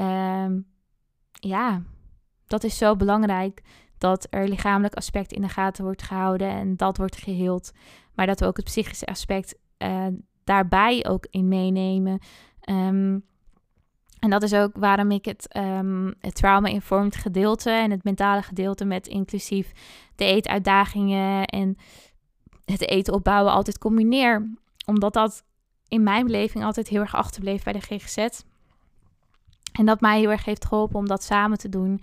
ehm, 0.00 0.60
ja, 1.32 1.82
dat 2.46 2.64
is 2.64 2.78
zo 2.78 2.96
belangrijk 2.96 3.62
dat 3.98 4.26
er 4.30 4.48
lichamelijk 4.48 4.94
aspect 4.94 5.32
in 5.32 5.42
de 5.42 5.48
gaten 5.48 5.84
wordt 5.84 6.02
gehouden 6.02 6.48
en 6.48 6.76
dat 6.76 6.96
wordt 6.96 7.16
geheeld. 7.16 7.72
Maar 8.14 8.26
dat 8.26 8.40
we 8.40 8.46
ook 8.46 8.56
het 8.56 8.64
psychische 8.64 9.06
aspect 9.06 9.58
uh, 9.78 10.06
daarbij 10.44 11.06
ook 11.08 11.26
in 11.30 11.48
meenemen. 11.48 12.18
Um, 12.70 13.24
en 14.18 14.30
dat 14.30 14.42
is 14.42 14.54
ook 14.54 14.76
waarom 14.76 15.10
ik 15.10 15.24
het, 15.24 15.56
um, 15.56 16.14
het 16.20 16.34
trauma-informed 16.34 17.16
gedeelte 17.16 17.70
en 17.70 17.90
het 17.90 18.04
mentale 18.04 18.42
gedeelte 18.42 18.84
met 18.84 19.06
inclusief 19.06 19.72
de 20.16 20.24
eetuitdagingen 20.24 21.44
en 21.44 21.76
het 22.64 22.88
eten 22.88 23.14
opbouwen 23.14 23.52
altijd 23.52 23.78
combineer. 23.78 24.54
Omdat 24.86 25.12
dat 25.12 25.44
in 25.88 26.02
mijn 26.02 26.26
beleving 26.26 26.64
altijd 26.64 26.88
heel 26.88 27.00
erg 27.00 27.14
achterbleef 27.14 27.62
bij 27.62 27.72
de 27.72 27.80
GGZ. 27.80 28.26
En 29.72 29.86
dat 29.86 30.00
mij 30.00 30.18
heel 30.18 30.30
erg 30.30 30.44
heeft 30.44 30.64
geholpen 30.64 30.98
om 30.98 31.06
dat 31.06 31.22
samen 31.22 31.58
te 31.58 31.68
doen 31.68 32.00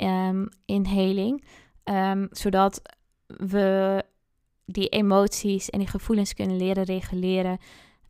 um, 0.00 0.48
in 0.64 0.86
heling. 0.86 1.44
Zodat 2.30 2.82
we 3.26 4.04
die 4.64 4.88
emoties 4.88 5.70
en 5.70 5.78
die 5.78 5.88
gevoelens 5.88 6.34
kunnen 6.34 6.56
leren 6.56 6.84
reguleren. 6.84 7.58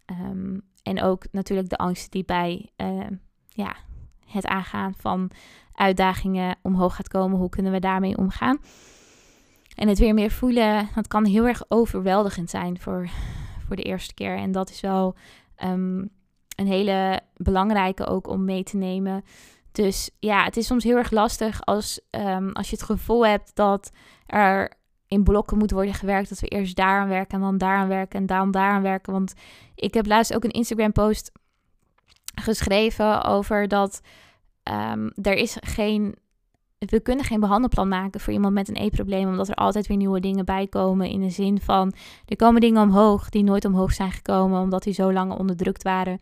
Um, 0.07 0.62
en 0.82 1.03
ook 1.03 1.24
natuurlijk 1.30 1.68
de 1.68 1.76
angsten 1.76 2.11
die 2.11 2.24
bij 2.24 2.70
uh, 2.76 3.07
ja, 3.48 3.76
het 4.26 4.46
aangaan 4.46 4.94
van 4.96 5.30
uitdagingen 5.72 6.57
omhoog 6.62 6.96
gaat 6.96 7.09
komen. 7.09 7.38
Hoe 7.38 7.48
kunnen 7.48 7.72
we 7.72 7.78
daarmee 7.78 8.16
omgaan? 8.16 8.59
En 9.74 9.88
het 9.88 9.98
weer 9.98 10.14
meer 10.14 10.30
voelen, 10.30 10.88
dat 10.94 11.09
kan 11.09 11.24
heel 11.24 11.46
erg 11.46 11.64
overweldigend 11.68 12.50
zijn 12.50 12.80
voor, 12.80 13.09
voor 13.66 13.76
de 13.76 13.82
eerste 13.82 14.14
keer. 14.14 14.36
En 14.36 14.53
dat 14.53 14.70
is 14.70 14.80
wel 14.80 15.14
um, 15.64 16.11
een 16.57 16.66
hele 16.66 17.20
belangrijke 17.36 18.07
ook 18.07 18.26
om 18.26 18.44
mee 18.44 18.62
te 18.62 18.76
nemen. 18.76 19.24
Dus 19.72 20.11
ja, 20.18 20.44
het 20.44 20.57
is 20.57 20.66
soms 20.66 20.84
heel 20.84 20.96
erg 20.96 21.11
lastig 21.11 21.64
als, 21.64 22.00
um, 22.11 22.53
als 22.53 22.70
je 22.70 22.76
het 22.76 22.84
gevoel 22.84 23.26
hebt 23.26 23.50
dat 23.55 23.90
er 24.26 24.80
in 25.12 25.22
blokken 25.22 25.58
moet 25.58 25.70
worden 25.70 25.94
gewerkt. 25.94 26.28
Dat 26.28 26.40
we 26.40 26.46
eerst 26.46 26.76
daaraan 26.76 27.08
werken 27.08 27.34
en 27.34 27.40
dan 27.40 27.58
daaraan 27.58 27.88
werken 27.88 28.20
en 28.20 28.26
dan 28.26 28.50
daaraan 28.50 28.82
werken. 28.82 29.12
Want 29.12 29.34
ik 29.74 29.94
heb 29.94 30.06
laatst 30.06 30.34
ook 30.34 30.44
een 30.44 30.50
Instagram 30.50 30.92
post 30.92 31.32
geschreven 32.34 33.24
over 33.24 33.68
dat 33.68 34.00
um, 34.70 35.12
er 35.22 35.34
is 35.34 35.56
geen. 35.60 36.14
We 36.78 37.00
kunnen 37.00 37.24
geen 37.24 37.40
behandelplan 37.40 37.88
maken 37.88 38.20
voor 38.20 38.32
iemand 38.32 38.54
met 38.54 38.68
een 38.68 38.76
eetprobleem, 38.76 39.28
omdat 39.28 39.48
er 39.48 39.54
altijd 39.54 39.86
weer 39.86 39.96
nieuwe 39.96 40.20
dingen 40.20 40.44
bij 40.44 40.66
komen. 40.66 41.08
In 41.08 41.20
de 41.20 41.30
zin 41.30 41.60
van 41.60 41.92
er 42.26 42.36
komen 42.36 42.60
dingen 42.60 42.82
omhoog 42.82 43.28
die 43.28 43.42
nooit 43.42 43.64
omhoog 43.64 43.92
zijn 43.92 44.12
gekomen, 44.12 44.60
omdat 44.60 44.82
die 44.82 44.92
zo 44.92 45.12
lang 45.12 45.32
onderdrukt 45.32 45.82
waren. 45.82 46.18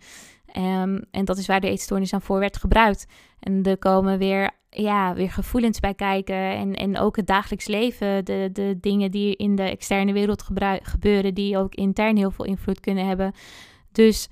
Um, 0.57 1.05
en 1.11 1.25
dat 1.25 1.39
is 1.39 1.47
waar 1.47 1.61
de 1.61 1.69
eetstoornis 1.69 2.15
aan 2.15 2.23
voor 2.23 2.39
werd 2.39 2.57
gebruikt. 2.57 3.07
En 3.41 3.63
er 3.63 3.79
komen 3.79 4.19
weer, 4.19 4.51
ja, 4.71 5.15
weer 5.15 5.31
gevoelens 5.31 5.81
bij 5.81 5.95
kijken. 5.95 6.37
En, 6.37 6.75
en 6.75 6.99
ook 6.99 7.17
het 7.17 7.27
dagelijks 7.27 7.67
leven. 7.67 8.25
De, 8.25 8.49
de 8.53 8.79
dingen 8.81 9.11
die 9.11 9.37
in 9.37 9.57
de 9.57 9.63
externe 9.63 10.13
wereld 10.13 10.51
gebeuren, 10.83 11.35
die 11.35 11.59
ook 11.59 11.75
intern 11.75 12.17
heel 12.17 12.31
veel 12.31 12.45
invloed 12.45 12.81
kunnen 12.81 13.07
hebben. 13.07 13.33
Dus 13.93 14.29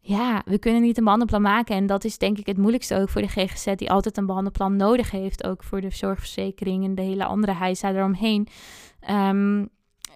ja, 0.00 0.42
we 0.44 0.58
kunnen 0.58 0.82
niet 0.82 0.98
een 0.98 1.04
behandelplan 1.04 1.42
maken. 1.42 1.76
En 1.76 1.86
dat 1.86 2.04
is 2.04 2.18
denk 2.18 2.38
ik 2.38 2.46
het 2.46 2.58
moeilijkste 2.58 2.96
ook 2.96 3.08
voor 3.08 3.22
de 3.22 3.28
GGZ, 3.28 3.74
die 3.74 3.90
altijd 3.90 4.16
een 4.16 4.26
behandelplan 4.26 4.76
nodig 4.76 5.10
heeft. 5.10 5.44
Ook 5.44 5.62
voor 5.62 5.80
de 5.80 5.90
zorgverzekering 5.90 6.84
en 6.84 6.94
de 6.94 7.02
hele 7.02 7.24
andere 7.24 7.54
heisa 7.54 7.92
eromheen. 7.92 8.48
Um, 9.10 9.68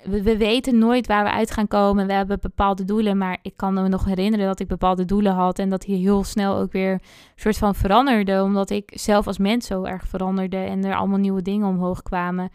we, 0.05 0.23
we, 0.23 0.37
weten 0.37 0.79
nooit 0.79 1.07
waar 1.07 1.25
we 1.25 1.31
uit 1.31 1.51
gaan 1.51 1.69
komen. 1.69 2.07
We 2.07 2.13
hebben 2.13 2.39
bepaalde 2.41 2.85
doelen, 2.85 3.19
maar 3.19 3.39
ik 3.43 3.57
kan 3.57 3.75
me 3.75 3.89
nog 3.89 4.05
herinneren 4.05 4.47
dat 4.47 4.61
ik 4.61 4.69
bepaalde 4.69 5.05
doelen 5.05 5.33
had. 5.33 5.59
En 5.59 5.69
dat 5.69 5.83
die 5.83 5.97
heel 5.97 6.25
snel 6.25 6.57
ook 6.57 6.73
weer 6.73 7.01
soort 7.35 7.59
van 7.59 7.75
veranderde. 7.75 8.43
Omdat 8.43 8.71
ik 8.71 8.91
zelf 8.95 9.27
als 9.27 9.39
mens 9.39 9.67
zo 9.67 9.85
erg 9.85 10.07
veranderde 10.07 10.57
en 10.57 10.85
er 10.85 10.97
allemaal 10.97 11.19
nieuwe 11.19 11.43
dingen 11.43 11.69
omhoog 11.69 12.03
kwamen. 12.03 12.51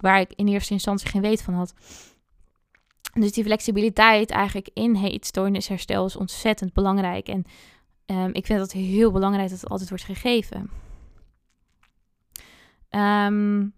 Waar 0.00 0.20
ik 0.20 0.32
in 0.34 0.48
eerste 0.48 0.72
instantie 0.72 1.08
geen 1.08 1.22
weet 1.22 1.42
van 1.42 1.54
had. 1.54 1.74
Dus 3.14 3.32
die 3.32 3.44
flexibiliteit 3.44 4.30
eigenlijk 4.30 4.70
in 4.72 4.94
heetstoornisherstel 4.94 6.06
is 6.06 6.16
ontzettend 6.16 6.72
belangrijk. 6.72 7.28
En 7.28 7.44
um, 8.06 8.30
ik 8.32 8.46
vind 8.46 8.60
het 8.60 8.72
heel 8.72 9.10
belangrijk 9.10 9.48
dat 9.50 9.60
het 9.60 9.70
altijd 9.70 9.88
wordt 9.88 10.04
gegeven. 10.04 10.70
Um, 12.90 13.74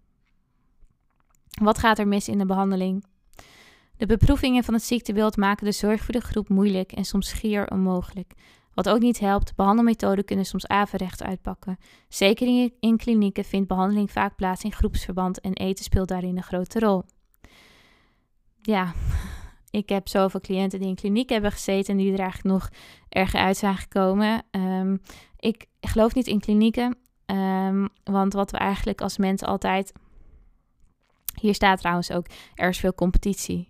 wat 1.63 1.79
gaat 1.79 1.99
er 1.99 2.09
mis 2.09 2.29
in 2.29 2.39
de 2.39 2.47
behandeling? 2.47 3.05
De 3.97 4.07
beproevingen 4.07 4.65
van 4.65 4.75
het 4.75 4.83
ziektebeeld 4.83 5.37
maken 5.37 5.65
de 5.65 5.73
zorg 5.73 6.05
voor 6.05 6.15
de 6.15 6.21
groep 6.21 6.49
moeilijk 6.49 6.93
en 6.93 7.05
soms 7.05 7.29
schier 7.29 7.71
onmogelijk. 7.71 8.33
Wat 8.75 8.89
ook 8.89 9.01
niet 9.01 9.19
helpt, 9.19 9.55
behandelmethoden 9.55 10.25
kunnen 10.25 10.45
soms 10.45 10.67
averechts 10.67 11.23
uitpakken. 11.23 11.79
Zeker 12.09 12.47
in, 12.47 12.73
in 12.81 12.97
klinieken 12.97 13.45
vindt 13.45 13.69
behandeling 13.69 14.11
vaak 14.11 14.37
plaats 14.37 14.63
in 14.63 14.73
groepsverband 14.73 15.41
en 15.41 15.53
eten 15.53 15.85
speelt 15.85 16.09
daarin 16.09 16.37
een 16.37 16.43
grote 16.43 16.79
rol 16.79 17.05
ja, 18.67 18.93
ik 19.81 19.89
heb 19.89 20.09
zoveel 20.09 20.41
cliënten 20.41 20.79
die 20.79 20.89
in 20.89 20.95
kliniek 20.95 21.31
hebben 21.31 21.53
gezeten 21.53 21.93
en 21.93 22.01
die 22.01 22.13
er 22.13 22.19
eigenlijk 22.19 22.55
nog 22.55 22.69
erger 23.09 23.41
uit 23.41 23.57
zijn 23.57 23.77
gekomen. 23.77 24.43
Um, 24.51 25.01
ik 25.39 25.67
geloof 25.81 26.15
niet 26.15 26.27
in 26.27 26.41
klinieken, 26.41 26.97
um, 27.27 27.89
want 28.05 28.33
wat 28.33 28.51
we 28.51 28.57
eigenlijk 28.57 29.01
als 29.01 29.19
mensen 29.19 29.49
altijd. 29.49 29.93
Hier 31.41 31.55
staat 31.55 31.79
trouwens 31.79 32.11
ook: 32.11 32.27
er 32.55 32.69
is 32.69 32.79
veel 32.79 32.95
competitie. 32.95 33.69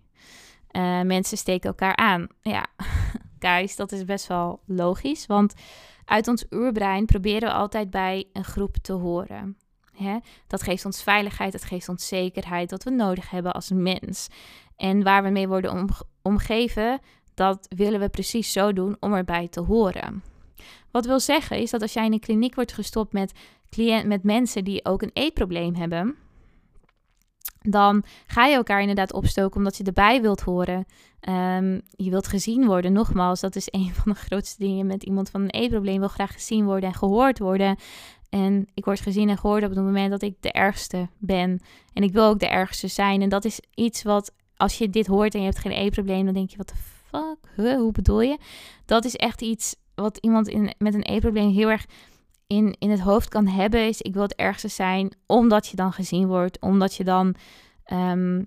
Uh, 0.71 1.01
mensen 1.01 1.39
steken 1.39 1.69
elkaar 1.69 1.97
aan. 1.97 2.27
Ja, 2.41 2.67
guys, 3.39 3.77
dat 3.77 3.93
is 3.93 4.05
best 4.05 4.27
wel 4.27 4.61
logisch, 4.67 5.27
want 5.27 5.55
uit 6.05 6.29
ons 6.29 6.45
oerbrein 6.51 7.07
proberen 7.07 7.49
we 7.49 7.55
altijd 7.55 7.91
bij 7.91 8.25
een 8.33 8.45
groep 8.45 8.77
te 8.77 8.93
horen. 8.93 9.57
Hè? 9.93 10.19
Dat 10.47 10.63
geeft 10.63 10.85
ons 10.85 11.03
veiligheid, 11.03 11.53
dat 11.53 11.65
geeft 11.65 11.89
ons 11.89 12.09
zekerheid, 12.09 12.71
wat 12.71 12.85
we 12.85 12.91
nodig 12.91 13.31
hebben 13.31 13.53
als 13.53 13.71
mens. 13.71 14.29
En 14.77 15.03
waar 15.03 15.23
we 15.23 15.29
mee 15.29 15.49
worden 15.49 15.89
omgeven, 16.23 17.01
dat 17.35 17.67
willen 17.77 18.01
we 18.01 18.09
precies 18.09 18.53
zo 18.53 18.73
doen 18.73 18.97
om 19.01 19.15
erbij 19.15 19.49
te 19.49 19.61
horen. 19.61 20.23
Wat 20.91 21.07
wil 21.07 21.21
zeggen 21.21 21.59
is 21.59 21.71
dat 21.71 21.83
als 21.83 21.93
jij 21.93 22.05
in 22.05 22.13
een 22.13 22.21
kliniek 22.21 22.55
wordt 22.55 22.73
gestopt 22.73 23.13
met, 23.13 23.33
cliënt, 23.71 24.07
met 24.07 24.23
mensen 24.23 24.65
die 24.65 24.85
ook 24.85 25.03
een 25.03 25.11
eetprobleem 25.13 25.75
hebben, 25.75 26.17
dan 27.69 28.05
ga 28.27 28.47
je 28.47 28.55
elkaar 28.55 28.81
inderdaad 28.81 29.13
opstoken 29.13 29.57
omdat 29.57 29.77
je 29.77 29.85
erbij 29.85 30.21
wilt 30.21 30.41
horen. 30.41 30.87
Um, 31.29 31.81
je 31.91 32.11
wilt 32.11 32.29
gezien 32.29 32.67
worden. 32.67 32.93
Nogmaals, 32.93 33.41
dat 33.41 33.57
is 33.57 33.69
een 33.81 33.95
van 33.95 34.13
de 34.13 34.19
grootste 34.19 34.59
dingen 34.59 34.87
met 34.87 35.03
iemand 35.03 35.31
van 35.31 35.43
een 35.43 35.51
eetprobleem. 35.51 35.99
Wil 35.99 36.09
graag 36.09 36.33
gezien 36.33 36.65
worden 36.65 36.89
en 36.89 36.95
gehoord 36.95 37.39
worden. 37.39 37.77
En 38.29 38.69
ik 38.75 38.85
word 38.85 39.01
gezien 39.01 39.29
en 39.29 39.39
gehoord 39.39 39.63
op 39.63 39.71
het 39.71 39.79
moment 39.79 40.11
dat 40.11 40.23
ik 40.23 40.35
de 40.41 40.53
ergste 40.53 41.09
ben. 41.19 41.61
En 41.93 42.03
ik 42.03 42.13
wil 42.13 42.25
ook 42.25 42.39
de 42.39 42.49
ergste 42.49 42.89
zijn. 42.89 43.23
En 43.23 43.29
dat 43.29 43.45
is 43.45 43.61
iets 43.75 44.03
wat 44.03 44.33
als 44.57 44.79
je 44.79 44.91
dit 44.91 45.07
hoort 45.07 45.35
en 45.35 45.41
je 45.41 45.47
hebt 45.47 45.59
geen 45.59 45.73
eetprobleem, 45.73 46.25
dan 46.25 46.35
denk 46.35 46.51
je, 46.51 46.57
wat 46.57 46.69
de 46.69 46.75
fuck? 46.75 47.75
hoe 47.77 47.93
bedoel 47.93 48.21
je? 48.21 48.39
Dat 48.85 49.05
is 49.05 49.17
echt 49.17 49.43
iets 49.43 49.77
wat 49.95 50.17
iemand 50.17 50.49
in, 50.49 50.75
met 50.79 50.95
een 50.95 51.03
eetprobleem 51.03 51.53
heel 51.53 51.71
erg 51.71 51.87
in, 52.47 52.77
in 52.79 52.91
het 52.91 53.01
hoofd 53.01 53.29
kan 53.29 53.47
hebben. 53.47 53.87
Is 53.87 54.01
ik 54.01 54.13
wil 54.13 54.23
het 54.23 54.35
ergste 54.35 54.69
zijn, 54.69 55.13
omdat 55.27 55.67
je 55.67 55.77
dan 55.77 55.93
gezien 55.93 56.27
wordt. 56.27 56.61
Omdat 56.61 56.95
je 56.95 57.05
dan, 57.05 57.35
ehm, 57.85 58.43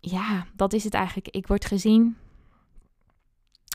ja, 0.00 0.46
dat 0.56 0.72
is 0.72 0.84
het 0.84 0.94
eigenlijk. 0.94 1.28
Ik 1.28 1.46
word 1.46 1.64
gezien. 1.64 2.16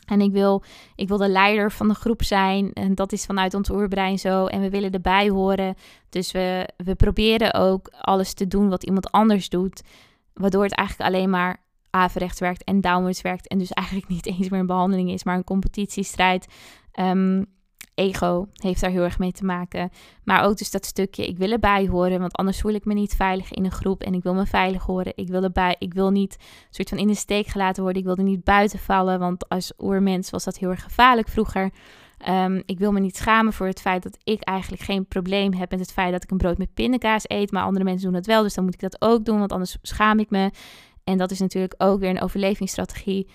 En 0.06 0.20
ik 0.20 0.32
wil, 0.32 0.62
ik 0.94 1.08
wil 1.08 1.16
de 1.16 1.28
leider 1.28 1.72
van 1.72 1.88
de 1.88 1.94
groep 1.94 2.22
zijn. 2.22 2.72
En 2.72 2.94
dat 2.94 3.12
is 3.12 3.24
vanuit 3.24 3.54
ons 3.54 3.70
oerbrein 3.70 4.18
zo. 4.18 4.46
En 4.46 4.60
we 4.60 4.70
willen 4.70 4.92
erbij 4.92 5.28
horen. 5.28 5.74
Dus 6.08 6.32
we, 6.32 6.68
we 6.76 6.94
proberen 6.94 7.54
ook 7.54 7.88
alles 8.00 8.34
te 8.34 8.46
doen 8.46 8.68
wat 8.68 8.84
iemand 8.84 9.10
anders 9.10 9.48
doet. 9.48 9.82
Waardoor 10.32 10.62
het 10.62 10.74
eigenlijk 10.74 11.10
alleen 11.10 11.30
maar 11.30 11.62
averechts 11.90 12.40
werkt 12.40 12.64
en 12.64 12.80
downwards 12.80 13.22
werkt. 13.22 13.48
En 13.48 13.58
dus 13.58 13.70
eigenlijk 13.72 14.08
niet 14.08 14.26
eens 14.32 14.48
meer 14.48 14.60
een 14.60 14.66
behandeling 14.66 15.10
is, 15.10 15.24
maar 15.24 15.36
een 15.36 15.44
competitiestrijd. 15.44 16.46
Um, 17.00 17.46
ego 17.98 18.48
heeft 18.52 18.80
daar 18.80 18.90
heel 18.90 19.02
erg 19.02 19.18
mee 19.18 19.32
te 19.32 19.44
maken. 19.44 19.90
Maar 20.24 20.44
ook 20.44 20.56
dus 20.56 20.70
dat 20.70 20.84
stukje, 20.84 21.26
ik 21.26 21.38
wil 21.38 21.50
erbij 21.50 21.86
horen, 21.86 22.20
want 22.20 22.36
anders 22.36 22.60
voel 22.60 22.72
ik 22.72 22.84
me 22.84 22.94
niet 22.94 23.14
veilig 23.14 23.52
in 23.52 23.64
een 23.64 23.70
groep. 23.70 24.02
En 24.02 24.14
ik 24.14 24.22
wil 24.22 24.34
me 24.34 24.46
veilig 24.46 24.82
horen. 24.82 25.12
Ik 25.14 25.28
wil 25.28 25.42
erbij, 25.42 25.76
ik 25.78 25.94
wil 25.94 26.10
niet 26.10 26.36
soort 26.70 26.88
van 26.88 26.98
in 26.98 27.06
de 27.06 27.14
steek 27.14 27.46
gelaten 27.46 27.82
worden. 27.82 28.00
Ik 28.00 28.06
wil 28.06 28.16
er 28.16 28.22
niet 28.22 28.44
buiten 28.44 28.78
vallen, 28.78 29.18
want 29.18 29.48
als 29.48 29.72
oermens 29.78 30.30
was 30.30 30.44
dat 30.44 30.58
heel 30.58 30.70
erg 30.70 30.82
gevaarlijk 30.82 31.28
vroeger. 31.28 31.70
Um, 32.28 32.62
ik 32.66 32.78
wil 32.78 32.92
me 32.92 33.00
niet 33.00 33.16
schamen 33.16 33.52
voor 33.52 33.66
het 33.66 33.80
feit 33.80 34.02
dat 34.02 34.18
ik 34.24 34.42
eigenlijk 34.42 34.82
geen 34.82 35.06
probleem 35.06 35.52
heb 35.52 35.70
met 35.70 35.80
het 35.80 35.92
feit 35.92 36.12
dat 36.12 36.22
ik 36.22 36.30
een 36.30 36.36
brood 36.36 36.58
met 36.58 36.74
pindakaas 36.74 37.24
eet. 37.26 37.52
Maar 37.52 37.62
andere 37.62 37.84
mensen 37.84 38.04
doen 38.04 38.12
dat 38.12 38.26
wel, 38.26 38.42
dus 38.42 38.54
dan 38.54 38.64
moet 38.64 38.74
ik 38.74 38.80
dat 38.80 39.02
ook 39.02 39.24
doen, 39.24 39.38
want 39.38 39.52
anders 39.52 39.76
schaam 39.82 40.18
ik 40.18 40.30
me. 40.30 40.50
En 41.04 41.18
dat 41.18 41.30
is 41.30 41.38
natuurlijk 41.38 41.74
ook 41.78 42.00
weer 42.00 42.10
een 42.10 42.20
overlevingsstrategie 42.20 43.28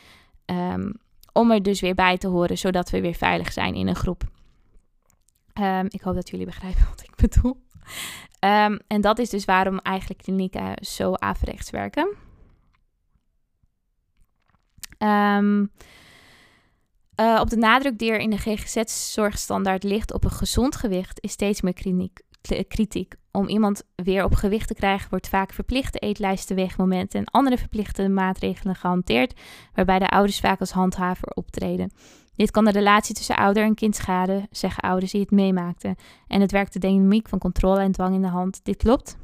um, 0.46 0.94
om 1.34 1.52
er 1.52 1.64
dus 1.64 1.82
weer 1.82 1.96
bij 1.96 2.18
te 2.18 2.28
horen, 2.28 2.58
zodat 2.58 2.90
we 2.90 3.02
weer 3.02 3.14
veilig 3.14 3.52
zijn 3.52 3.76
in 3.76 3.88
een 3.88 3.96
groep. 3.96 4.32
Ehm, 5.54 5.86
ik 5.90 6.02
hoop 6.02 6.16
dat 6.16 6.30
jullie 6.30 6.46
begrijpen 6.46 6.86
wat 6.96 7.04
ik 7.04 7.16
bedoel. 7.16 7.62
Ehm, 8.40 8.78
en 8.88 9.02
dat 9.02 9.20
is 9.20 9.30
dus 9.30 9.46
waarom 9.46 9.80
eigenlijk 9.80 10.22
klinieken 10.22 10.74
zo 10.86 11.14
averechts 11.14 11.70
werken. 11.70 12.16
Um, 14.98 15.72
uh, 17.20 17.40
op 17.42 17.50
de 17.50 17.56
nadruk 17.56 17.98
die 17.98 18.12
er 18.12 18.20
in 18.20 18.30
de 18.30 18.38
GGZ-zorgstandaard 18.38 19.84
ligt 19.84 20.14
op 20.14 20.24
een 20.24 20.32
gezond 20.32 20.76
gewicht 20.76 21.22
is 21.22 21.32
steeds 21.32 21.62
meer 21.62 21.74
kliniek, 21.74 22.22
kritiek. 22.68 23.14
Om 23.32 23.48
iemand 23.48 23.84
weer 23.96 24.24
op 24.24 24.36
gewicht 24.36 24.68
te 24.68 24.74
krijgen 24.74 25.10
wordt 25.10 25.30
vaak 25.30 25.54
verplichte 25.54 26.00
eetlijsten, 26.00 26.56
weegmomenten 26.56 27.20
en 27.20 27.26
andere 27.26 27.58
verplichte 27.58 28.10
maatregelen 28.10 28.76
gehanteerd, 28.76 29.40
waarbij 29.74 30.00
de 30.00 30.10
ouders 30.10 30.40
vaak 30.40 30.60
als 30.60 30.72
handhaver 30.72 31.28
optreden. 31.34 31.92
Dit 32.36 32.52
kan 32.52 32.66
de 32.66 32.72
relatie 32.72 33.16
tussen 33.16 33.36
ouder 33.36 33.64
en 33.64 33.76
kind 33.76 33.96
schaden, 33.96 34.48
zeggen 34.52 34.84
ouders 34.84 35.12
die 35.12 35.22
het 35.22 35.32
meemaakten. 35.32 35.96
En 36.28 36.42
het 36.42 36.52
werkt 36.52 36.74
de 36.74 36.80
dynamiek 36.80 37.30
van 37.30 37.40
controle 37.40 37.80
en 37.80 37.92
dwang 37.92 38.16
in 38.16 38.22
de 38.22 38.28
hand. 38.28 38.60
Dit 38.64 38.78
klopt. 38.78 39.18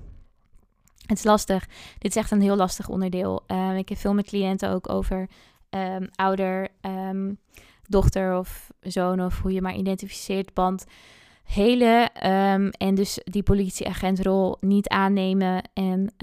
Het 1.06 1.18
is 1.18 1.24
lastig. 1.24 1.68
Dit 1.98 2.12
is 2.12 2.16
echt 2.16 2.32
een 2.32 2.42
heel 2.42 2.56
lastig 2.56 2.90
onderdeel. 2.90 3.44
Uh, 3.48 3.78
ik 3.78 3.90
heb 3.90 3.98
veel 3.98 4.14
met 4.14 4.28
cliënten 4.28 4.70
ook 4.70 4.90
over 4.90 5.30
um, 5.70 6.10
ouder, 6.16 6.68
um, 6.82 7.38
dochter 7.88 8.38
of 8.38 8.72
zoon 8.80 9.22
of 9.22 9.42
hoe 9.42 9.52
je 9.52 9.62
maar 9.62 9.76
identificeert, 9.76 10.54
band 10.54 10.86
hele 11.50 12.10
um, 12.26 12.70
en 12.70 12.96
dus 12.96 13.20
die 13.24 13.44
politieagentrol 13.44 14.58
niet 14.60 14.88
aannemen. 14.88 15.70
En 15.74 16.14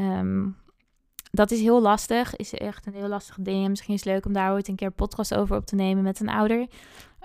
dat 1.37 1.51
is 1.51 1.61
heel 1.61 1.81
lastig, 1.81 2.37
is 2.37 2.55
echt 2.55 2.87
een 2.87 2.95
heel 2.95 3.09
lastig 3.09 3.37
ding. 3.41 3.69
Misschien 3.69 3.95
is 3.95 4.05
het 4.05 4.13
leuk 4.13 4.27
om 4.27 4.33
daar 4.33 4.53
ooit 4.53 4.69
een 4.69 4.77
keer 4.77 4.87
een 4.87 4.93
podcast 4.93 5.35
over 5.35 5.57
op 5.57 5.67
te 5.67 5.75
nemen 5.75 6.03
met 6.03 6.21
een 6.21 6.29
ouder. 6.29 6.67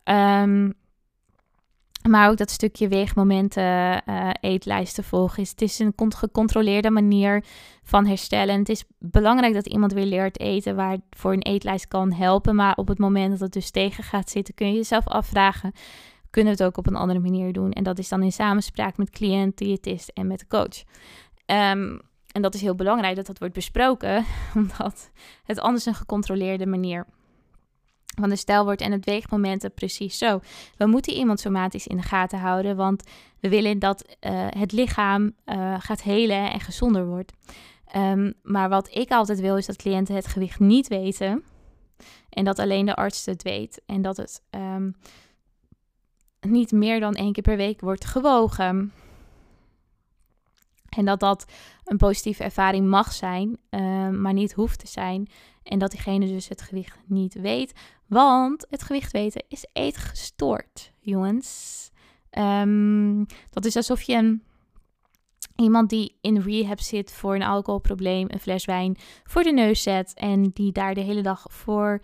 Um, 0.04 0.74
maar 2.10 2.30
ook 2.30 2.38
dat 2.38 2.50
stukje 2.50 2.88
weegmomenten, 2.88 4.02
uh, 4.10 4.30
eetlijsten 4.42 5.04
volgen. 5.04 5.44
Is, 5.44 5.50
het 5.50 5.62
is 5.62 5.80
een 5.80 5.94
gecontroleerde 5.96 6.90
manier 6.90 7.44
van 7.84 8.06
herstellen. 8.06 8.60
het 8.60 8.70
is 8.70 8.84
belangrijk 9.00 9.54
dat 9.54 9.68
iemand 9.68 9.94
weer 9.94 10.06
leert 10.06 10.40
eten 10.40 10.76
waarvoor 10.76 11.34
een 11.34 11.42
eetlijst 11.42 11.88
kan 11.88 12.14
helpen. 12.14 12.56
Maar 12.56 12.76
op 12.76 12.88
het 12.88 12.98
moment 12.98 13.32
dat 13.32 13.40
het 13.40 13.54
dus 13.54 13.72
tegen 13.72 14.04
gaat 14.04 14.30
zitten, 14.30 14.54
kun 14.54 14.68
je 14.68 14.74
jezelf 14.74 15.08
afvragen: 15.08 15.72
kunnen 16.30 16.54
we 16.54 16.64
het 16.64 16.68
ook 16.68 16.78
op 16.78 16.88
een 16.88 16.96
andere 16.96 17.20
manier 17.20 17.54
doen? 17.54 17.72
En 17.72 17.84
dat 17.84 18.00
is 18.00 18.10
dan 18.10 18.24
in 18.24 18.32
samenspraak 18.32 18.98
met 18.98 19.10
cliënt, 19.10 19.58
diëtist 19.58 20.10
en 20.10 20.28
met 20.28 20.40
de 20.40 20.48
coach. 20.48 20.84
Um, 21.46 22.02
en 22.32 22.42
dat 22.42 22.54
is 22.54 22.62
heel 22.62 22.76
belangrijk 22.76 23.16
dat 23.16 23.26
dat 23.26 23.40
wordt 23.40 23.54
besproken, 23.54 24.26
omdat 24.56 25.12
het 25.44 25.60
anders 25.60 25.86
een 25.86 25.96
gecontroleerde 25.96 26.66
manier 26.66 27.06
van 28.20 28.30
de 28.30 28.36
stijl 28.36 28.64
wordt 28.64 28.82
en 28.82 28.92
het 28.92 29.06
weegmomenten 29.06 29.74
precies 29.74 30.18
zo. 30.18 30.40
We 30.78 30.86
moeten 30.86 31.14
iemand 31.14 31.40
somatisch 31.40 31.88
in 31.88 31.98
de 31.98 32.04
gaten 32.04 32.40
houden, 32.40 32.76
want 32.76 33.04
we 33.40 33.50
willen 33.50 33.80
dat 33.80 34.06
uh, 34.22 34.48
het 34.50 34.72
lichaam 34.72 35.34
uh, 35.46 35.76
gaat 35.80 36.02
helen 36.02 36.52
en 36.52 36.60
gezonder 36.60 37.06
wordt. 37.06 37.34
Um, 37.96 38.34
maar 38.44 38.70
wat 38.70 38.96
ik 38.96 39.10
altijd 39.10 39.40
wil, 39.40 39.58
is 39.58 39.66
dat 39.66 39.76
cliënten 39.76 40.16
het 40.16 40.28
gewicht 40.28 40.60
niet 40.60 40.88
weten 40.88 41.44
en 42.30 42.44
dat 42.44 42.60
alleen 42.60 42.86
de 42.86 42.96
arts 42.96 43.26
het 43.26 43.44
weet 43.44 43.82
en 43.86 44.02
dat 44.02 44.18
het 44.18 44.42
um, 44.52 44.96
niet 46.40 46.72
meer 46.72 47.00
dan 47.00 47.14
één 47.14 47.34
keer 47.34 47.44
per 47.44 47.58
week 47.58 47.82
wordt 47.82 48.06
gewogen. 48.06 48.94
En 50.98 51.06
dat 51.06 51.20
dat 51.20 51.46
een 51.84 51.98
positieve 51.98 52.44
ervaring 52.44 52.88
mag 52.88 53.14
zijn, 53.14 53.58
uh, 53.70 54.10
maar 54.10 54.34
niet 54.34 54.54
hoeft 54.54 54.80
te 54.80 54.88
zijn. 54.88 55.30
En 55.64 55.80
dat 55.80 55.92
diegene 55.92 56.28
dus 56.28 56.48
het 56.48 56.62
gewicht 56.62 56.98
niet 57.06 57.34
weet. 57.34 57.74
Want 58.08 58.66
het 58.70 58.84
gewicht 58.84 59.12
weten 59.12 59.44
is 59.48 59.66
eetgestoord, 59.74 60.92
jongens. 61.00 61.90
Um, 62.32 63.26
dat 63.50 63.66
is 63.66 63.76
alsof 63.76 64.02
je 64.02 64.16
een, 64.16 64.44
iemand 65.56 65.90
die 65.90 66.18
in 66.22 66.40
rehab 66.40 66.80
zit 66.80 67.12
voor 67.12 67.36
een 67.36 67.44
alcoholprobleem 67.44 68.28
een 68.30 68.40
fles 68.40 68.66
wijn 68.66 68.98
voor 69.24 69.44
de 69.44 69.52
neus 69.52 69.84
zet. 69.84 70.14
En 70.14 70.50
die 70.50 70.72
daar 70.72 70.94
de 70.94 71.02
hele 71.02 71.22
dag 71.22 71.46
voor 71.50 72.02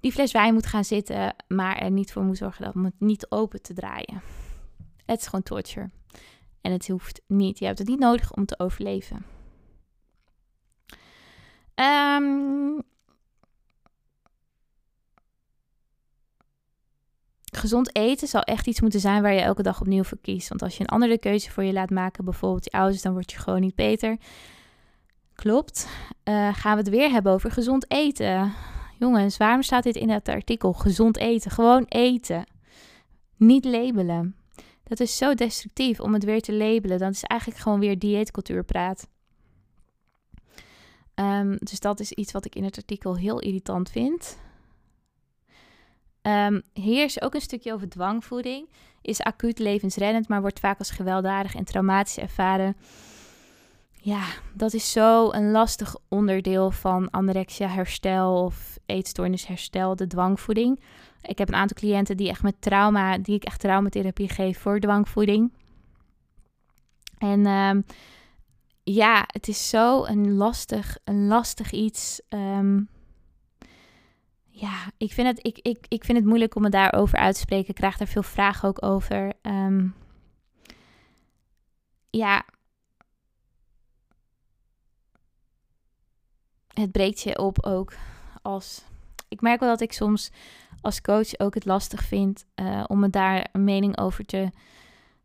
die 0.00 0.12
fles 0.12 0.32
wijn 0.32 0.54
moet 0.54 0.66
gaan 0.66 0.84
zitten, 0.84 1.34
maar 1.48 1.76
er 1.76 1.90
niet 1.90 2.12
voor 2.12 2.22
moet 2.22 2.36
zorgen 2.36 2.64
dat 2.64 2.74
het 2.74 2.94
niet 2.98 3.30
open 3.30 3.62
te 3.62 3.74
draaien. 3.74 4.22
Het 5.04 5.20
is 5.20 5.26
gewoon 5.26 5.42
torture. 5.42 5.90
En 6.66 6.72
het 6.72 6.88
hoeft 6.88 7.20
niet. 7.26 7.58
Je 7.58 7.64
hebt 7.64 7.78
het 7.78 7.88
niet 7.88 7.98
nodig 7.98 8.32
om 8.32 8.46
te 8.46 8.58
overleven. 8.58 9.24
Um, 11.74 12.82
gezond 17.52 17.96
eten 17.96 18.28
zal 18.28 18.40
echt 18.40 18.66
iets 18.66 18.80
moeten 18.80 19.00
zijn 19.00 19.22
waar 19.22 19.32
je 19.32 19.40
elke 19.40 19.62
dag 19.62 19.80
opnieuw 19.80 20.02
voor 20.02 20.18
kiest. 20.20 20.48
Want 20.48 20.62
als 20.62 20.76
je 20.76 20.80
een 20.80 20.88
andere 20.88 21.18
keuze 21.18 21.50
voor 21.50 21.64
je 21.64 21.72
laat 21.72 21.90
maken, 21.90 22.24
bijvoorbeeld 22.24 22.64
je 22.64 22.70
ouders, 22.70 23.02
dan 23.02 23.12
word 23.12 23.30
je 23.30 23.38
gewoon 23.38 23.60
niet 23.60 23.74
beter. 23.74 24.16
Klopt. 25.34 25.88
Uh, 26.24 26.54
gaan 26.54 26.72
we 26.72 26.82
het 26.82 26.88
weer 26.88 27.10
hebben 27.10 27.32
over 27.32 27.50
gezond 27.50 27.90
eten. 27.90 28.52
Jongens, 28.98 29.36
waarom 29.36 29.62
staat 29.62 29.82
dit 29.82 29.96
in 29.96 30.10
het 30.10 30.28
artikel? 30.28 30.72
Gezond 30.72 31.16
eten. 31.16 31.50
Gewoon 31.50 31.84
eten. 31.88 32.44
Niet 33.36 33.64
labelen. 33.64 34.36
Dat 34.88 35.00
is 35.00 35.16
zo 35.16 35.34
destructief 35.34 36.00
om 36.00 36.12
het 36.12 36.24
weer 36.24 36.40
te 36.40 36.52
labelen. 36.52 36.98
Dat 36.98 37.12
is 37.12 37.22
eigenlijk 37.22 37.60
gewoon 37.60 37.80
weer 37.80 37.98
dieetcultuurpraat. 37.98 39.08
Um, 41.14 41.56
dus 41.58 41.80
dat 41.80 42.00
is 42.00 42.12
iets 42.12 42.32
wat 42.32 42.44
ik 42.44 42.54
in 42.54 42.64
het 42.64 42.76
artikel 42.76 43.16
heel 43.16 43.38
irritant 43.38 43.90
vind. 43.90 44.38
Um, 46.22 46.62
hier 46.72 47.04
is 47.04 47.20
ook 47.20 47.34
een 47.34 47.40
stukje 47.40 47.72
over 47.72 47.88
dwangvoeding. 47.88 48.68
Is 49.02 49.20
acuut 49.20 49.58
levensreddend, 49.58 50.28
maar 50.28 50.40
wordt 50.40 50.60
vaak 50.60 50.78
als 50.78 50.90
gewelddadig 50.90 51.54
en 51.54 51.64
traumatisch 51.64 52.18
ervaren. 52.18 52.76
Ja, 53.92 54.24
dat 54.54 54.72
is 54.72 54.92
zo 54.92 55.32
een 55.32 55.50
lastig 55.50 55.96
onderdeel 56.08 56.70
van 56.70 57.10
anorexia 57.10 57.68
herstel 57.68 58.44
of 58.44 58.78
eetstoornis 58.86 59.46
herstel, 59.46 59.96
de 59.96 60.06
dwangvoeding. 60.06 60.80
Ik 61.26 61.38
heb 61.38 61.48
een 61.48 61.54
aantal 61.54 61.76
cliënten 61.76 62.16
die 62.16 62.28
echt 62.28 62.42
met 62.42 62.60
trauma, 62.60 63.18
die 63.18 63.34
ik 63.34 63.44
echt 63.44 63.60
traumatherapie 63.60 64.28
geef 64.28 64.58
voor 64.58 64.80
dwangvoeding. 64.80 65.52
En 67.18 67.46
um, 67.46 67.84
ja, 68.82 69.24
het 69.26 69.48
is 69.48 69.68
zo 69.68 70.04
een 70.04 70.34
lastig, 70.34 70.98
een 71.04 71.26
lastig 71.26 71.70
iets. 71.70 72.20
Um, 72.28 72.88
ja, 74.48 74.90
ik 74.96 75.12
vind, 75.12 75.26
het, 75.26 75.46
ik, 75.46 75.58
ik, 75.58 75.86
ik 75.88 76.04
vind 76.04 76.18
het 76.18 76.26
moeilijk 76.26 76.54
om 76.54 76.62
me 76.62 76.68
daarover 76.68 77.18
uit 77.18 77.34
te 77.34 77.40
spreken. 77.40 77.68
Ik 77.68 77.74
krijg 77.74 77.96
daar 77.96 78.08
veel 78.08 78.22
vragen 78.22 78.68
ook 78.68 78.84
over. 78.84 79.32
Um, 79.42 79.94
ja. 82.10 82.44
Het 86.72 86.92
breekt 86.92 87.20
je 87.20 87.38
op 87.38 87.64
ook 87.64 87.92
als. 88.42 88.84
Ik 89.28 89.40
merk 89.40 89.60
wel 89.60 89.68
dat 89.68 89.80
ik 89.80 89.92
soms 89.92 90.30
als 90.80 91.00
coach 91.00 91.38
ook 91.38 91.54
het 91.54 91.64
lastig 91.64 92.02
vind 92.02 92.44
uh, 92.54 92.84
om 92.86 93.00
me 93.00 93.10
daar 93.10 93.48
een 93.52 93.64
mening 93.64 93.98
over 93.98 94.24
te, 94.24 94.50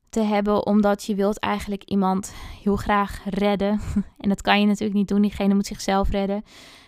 te 0.09 0.21
hebben. 0.21 0.65
Omdat 0.65 1.03
je 1.03 1.15
wilt 1.15 1.39
eigenlijk 1.39 1.83
iemand 1.83 2.33
heel 2.63 2.75
graag 2.75 3.21
redden. 3.25 3.79
en 4.23 4.29
dat 4.29 4.41
kan 4.41 4.59
je 4.59 4.65
natuurlijk 4.65 4.99
niet 4.99 5.07
doen. 5.07 5.21
Diegene 5.21 5.53
moet 5.53 5.65
zichzelf 5.65 6.09
redden. 6.09 6.43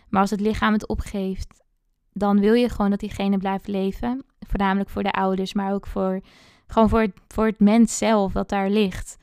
Maar 0.10 0.22
als 0.22 0.30
het 0.30 0.42
lichaam 0.42 0.74
het 0.74 0.88
opgeeft, 0.88 1.64
dan 2.12 2.40
wil 2.40 2.54
je 2.54 2.70
gewoon 2.70 2.90
dat 2.90 3.00
diegene 3.00 3.38
blijft 3.38 3.68
leven. 3.68 4.26
Voornamelijk 4.40 4.90
voor 4.90 5.04
de 5.04 5.12
ouders, 5.12 5.54
maar 5.54 5.74
ook 5.74 5.88
voor, 5.88 6.22
gewoon 6.68 6.90
voor, 6.90 7.02
het, 7.02 7.14
voor 7.28 7.46
het 7.46 7.60
mens 7.60 7.98
zelf 7.98 8.32
dat 8.32 8.50
daar 8.50 8.70
ligt. 8.70 9.18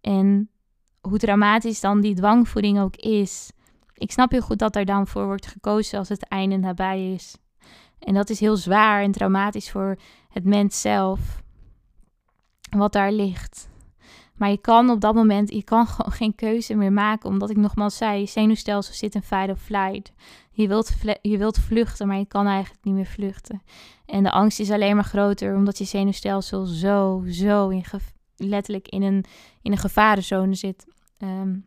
En 0.00 0.50
hoe 1.00 1.18
dramatisch 1.18 1.80
dan 1.80 2.00
die 2.00 2.14
dwangvoeding 2.14 2.80
ook 2.80 2.96
is. 2.96 3.50
Ik 3.94 4.10
snap 4.10 4.30
heel 4.30 4.40
goed 4.40 4.58
dat 4.58 4.76
er 4.76 4.84
dan 4.84 5.06
voor 5.06 5.24
wordt 5.24 5.46
gekozen 5.46 5.98
als 5.98 6.08
het 6.08 6.28
einde 6.28 6.56
nabij 6.56 7.12
is. 7.12 7.36
En 8.04 8.14
dat 8.14 8.30
is 8.30 8.40
heel 8.40 8.56
zwaar 8.56 9.02
en 9.02 9.12
traumatisch 9.12 9.70
voor 9.70 9.96
het 10.28 10.44
mens 10.44 10.80
zelf. 10.80 11.42
Wat 12.70 12.92
daar 12.92 13.12
ligt. 13.12 13.68
Maar 14.34 14.50
je 14.50 14.58
kan 14.58 14.90
op 14.90 15.00
dat 15.00 15.14
moment, 15.14 15.52
je 15.52 15.62
kan 15.62 15.86
gewoon 15.94 16.12
geen 16.12 16.34
keuze 16.34 16.74
meer 16.74 16.92
maken. 16.92 17.28
Omdat 17.28 17.50
ik 17.50 17.56
nogmaals 17.56 17.96
zei, 17.96 18.26
zenuwstelsel 18.26 18.94
zit 18.94 19.14
in 19.14 19.22
fight 19.22 19.48
or 19.48 19.56
flight. 19.56 20.12
Je 20.50 20.68
wilt, 20.68 20.94
je 21.22 21.38
wilt 21.38 21.58
vluchten, 21.58 22.06
maar 22.06 22.18
je 22.18 22.26
kan 22.26 22.46
eigenlijk 22.46 22.84
niet 22.84 22.94
meer 22.94 23.06
vluchten. 23.06 23.62
En 24.06 24.22
de 24.22 24.30
angst 24.30 24.60
is 24.60 24.70
alleen 24.70 24.94
maar 24.94 25.04
groter, 25.04 25.56
omdat 25.56 25.78
je 25.78 25.84
zenuwstelsel 25.84 26.64
zo, 26.64 27.24
zo 27.26 27.68
in 27.68 27.84
letterlijk 28.36 28.88
in 28.88 29.02
een, 29.02 29.24
in 29.62 29.72
een 29.72 29.78
gevarenzone 29.78 30.54
zit. 30.54 30.86
Um, 31.18 31.66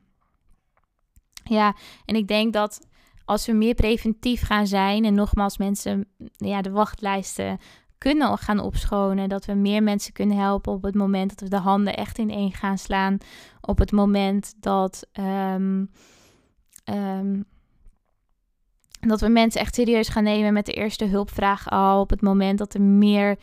ja, 1.44 1.76
en 2.06 2.16
ik 2.16 2.28
denk 2.28 2.54
dat 2.54 2.88
als 3.28 3.46
we 3.46 3.52
meer 3.52 3.74
preventief 3.74 4.42
gaan 4.42 4.68
zijn 4.68 5.06
en 5.06 5.14
nogmaals 5.14 5.58
mensen 5.58 6.08
ja, 6.38 6.62
de 6.62 6.72
wachtlijsten 6.72 7.60
kunnen 7.98 8.38
gaan 8.38 8.60
opschonen. 8.60 9.30
Dat 9.30 9.46
we 9.46 9.54
meer 9.54 9.84
mensen 9.84 10.14
kunnen 10.14 10.38
helpen 10.38 10.74
op 10.74 10.84
het 10.84 10.96
moment 10.96 11.30
dat 11.30 11.40
we 11.40 11.56
de 11.56 11.62
handen 11.62 11.96
echt 11.96 12.18
in 12.18 12.30
één 12.30 12.52
gaan 12.52 12.78
slaan. 12.78 13.18
Op 13.62 13.78
het 13.78 13.92
moment 13.92 14.54
dat, 14.60 15.08
um, 15.54 15.92
um, 16.86 17.46
dat 19.00 19.22
we 19.22 19.28
mensen 19.28 19.62
echt 19.62 19.76
serieus 19.76 20.08
gaan 20.08 20.24
nemen 20.24 20.54
met 20.54 20.66
de 20.66 20.74
eerste 20.74 21.06
hulpvraag 21.06 21.70
al. 21.70 22.02
Op 22.02 22.10
het 22.10 22.22
moment 22.22 22.58
dat 22.58 22.74
er 22.74 22.82
meer 22.82 23.38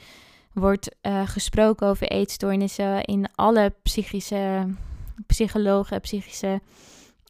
wordt 0.53 0.97
uh, 1.03 1.29
gesproken 1.29 1.87
over 1.87 2.09
eetstoornissen 2.09 3.05
in 3.05 3.27
alle 3.35 3.75
psychische, 3.83 4.67
psychologen, 5.27 6.01
psychische 6.01 6.61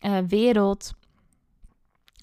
uh, 0.06 0.18
wereld. 0.28 0.94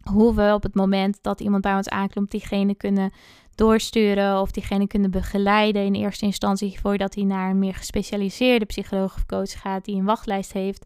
Hoe 0.04 0.36
we 0.36 0.54
op 0.54 0.64
het 0.64 0.76
moment 0.76 1.18
dat 1.22 1.40
iemand 1.40 1.62
bij 1.62 1.76
ons 1.76 1.90
aankomt, 1.90 2.32
diegene 2.32 2.76
kunnen 2.76 3.12
doorsturen 3.56 4.42
of 4.42 4.52
diegene 4.52 4.88
kunnen 4.88 5.12
begeleiden 5.12 5.86
in 5.86 5.96
eerste 5.96 6.26
instantie 6.26 6.80
voordat 6.80 7.16
hij 7.16 7.24
naar 7.24 7.50
een 7.50 7.60
meer 7.60 7.76
gespecialiseerde 7.76 8.66
psycholoog 8.66 9.16
of 9.16 9.26
coach 9.26 9.60
gaat 9.62 9.86
die 9.86 9.96
een 9.96 10.06
wachtlijst 10.06 10.54
heeft, 10.54 10.86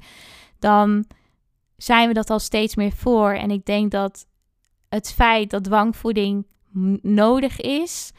dan 0.59 1.05
zijn 1.77 2.07
we 2.07 2.13
dat 2.13 2.29
al 2.29 2.39
steeds 2.39 2.75
meer 2.75 2.91
voor. 2.91 3.31
En 3.31 3.51
ik 3.51 3.65
denk 3.65 3.91
dat 3.91 4.25
het 4.89 5.13
feit 5.13 5.49
dat 5.49 5.63
dwangvoeding 5.63 6.45
nodig 7.01 7.61
is 7.61 8.11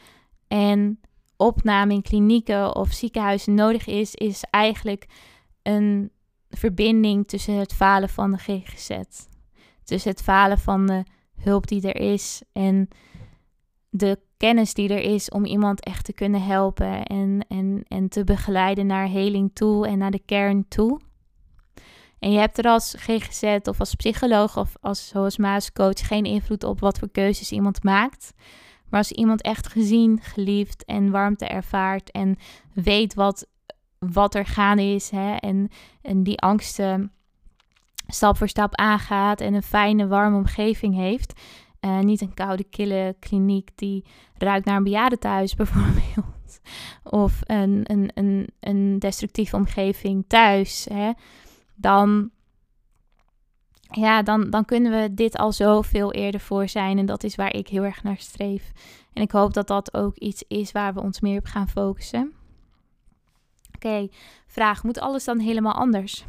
en 0.47 0.99
opname 1.37 1.93
in 1.93 2.01
klinieken 2.01 2.75
of 2.75 2.91
ziekenhuizen 2.91 3.53
nodig 3.53 3.87
is, 3.87 4.15
is 4.15 4.43
eigenlijk 4.49 5.07
een 5.61 6.11
verbinding 6.49 7.27
tussen 7.27 7.53
het 7.53 7.73
falen 7.73 8.09
van 8.09 8.31
de 8.31 8.37
GGZ. 8.37 8.99
Tussen 9.87 10.11
het 10.11 10.21
falen 10.21 10.59
van 10.59 10.87
de 10.87 11.03
hulp 11.35 11.67
die 11.67 11.91
er 11.91 12.11
is 12.11 12.41
en 12.51 12.87
de 13.89 14.19
kennis 14.37 14.73
die 14.73 14.89
er 14.89 15.13
is 15.13 15.29
om 15.29 15.45
iemand 15.45 15.83
echt 15.83 16.05
te 16.05 16.13
kunnen 16.13 16.43
helpen 16.43 17.05
en, 17.05 17.45
en, 17.47 17.83
en 17.87 18.09
te 18.09 18.23
begeleiden 18.23 18.85
naar 18.85 19.07
heling 19.07 19.51
toe 19.53 19.87
en 19.87 19.97
naar 19.97 20.11
de 20.11 20.21
kern 20.25 20.67
toe. 20.67 20.99
En 22.19 22.31
je 22.31 22.39
hebt 22.39 22.57
er 22.57 22.65
als 22.65 22.95
GGZ 22.97 23.57
of 23.63 23.79
als 23.79 23.95
psycholoog 23.95 24.57
of 24.57 24.75
als 24.81 25.07
zoals 25.07 25.37
Maascoach 25.37 26.07
geen 26.07 26.25
invloed 26.25 26.63
op 26.63 26.79
wat 26.79 26.99
voor 26.99 27.11
keuzes 27.11 27.51
iemand 27.51 27.83
maakt. 27.83 28.33
Maar 28.89 28.99
als 28.99 29.11
iemand 29.11 29.41
echt 29.41 29.67
gezien, 29.67 30.19
geliefd 30.21 30.85
en 30.85 31.11
warmte 31.11 31.45
ervaart 31.45 32.11
en 32.11 32.37
weet 32.73 33.13
wat, 33.13 33.47
wat 33.99 34.35
er 34.35 34.45
gaande 34.45 34.83
is 34.83 35.09
hè, 35.09 35.35
en, 35.35 35.69
en 36.01 36.23
die 36.23 36.39
angsten 36.39 37.11
stap 38.07 38.37
voor 38.37 38.47
stap 38.47 38.75
aangaat 38.75 39.41
en 39.41 39.53
een 39.53 39.63
fijne, 39.63 40.07
warme 40.07 40.37
omgeving 40.37 40.95
heeft. 40.95 41.39
Uh, 41.81 41.99
niet 41.99 42.21
een 42.21 42.33
koude, 42.33 42.63
kille 42.63 43.15
kliniek 43.19 43.69
die 43.75 44.05
ruikt 44.37 44.65
naar 44.65 44.77
een 44.77 44.83
bejaardentehuis 44.83 45.55
bijvoorbeeld. 45.61 46.59
Of 47.03 47.39
een, 47.43 47.81
een, 47.83 48.11
een, 48.13 48.47
een 48.59 48.99
destructieve 48.99 49.55
omgeving 49.55 50.25
thuis. 50.27 50.87
Hè 50.93 51.11
dan, 51.77 52.29
ja, 53.89 54.21
dan, 54.21 54.49
dan 54.49 54.65
kunnen 54.65 55.01
we 55.01 55.13
dit 55.13 55.37
al 55.37 55.51
zoveel 55.51 56.11
eerder 56.13 56.39
voor 56.39 56.69
zijn. 56.69 56.97
En 56.97 57.05
dat 57.05 57.23
is 57.23 57.35
waar 57.35 57.53
ik 57.53 57.67
heel 57.67 57.83
erg 57.83 58.03
naar 58.03 58.17
streef. 58.17 58.71
En 59.13 59.21
ik 59.21 59.31
hoop 59.31 59.53
dat 59.53 59.67
dat 59.67 59.93
ook 59.93 60.15
iets 60.17 60.43
is 60.47 60.71
waar 60.71 60.93
we 60.93 61.01
ons 61.01 61.19
meer 61.19 61.37
op 61.37 61.45
gaan 61.45 61.69
focussen. 61.69 62.33
Oké, 63.75 64.07
vraag: 64.47 64.83
moet 64.83 64.99
alles 64.99 65.23
dan 65.23 65.39
helemaal 65.39 65.73
anders? 65.73 66.25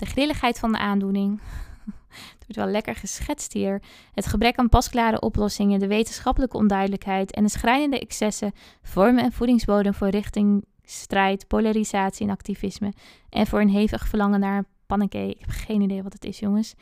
De 0.00 0.06
grilligheid 0.06 0.58
van 0.58 0.72
de 0.72 0.78
aandoening. 0.78 1.40
Het 2.08 2.38
wordt 2.38 2.56
wel 2.56 2.66
lekker 2.66 2.94
geschetst 2.94 3.52
hier. 3.52 3.82
Het 4.14 4.26
gebrek 4.26 4.56
aan 4.56 4.68
pasklare 4.68 5.20
oplossingen, 5.20 5.78
de 5.78 5.86
wetenschappelijke 5.86 6.56
onduidelijkheid 6.56 7.32
en 7.32 7.42
de 7.42 7.50
schrijnende 7.50 7.98
excessen 7.98 8.52
vormen 8.82 9.24
een 9.24 9.32
voedingsbodem 9.32 9.94
voor 9.94 10.08
richting 10.08 10.64
strijd, 10.84 11.46
polarisatie 11.46 12.26
en 12.26 12.32
activisme. 12.32 12.92
En 13.28 13.46
voor 13.46 13.60
een 13.60 13.68
hevig 13.68 14.08
verlangen 14.08 14.40
naar 14.40 14.58
een 14.58 14.66
panneke. 14.86 15.28
Ik 15.28 15.40
heb 15.40 15.50
geen 15.50 15.80
idee 15.80 16.02
wat 16.02 16.12
het 16.12 16.24
is, 16.24 16.38
jongens. 16.38 16.74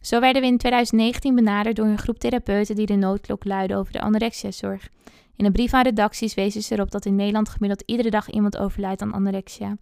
Zo 0.00 0.20
werden 0.20 0.42
we 0.42 0.48
in 0.48 0.58
2019 0.58 1.34
benaderd 1.34 1.76
door 1.76 1.86
een 1.86 1.98
groep 1.98 2.18
therapeuten 2.18 2.74
die 2.74 2.86
de 2.86 2.94
noodklok 2.94 3.44
luiden 3.44 3.76
over 3.76 3.92
de 3.92 4.00
anorexia-zorg. 4.00 4.88
In 5.36 5.44
een 5.44 5.52
brief 5.52 5.72
aan 5.72 5.82
redacties 5.82 6.34
wezen 6.34 6.62
ze 6.62 6.74
erop 6.74 6.90
dat 6.90 7.04
in 7.04 7.16
Nederland 7.16 7.48
gemiddeld 7.48 7.82
iedere 7.86 8.10
dag 8.10 8.30
iemand 8.30 8.56
overlijdt 8.56 9.02
aan 9.02 9.12
anorexia. 9.12 9.76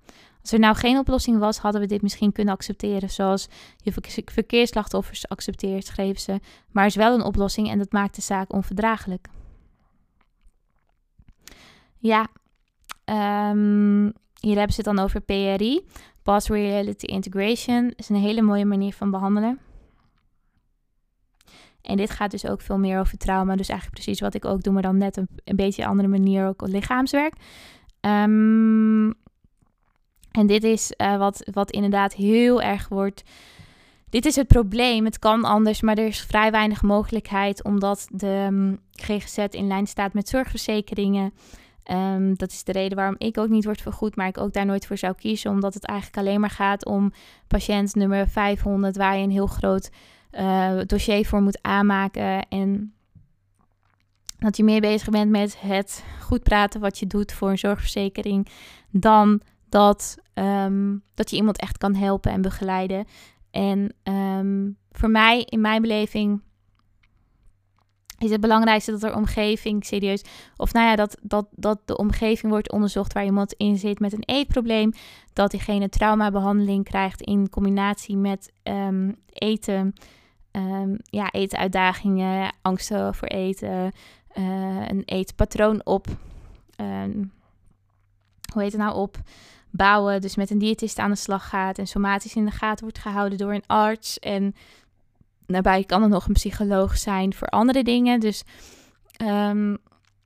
Als 0.47 0.55
er 0.55 0.61
nou 0.61 0.77
geen 0.77 0.99
oplossing 0.99 1.39
was, 1.39 1.59
hadden 1.59 1.81
we 1.81 1.87
dit 1.87 2.03
misschien 2.03 2.33
kunnen 2.33 2.55
accepteren, 2.55 3.11
zoals 3.11 3.49
je 3.77 3.93
verkeersslachtoffers 4.25 5.29
accepteert, 5.29 5.87
schreven 5.87 6.21
ze. 6.21 6.41
Maar 6.71 6.83
er 6.83 6.89
is 6.89 6.97
wel 6.97 7.15
een 7.15 7.25
oplossing 7.25 7.71
en 7.71 7.79
dat 7.79 7.93
maakt 7.93 8.15
de 8.15 8.23
zaak 8.23 8.53
onverdraaglijk. 8.53 9.29
Ja, 11.99 12.27
Um, 13.11 14.13
hier 14.41 14.57
hebben 14.57 14.75
ze 14.75 14.81
het 14.81 14.85
dan 14.85 14.99
over 14.99 15.21
PRI, 15.21 15.87
Past 16.23 16.49
Reality 16.49 17.07
Integration. 17.07 17.93
Is 17.97 18.09
een 18.09 18.17
hele 18.17 18.43
mooie 18.43 18.65
manier 18.65 18.93
van 18.93 19.11
behandelen. 19.11 19.59
En 21.83 21.97
dit 21.97 22.11
gaat 22.11 22.31
dus 22.31 22.47
ook 22.47 22.61
veel 22.61 22.79
meer 22.79 22.99
over 22.99 23.19
trauma. 23.19 23.57
Dus 23.57 23.69
eigenlijk 23.69 24.01
precies 24.01 24.21
wat 24.21 24.35
ik 24.35 24.45
ook 24.45 24.63
doe, 24.63 24.73
maar 24.73 24.83
dan 24.83 24.99
net 24.99 25.17
een, 25.17 25.29
een 25.45 25.57
beetje 25.57 25.87
andere 25.87 26.09
manier 26.09 26.47
ook 26.47 26.69
lichaamswerk. 26.69 27.35
Um, 28.01 29.15
en 30.37 30.47
dit 30.47 30.65
is 30.65 30.93
uh, 30.97 31.17
wat, 31.17 31.49
wat 31.53 31.71
inderdaad 31.71 32.15
heel 32.15 32.63
erg 32.63 32.89
wordt. 32.89 33.23
Dit 34.09 34.25
is 34.25 34.37
het 34.37 34.47
probleem. 34.47 35.05
Het 35.05 35.19
kan 35.19 35.45
anders, 35.45 35.81
maar 35.81 35.99
er 35.99 36.07
is 36.07 36.21
vrij 36.21 36.51
weinig 36.51 36.83
mogelijkheid 36.83 37.65
omdat 37.65 38.07
de 38.11 38.45
um, 38.47 38.55
mm, 38.55 38.79
GGZ 38.93 39.39
in 39.51 39.67
lijn 39.67 39.87
staat 39.87 40.13
met 40.13 40.29
zorgverzekeringen. 40.29 41.33
Um, 41.91 42.37
dat 42.37 42.51
is 42.51 42.65
de 42.65 42.73
reden 42.73 42.97
waarom 42.97 43.15
ik 43.19 43.39
ook 43.39 43.49
niet 43.49 43.65
word 43.65 43.81
vergoed, 43.81 44.17
maar 44.17 44.27
ik 44.27 44.39
ook 44.39 44.53
daar 44.53 44.67
nooit 44.67 44.87
voor 44.87 44.99
zou 44.99 45.15
kiezen, 45.15 45.51
omdat 45.51 45.75
het 45.75 45.85
eigenlijk 45.85 46.19
alleen 46.19 46.41
maar 46.41 46.51
gaat 46.51 46.85
om 46.85 47.13
patiënt 47.47 47.95
nummer 47.95 48.29
500, 48.29 48.97
waar 48.97 49.17
je 49.17 49.23
een 49.23 49.31
heel 49.31 49.47
groot 49.47 49.91
uh, 50.33 50.79
dossier 50.87 51.27
voor 51.27 51.41
moet 51.41 51.59
aanmaken. 51.63 52.49
En 52.49 52.95
dat 54.39 54.57
je 54.57 54.65
meer 54.65 54.81
bezig 54.81 55.09
bent 55.09 55.31
met 55.31 55.61
het 55.61 56.05
goed 56.21 56.43
praten 56.43 56.81
wat 56.81 56.99
je 56.99 57.07
doet 57.07 57.33
voor 57.33 57.51
een 57.51 57.59
zorgverzekering, 57.59 58.49
dan 58.91 59.41
dat, 59.69 60.17
um, 60.39 61.03
dat 61.15 61.31
je 61.31 61.37
iemand 61.37 61.59
echt 61.59 61.79
kan 61.79 61.95
helpen 61.95 62.33
en 62.33 62.43
begeleiden. 62.43 63.07
En 63.51 63.95
um, 64.03 64.77
voor 64.91 65.11
mij, 65.11 65.43
in 65.43 65.61
mijn 65.61 65.83
beleving, 65.83 66.43
is 68.19 68.31
het 68.31 68.41
belangrijkste 68.41 68.91
dat 68.91 69.03
er 69.03 69.17
omgeving 69.17 69.85
serieus, 69.85 70.25
of 70.57 70.73
nou 70.73 70.87
ja, 70.87 70.97
dat, 70.97 71.19
dat, 71.23 71.47
dat 71.51 71.81
de 71.85 71.97
omgeving 71.97 72.53
wordt 72.53 72.73
onderzocht 72.73 73.13
waar 73.13 73.25
iemand 73.25 73.53
in 73.53 73.77
zit 73.77 73.99
met 74.01 74.13
een 74.13 74.25
eetprobleem, 74.25 74.93
dat 75.33 75.51
diegene 75.51 75.89
traumabehandeling 75.89 76.85
krijgt 76.85 77.21
in 77.21 77.49
combinatie 77.49 78.17
met 78.17 78.53
um, 78.63 79.17
eten, 79.33 79.95
um, 80.53 80.97
ja, 81.03 81.31
etenuitdagingen, 81.31 82.55
angsten 82.63 83.15
voor 83.15 83.29
eten, 83.29 83.93
uh, 84.39 84.89
een 84.89 85.03
eetpatroon 85.05 85.81
op, 85.85 86.07
hoe 88.53 88.63
heet 88.63 88.73
het 88.73 88.81
nou 88.81 88.95
op, 88.95 89.19
bouwen, 89.71 90.21
dus 90.21 90.37
met 90.37 90.51
een 90.51 90.59
diëtist 90.59 90.99
aan 90.99 91.11
de 91.11 91.17
slag 91.17 91.49
gaat 91.49 91.79
en 91.79 91.87
somatisch 91.87 92.35
in 92.35 92.45
de 92.45 92.51
gaten 92.51 92.85
wordt 92.85 92.99
gehouden 92.99 93.39
door 93.39 93.55
een 93.55 93.67
arts 93.67 94.19
en 94.19 94.55
Daarbij 95.47 95.85
kan 95.85 96.03
er 96.03 96.09
nog 96.09 96.27
een 96.27 96.33
psycholoog 96.33 96.99
zijn 96.99 97.35
voor 97.35 97.49
andere 97.49 97.85
dingen. 97.85 98.21
Dus, 98.21 98.43
um, 99.23 99.79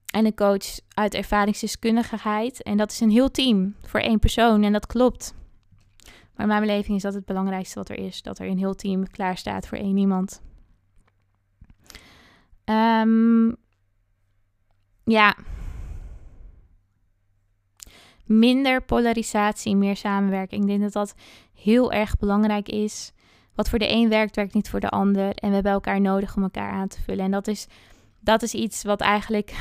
en 0.06 0.24
een 0.26 0.34
coach 0.34 0.80
uit 0.94 1.14
ervaringsdeskundigheid. 1.14 2.62
En 2.62 2.76
dat 2.76 2.90
is 2.90 3.00
een 3.00 3.10
heel 3.10 3.30
team 3.30 3.74
voor 3.82 4.00
één 4.00 4.18
persoon. 4.18 4.62
En 4.62 4.72
dat 4.72 4.86
klopt. 4.86 5.34
Maar 6.04 6.46
in 6.46 6.46
mijn 6.46 6.60
beleving 6.60 6.96
is 6.96 7.02
dat 7.02 7.14
het 7.14 7.24
belangrijkste 7.24 7.78
wat 7.78 7.88
er 7.88 7.98
is. 7.98 8.22
Dat 8.22 8.38
er 8.38 8.46
een 8.46 8.58
heel 8.58 8.74
team 8.74 9.10
klaar 9.10 9.36
staat 9.36 9.66
voor 9.66 9.78
één 9.78 9.96
iemand. 9.96 10.42
Um, 12.64 13.56
ja. 15.04 15.36
Minder 18.30 18.82
polarisatie, 18.82 19.76
meer 19.76 19.96
samenwerking. 19.96 20.62
Ik 20.62 20.68
denk 20.68 20.80
dat 20.80 20.92
dat 20.92 21.14
heel 21.54 21.92
erg 21.92 22.16
belangrijk 22.16 22.68
is. 22.68 23.12
Wat 23.54 23.68
voor 23.68 23.78
de 23.78 23.92
een 23.92 24.08
werkt, 24.08 24.36
werkt 24.36 24.54
niet 24.54 24.70
voor 24.70 24.80
de 24.80 24.88
ander. 24.88 25.34
En 25.34 25.48
we 25.48 25.54
hebben 25.54 25.72
elkaar 25.72 26.00
nodig 26.00 26.36
om 26.36 26.42
elkaar 26.42 26.72
aan 26.72 26.88
te 26.88 27.00
vullen. 27.00 27.24
En 27.24 27.30
dat 27.30 27.46
is, 27.46 27.66
dat 28.20 28.42
is 28.42 28.54
iets 28.54 28.82
wat 28.82 29.00
eigenlijk. 29.00 29.54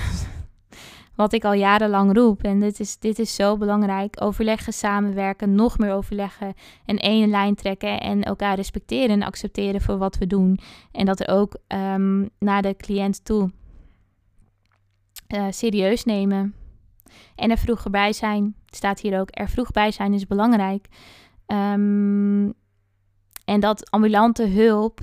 wat 1.15 1.33
ik 1.33 1.43
al 1.43 1.53
jarenlang 1.53 2.13
roep. 2.13 2.43
En 2.43 2.59
dit 2.59 2.79
is, 2.79 2.99
dit 2.99 3.19
is 3.19 3.35
zo 3.35 3.57
belangrijk. 3.57 4.21
Overleggen, 4.21 4.73
samenwerken, 4.73 5.55
nog 5.55 5.77
meer 5.77 5.93
overleggen. 5.93 6.53
En 6.85 6.97
één 6.97 7.29
lijn 7.29 7.55
trekken. 7.55 7.99
En 7.99 8.23
elkaar 8.23 8.55
respecteren 8.55 9.09
en 9.09 9.23
accepteren 9.23 9.81
voor 9.81 9.97
wat 9.97 10.17
we 10.17 10.27
doen. 10.27 10.59
En 10.91 11.05
dat 11.05 11.19
er 11.19 11.27
ook 11.27 11.57
um, 11.67 12.29
naar 12.39 12.61
de 12.61 12.75
cliënt 12.75 13.25
toe 13.25 13.51
uh, 15.27 15.45
serieus 15.49 16.03
nemen. 16.03 16.53
En 17.35 17.51
er 17.51 17.57
vroeg 17.57 17.89
bij 17.89 18.13
zijn. 18.13 18.58
Staat 18.69 18.99
hier 18.99 19.19
ook. 19.19 19.29
Er 19.31 19.49
vroeg 19.49 19.71
bij 19.71 19.91
zijn 19.91 20.13
is 20.13 20.27
belangrijk. 20.27 20.87
Um, 21.47 22.53
en 23.45 23.59
dat 23.59 23.91
ambulante 23.91 24.47
hulp 24.47 24.99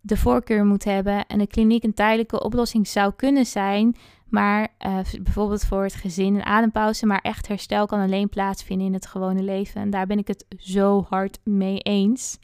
de 0.00 0.16
voorkeur 0.16 0.64
moet 0.64 0.84
hebben 0.84 1.26
en 1.26 1.38
de 1.38 1.46
kliniek 1.46 1.84
een 1.84 1.94
tijdelijke 1.94 2.42
oplossing 2.42 2.88
zou 2.88 3.12
kunnen 3.16 3.46
zijn. 3.46 3.96
Maar 4.28 4.68
uh, 4.86 4.98
bijvoorbeeld 5.22 5.64
voor 5.64 5.82
het 5.82 5.94
gezin 5.94 6.34
een 6.34 6.44
adempauze, 6.44 7.06
maar 7.06 7.20
echt 7.22 7.48
herstel 7.48 7.86
kan 7.86 8.00
alleen 8.00 8.28
plaatsvinden 8.28 8.86
in 8.86 8.92
het 8.92 9.06
gewone 9.06 9.42
leven. 9.42 9.80
En 9.80 9.90
daar 9.90 10.06
ben 10.06 10.18
ik 10.18 10.28
het 10.28 10.46
zo 10.56 11.06
hard 11.08 11.38
mee 11.44 11.78
eens. 11.78 12.38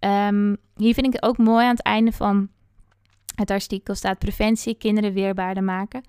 Um, 0.00 0.56
hier 0.76 0.94
vind 0.94 1.06
ik 1.06 1.12
het 1.12 1.22
ook 1.22 1.38
mooi 1.38 1.64
aan 1.64 1.70
het 1.70 1.82
einde 1.82 2.12
van 2.12 2.48
het 3.34 3.50
artikel 3.50 3.94
staat 3.94 4.18
preventie 4.18 4.74
kinderen 4.74 5.12
weerbaarder 5.12 5.64
maken. 5.64 6.02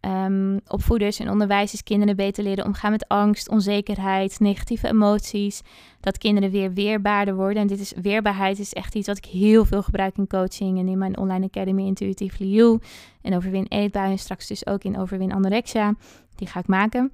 Um, 0.00 0.60
opvoeders 0.66 1.18
en 1.18 1.30
onderwijzers 1.30 1.82
kinderen 1.82 2.16
beter 2.16 2.44
leren 2.44 2.64
omgaan 2.64 2.90
met 2.90 3.08
angst, 3.08 3.48
onzekerheid, 3.48 4.40
negatieve 4.40 4.88
emoties. 4.88 5.60
Dat 6.00 6.18
kinderen 6.18 6.50
weer 6.50 6.72
weerbaarder 6.72 7.34
worden. 7.34 7.62
En 7.62 7.68
dit 7.68 7.80
is 7.80 7.92
weerbaarheid 8.02 8.58
is 8.58 8.72
echt 8.72 8.94
iets 8.94 9.06
wat 9.06 9.16
ik 9.16 9.24
heel 9.24 9.64
veel 9.64 9.82
gebruik 9.82 10.16
in 10.16 10.26
coaching 10.26 10.78
en 10.78 10.88
in 10.88 10.98
mijn 10.98 11.18
online 11.18 11.46
academy 11.46 11.86
Intuitively 11.86 12.48
You. 12.48 12.78
En 13.22 13.36
Overwin 13.36 13.66
Eetbuien 13.68 14.10
en 14.10 14.18
straks 14.18 14.46
dus 14.46 14.66
ook 14.66 14.84
in 14.84 14.98
Overwin 14.98 15.32
Anorexia. 15.32 15.94
Die 16.34 16.48
ga 16.48 16.60
ik 16.60 16.66
maken. 16.66 17.12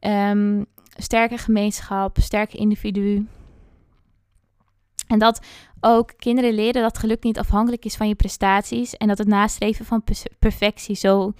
Um, 0.00 0.66
sterke 0.96 1.38
gemeenschap, 1.38 2.16
sterke 2.20 2.56
individu. 2.56 3.26
En 5.06 5.18
dat 5.18 5.40
ook 5.80 6.12
kinderen 6.16 6.54
leren 6.54 6.82
dat 6.82 6.98
geluk 6.98 7.22
niet 7.22 7.38
afhankelijk 7.38 7.84
is 7.84 7.96
van 7.96 8.08
je 8.08 8.14
prestaties 8.14 8.96
en 8.96 9.08
dat 9.08 9.18
het 9.18 9.26
nastreven 9.26 9.84
van 9.84 10.04
perfectie 10.38 10.96
zo 10.96 11.32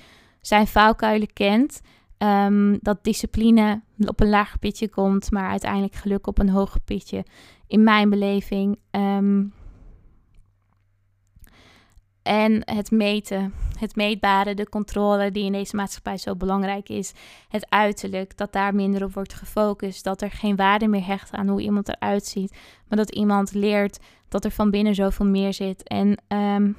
zijn 0.47 0.67
faalkuilen 0.67 1.33
kent. 1.33 1.81
Um, 2.19 2.79
dat 2.83 3.05
discipline 3.05 3.83
op 3.99 4.21
een 4.21 4.29
lager 4.29 4.59
pitje 4.59 4.89
komt, 4.89 5.31
maar 5.31 5.51
uiteindelijk 5.51 5.95
geluk 5.95 6.27
op 6.27 6.39
een 6.39 6.49
hoger 6.49 6.81
pitje. 6.81 7.25
In 7.67 7.83
mijn 7.83 8.11
beleving. 8.11 8.79
Um, 8.91 9.53
en 12.23 12.63
het 12.65 12.91
meten, 12.91 13.55
het 13.79 13.97
meetbare, 13.97 14.55
de 14.55 14.69
controle 14.69 15.31
die 15.31 15.45
in 15.45 15.53
deze 15.53 15.77
maatschappij 15.77 16.17
zo 16.17 16.37
belangrijk 16.37 16.89
is. 16.89 17.13
Het 17.49 17.67
uiterlijk, 17.69 18.37
dat 18.37 18.53
daar 18.53 18.75
minder 18.75 19.05
op 19.05 19.15
wordt 19.15 19.35
gefocust. 19.35 20.05
Dat 20.05 20.23
er 20.23 20.31
geen 20.31 20.57
waarde 20.57 20.89
meer 20.89 21.07
hecht 21.07 21.33
aan 21.33 21.49
hoe 21.49 21.61
iemand 21.61 21.89
eruit 21.89 22.27
ziet. 22.27 22.57
Maar 22.89 22.99
dat 22.99 23.15
iemand 23.15 23.55
leert 23.55 23.99
dat 24.29 24.45
er 24.45 24.51
van 24.51 24.71
binnen 24.71 24.95
zoveel 24.95 25.27
meer 25.27 25.53
zit. 25.53 25.89
En 25.89 26.19
um, 26.29 26.77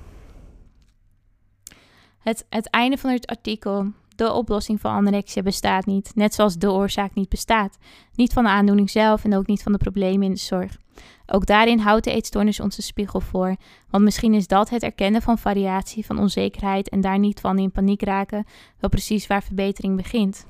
het, 2.25 2.45
het 2.49 2.69
einde 2.69 2.97
van 2.97 3.11
het 3.11 3.27
artikel. 3.27 3.91
De 4.15 4.31
oplossing 4.31 4.81
van 4.81 4.93
anorexia 4.93 5.41
bestaat 5.41 5.85
niet. 5.85 6.11
Net 6.15 6.33
zoals 6.33 6.57
de 6.57 6.71
oorzaak 6.71 7.13
niet 7.13 7.29
bestaat. 7.29 7.77
Niet 8.13 8.33
van 8.33 8.43
de 8.43 8.49
aandoening 8.49 8.89
zelf 8.89 9.23
en 9.23 9.35
ook 9.35 9.47
niet 9.47 9.63
van 9.63 9.71
de 9.71 9.77
problemen 9.77 10.27
in 10.27 10.33
de 10.33 10.39
zorg. 10.39 10.77
Ook 11.25 11.45
daarin 11.45 11.79
houdt 11.79 12.03
de 12.03 12.11
eetstoornis 12.11 12.59
onze 12.59 12.81
spiegel 12.81 13.19
voor. 13.19 13.55
Want 13.89 14.03
misschien 14.03 14.33
is 14.33 14.47
dat 14.47 14.69
het 14.69 14.83
erkennen 14.83 15.21
van 15.21 15.37
variatie, 15.37 16.05
van 16.05 16.19
onzekerheid 16.19 16.89
en 16.89 17.01
daar 17.01 17.19
niet 17.19 17.39
van 17.39 17.59
in 17.59 17.71
paniek 17.71 18.01
raken, 18.01 18.45
wel 18.79 18.89
precies 18.89 19.27
waar 19.27 19.43
verbetering 19.43 19.95
begint. 19.95 20.45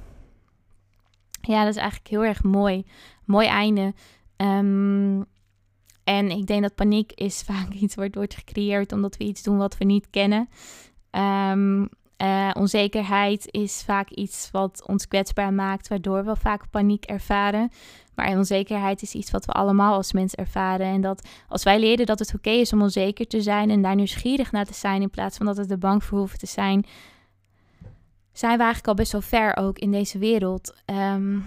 Ja, 1.42 1.64
dat 1.64 1.74
is 1.74 1.80
eigenlijk 1.80 2.10
heel 2.10 2.26
erg 2.26 2.44
mooi. 2.44 2.86
Mooi 3.26 3.48
einde. 3.48 3.94
Um, 4.38 5.26
en 6.04 6.30
ik 6.30 6.46
denk 6.48 6.62
dat 6.62 6.76
paniek 6.76 7.12
is 7.12 7.42
vaak 7.50 7.70
iets 7.74 7.96
wat 7.96 8.16
wordt 8.16 8.36
gecreëerd 8.36 8.92
omdat 8.92 9.18
we 9.18 9.24
iets 9.24 9.44
doen 9.44 9.58
wat 9.58 9.78
we 9.78 9.86
niet 9.86 10.10
kennen. 10.10 10.50
Um, 11.18 11.90
uh, 12.18 12.50
onzekerheid 12.54 13.48
is 13.52 13.84
vaak 13.86 14.10
iets 14.10 14.50
wat 14.52 14.84
ons 14.88 15.08
kwetsbaar 15.08 15.54
maakt, 15.54 15.88
waardoor 15.88 16.26
we 16.26 16.36
vaak 16.36 16.70
paniek 16.70 17.06
ervaren. 17.06 17.72
Maar 18.16 18.38
onzekerheid 18.38 19.02
is 19.02 19.14
iets 19.14 19.32
wat 19.32 19.46
we 19.46 19.52
allemaal 19.52 19.94
als 19.94 20.14
mens 20.14 20.36
ervaren. 20.36 20.88
En 20.88 21.02
dat 21.02 21.28
als 21.48 21.64
wij 21.64 21.80
leren 21.80 22.06
dat 22.06 22.20
het 22.20 22.34
oké 22.36 22.50
is 22.50 22.74
om 22.74 22.82
onzeker 22.82 23.28
te 23.28 23.42
zijn 23.42 23.70
en 23.70 23.82
daar 23.82 23.96
nieuwsgierig 23.96 24.52
naar 24.52 24.66
te 24.66 24.74
zijn, 24.74 25.02
in 25.02 25.10
plaats 25.10 25.38
van 25.38 25.46
dat 25.46 25.58
het 25.58 25.72
er 25.72 25.78
bang 25.78 26.04
voor 26.04 26.18
hoeven 26.18 26.40
te 26.40 26.46
zijn, 26.46 26.86
zijn 28.32 28.58
we 28.58 28.64
eigenlijk 28.64 28.88
al 28.88 28.94
best 28.94 29.12
wel 29.12 29.22
ver 29.22 29.58
ook 29.58 29.80
in 29.80 29.92
deze 29.92 30.18
wereld. 30.18 30.76
Um, 30.86 31.46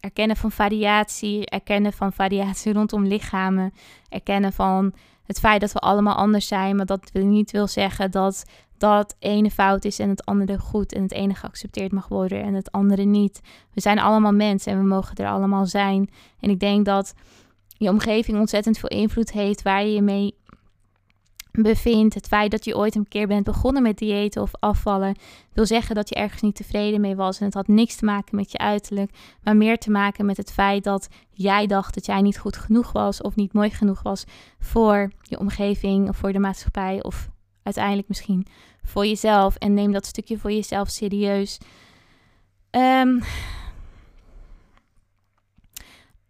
erkennen 0.00 0.36
van 0.36 0.50
variatie, 0.50 1.46
erkennen 1.46 1.92
van 1.92 2.12
variatie 2.12 2.72
rondom 2.72 3.04
lichamen, 3.04 3.72
erkennen 4.08 4.52
van 4.52 4.92
het 5.24 5.38
feit 5.38 5.60
dat 5.60 5.72
we 5.72 5.78
allemaal 5.78 6.14
anders 6.14 6.46
zijn, 6.46 6.76
maar 6.76 6.86
dat 6.86 7.10
niet 7.12 7.50
wil 7.50 7.66
zeggen 7.66 8.10
dat 8.10 8.44
dat 8.78 9.16
ene 9.18 9.50
fout 9.50 9.84
is 9.84 9.98
en 9.98 10.08
het 10.08 10.24
andere 10.24 10.58
goed 10.58 10.92
en 10.92 11.02
het 11.02 11.12
ene 11.12 11.34
geaccepteerd 11.34 11.92
mag 11.92 12.08
worden 12.08 12.42
en 12.42 12.54
het 12.54 12.72
andere 12.72 13.04
niet. 13.04 13.40
We 13.74 13.80
zijn 13.80 13.98
allemaal 13.98 14.32
mensen 14.32 14.72
en 14.72 14.78
we 14.78 14.84
mogen 14.84 15.16
er 15.16 15.28
allemaal 15.28 15.66
zijn. 15.66 16.10
En 16.40 16.50
ik 16.50 16.60
denk 16.60 16.84
dat 16.84 17.14
je 17.68 17.88
omgeving 17.88 18.38
ontzettend 18.38 18.78
veel 18.78 18.88
invloed 18.88 19.32
heeft 19.32 19.62
waar 19.62 19.84
je 19.84 19.92
je 19.92 20.02
mee 20.02 20.34
bevindt. 21.62 22.14
Het 22.14 22.26
feit 22.26 22.50
dat 22.50 22.64
je 22.64 22.76
ooit 22.76 22.94
een 22.94 23.08
keer 23.08 23.26
bent 23.26 23.44
begonnen 23.44 23.82
met 23.82 23.98
diëten 23.98 24.42
of 24.42 24.50
afvallen, 24.58 25.16
wil 25.52 25.66
zeggen 25.66 25.94
dat 25.94 26.08
je 26.08 26.14
ergens 26.14 26.42
niet 26.42 26.54
tevreden 26.54 27.00
mee 27.00 27.16
was. 27.16 27.38
En 27.38 27.44
het 27.44 27.54
had 27.54 27.68
niks 27.68 27.96
te 27.96 28.04
maken 28.04 28.36
met 28.36 28.52
je 28.52 28.58
uiterlijk, 28.58 29.10
maar 29.42 29.56
meer 29.56 29.78
te 29.78 29.90
maken 29.90 30.26
met 30.26 30.36
het 30.36 30.52
feit 30.52 30.84
dat 30.84 31.08
jij 31.30 31.66
dacht 31.66 31.94
dat 31.94 32.06
jij 32.06 32.20
niet 32.20 32.38
goed 32.38 32.56
genoeg 32.56 32.92
was 32.92 33.20
of 33.20 33.36
niet 33.36 33.52
mooi 33.52 33.70
genoeg 33.70 34.02
was 34.02 34.24
voor 34.58 35.10
je 35.22 35.38
omgeving 35.38 36.08
of 36.08 36.16
voor 36.16 36.32
de 36.32 36.38
maatschappij 36.38 37.02
of 37.02 37.28
uiteindelijk 37.62 38.08
misschien 38.08 38.46
voor 38.82 39.06
jezelf. 39.06 39.56
En 39.56 39.74
neem 39.74 39.92
dat 39.92 40.06
stukje 40.06 40.38
voor 40.38 40.52
jezelf 40.52 40.88
serieus. 40.88 41.58
Um, 42.70 43.22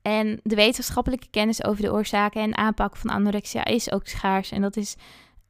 en 0.03 0.40
de 0.42 0.55
wetenschappelijke 0.55 1.26
kennis 1.30 1.64
over 1.64 1.82
de 1.82 1.92
oorzaken 1.92 2.42
en 2.42 2.57
aanpak 2.57 2.96
van 2.96 3.11
anorexia 3.11 3.64
is 3.64 3.92
ook 3.92 4.07
schaars. 4.07 4.51
En 4.51 4.61
dat 4.61 4.76
is, 4.76 4.96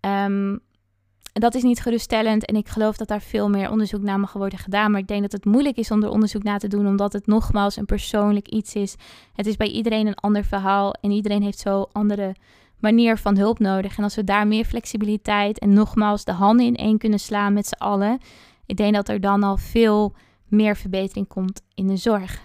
um, 0.00 0.60
dat 1.32 1.54
is 1.54 1.62
niet 1.62 1.80
geruststellend. 1.80 2.44
En 2.44 2.56
ik 2.56 2.68
geloof 2.68 2.96
dat 2.96 3.08
daar 3.08 3.22
veel 3.22 3.48
meer 3.48 3.70
onderzoek 3.70 4.02
naar 4.02 4.20
mag 4.20 4.32
worden 4.32 4.58
gedaan. 4.58 4.90
Maar 4.90 5.00
ik 5.00 5.06
denk 5.06 5.22
dat 5.22 5.32
het 5.32 5.44
moeilijk 5.44 5.76
is 5.76 5.90
om 5.90 6.02
er 6.02 6.10
onderzoek 6.10 6.42
naar 6.42 6.58
te 6.58 6.68
doen, 6.68 6.86
omdat 6.86 7.12
het 7.12 7.26
nogmaals 7.26 7.76
een 7.76 7.86
persoonlijk 7.86 8.48
iets 8.48 8.74
is. 8.74 8.96
Het 9.32 9.46
is 9.46 9.56
bij 9.56 9.68
iedereen 9.68 10.06
een 10.06 10.14
ander 10.14 10.44
verhaal. 10.44 10.92
En 10.92 11.10
iedereen 11.10 11.42
heeft 11.42 11.58
zo 11.58 11.88
andere 11.92 12.34
manier 12.78 13.18
van 13.18 13.36
hulp 13.36 13.58
nodig. 13.58 13.96
En 13.96 14.02
als 14.02 14.14
we 14.14 14.24
daar 14.24 14.46
meer 14.46 14.64
flexibiliteit 14.64 15.58
en 15.58 15.72
nogmaals 15.72 16.24
de 16.24 16.32
handen 16.32 16.66
in 16.66 16.76
één 16.76 16.98
kunnen 16.98 17.20
slaan 17.20 17.52
met 17.52 17.66
z'n 17.66 17.82
allen, 17.82 18.18
ik 18.66 18.76
denk 18.76 18.94
dat 18.94 19.08
er 19.08 19.20
dan 19.20 19.42
al 19.42 19.56
veel 19.56 20.14
meer 20.48 20.76
verbetering 20.76 21.28
komt 21.28 21.62
in 21.74 21.86
de 21.86 21.96
zorg. 21.96 22.42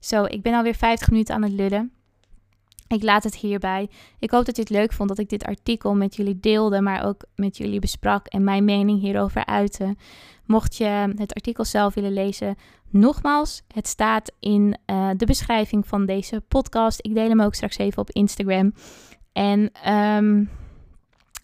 Zo, 0.00 0.24
ik 0.24 0.42
ben 0.42 0.54
alweer 0.54 0.74
50 0.74 1.10
minuten 1.10 1.34
aan 1.34 1.42
het 1.42 1.52
lullen. 1.52 1.92
Ik 2.88 3.02
laat 3.02 3.24
het 3.24 3.36
hierbij. 3.36 3.88
Ik 4.18 4.30
hoop 4.30 4.44
dat 4.44 4.56
je 4.56 4.62
het 4.62 4.70
leuk 4.70 4.92
vond 4.92 5.08
dat 5.08 5.18
ik 5.18 5.28
dit 5.28 5.44
artikel 5.44 5.94
met 5.94 6.16
jullie 6.16 6.40
deelde, 6.40 6.80
maar 6.80 7.04
ook 7.04 7.24
met 7.34 7.56
jullie 7.56 7.80
besprak 7.80 8.26
en 8.26 8.44
mijn 8.44 8.64
mening 8.64 9.00
hierover 9.00 9.46
uitte. 9.46 9.96
Mocht 10.46 10.76
je 10.76 11.12
het 11.16 11.34
artikel 11.34 11.64
zelf 11.64 11.94
willen 11.94 12.12
lezen, 12.12 12.56
nogmaals, 12.88 13.62
het 13.74 13.88
staat 13.88 14.32
in 14.40 14.78
uh, 14.86 15.10
de 15.16 15.26
beschrijving 15.26 15.86
van 15.86 16.06
deze 16.06 16.42
podcast. 16.48 16.98
Ik 17.06 17.14
deel 17.14 17.28
hem 17.28 17.40
ook 17.40 17.54
straks 17.54 17.78
even 17.78 18.02
op 18.02 18.10
Instagram. 18.10 18.72
En 19.40 19.70
um, 19.94 20.50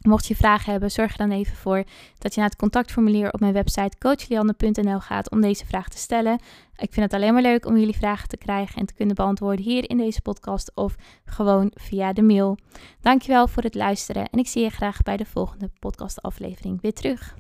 Mocht 0.01 0.27
je 0.27 0.37
vragen 0.37 0.71
hebben, 0.71 0.91
zorg 0.91 1.13
er 1.13 1.19
dan 1.19 1.31
even 1.31 1.57
voor 1.57 1.85
dat 2.19 2.35
je 2.35 2.41
naar 2.41 2.49
het 2.49 2.59
contactformulier 2.59 3.33
op 3.33 3.41
mijn 3.41 3.53
website 3.53 3.99
coachlianne.nl 3.99 5.01
gaat 5.01 5.31
om 5.31 5.41
deze 5.41 5.67
vraag 5.67 5.89
te 5.89 5.99
stellen. 5.99 6.39
Ik 6.77 6.93
vind 6.93 6.97
het 6.97 7.13
alleen 7.15 7.33
maar 7.33 7.43
leuk 7.43 7.67
om 7.67 7.77
jullie 7.77 7.97
vragen 7.97 8.29
te 8.29 8.37
krijgen 8.37 8.81
en 8.81 8.87
te 8.87 8.95
kunnen 8.95 9.15
beantwoorden 9.15 9.65
hier 9.65 9.91
in 9.91 9.97
deze 9.97 10.23
podcast 10.23 10.73
of 10.75 10.95
gewoon 11.25 11.71
via 11.75 12.13
de 12.13 12.23
mail. 12.23 12.59
Dankjewel 13.01 13.49
voor 13.49 13.63
het 13.63 13.75
luisteren 13.75 14.29
en 14.31 14.39
ik 14.39 14.47
zie 14.47 14.63
je 14.63 14.71
graag 14.71 15.03
bij 15.03 15.17
de 15.17 15.27
volgende 15.27 15.71
podcastaflevering 15.79 16.81
weer 16.81 16.93
terug. 16.93 17.37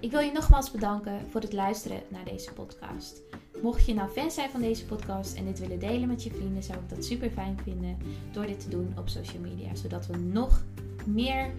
Ik 0.00 0.10
wil 0.10 0.20
je 0.20 0.30
nogmaals 0.32 0.70
bedanken 0.70 1.20
voor 1.30 1.40
het 1.40 1.52
luisteren 1.52 2.00
naar 2.08 2.24
deze 2.24 2.52
podcast. 2.52 3.22
Mocht 3.62 3.86
je 3.86 3.94
nou 3.94 4.08
fan 4.08 4.30
zijn 4.30 4.50
van 4.50 4.60
deze 4.60 4.84
podcast 4.84 5.36
en 5.36 5.44
dit 5.44 5.58
willen 5.58 5.78
delen 5.78 6.08
met 6.08 6.22
je 6.22 6.30
vrienden, 6.30 6.62
zou 6.62 6.78
ik 6.78 6.88
dat 6.88 7.04
super 7.04 7.30
fijn 7.30 7.58
vinden 7.62 7.96
door 8.32 8.46
dit 8.46 8.60
te 8.60 8.68
doen 8.68 8.94
op 8.98 9.08
social 9.08 9.42
media. 9.42 9.74
Zodat 9.74 10.06
we 10.06 10.16
nog 10.16 10.64
meer 11.06 11.50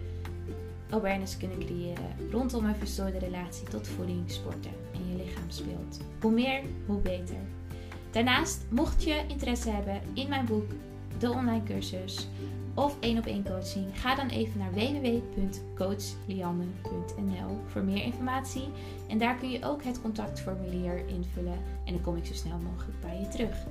awareness 0.90 1.36
kunnen 1.36 1.58
creëren 1.58 2.30
rondom 2.30 2.64
een 2.64 2.76
verstoorde 2.76 3.18
relatie 3.18 3.68
tot 3.68 3.88
voeding, 3.88 4.30
sporten 4.30 4.72
en 4.94 5.10
je 5.10 5.24
lichaam 5.24 5.50
speelt. 5.50 6.00
Hoe 6.20 6.32
meer, 6.32 6.62
hoe 6.86 7.00
beter. 7.00 7.36
Daarnaast, 8.10 8.66
mocht 8.70 9.04
je 9.04 9.24
interesse 9.28 9.70
hebben 9.70 10.00
in 10.14 10.28
mijn 10.28 10.46
boek, 10.46 10.70
de 11.18 11.30
online 11.30 11.62
cursus 11.62 12.28
of 12.78 12.96
één 13.00 13.18
op 13.18 13.26
één 13.26 13.44
coaching, 13.44 14.00
ga 14.00 14.14
dan 14.14 14.28
even 14.28 14.58
naar 14.58 14.72
www.coachlianne.nl 14.72 17.58
voor 17.66 17.82
meer 17.82 18.02
informatie. 18.02 18.68
En 19.08 19.18
daar 19.18 19.36
kun 19.36 19.50
je 19.50 19.64
ook 19.64 19.84
het 19.84 20.00
contactformulier 20.00 21.06
invullen 21.06 21.58
en 21.84 21.92
dan 21.92 22.00
kom 22.00 22.16
ik 22.16 22.26
zo 22.26 22.34
snel 22.34 22.58
mogelijk 22.58 23.00
bij 23.00 23.20
je 23.20 23.28
terug. 23.28 23.66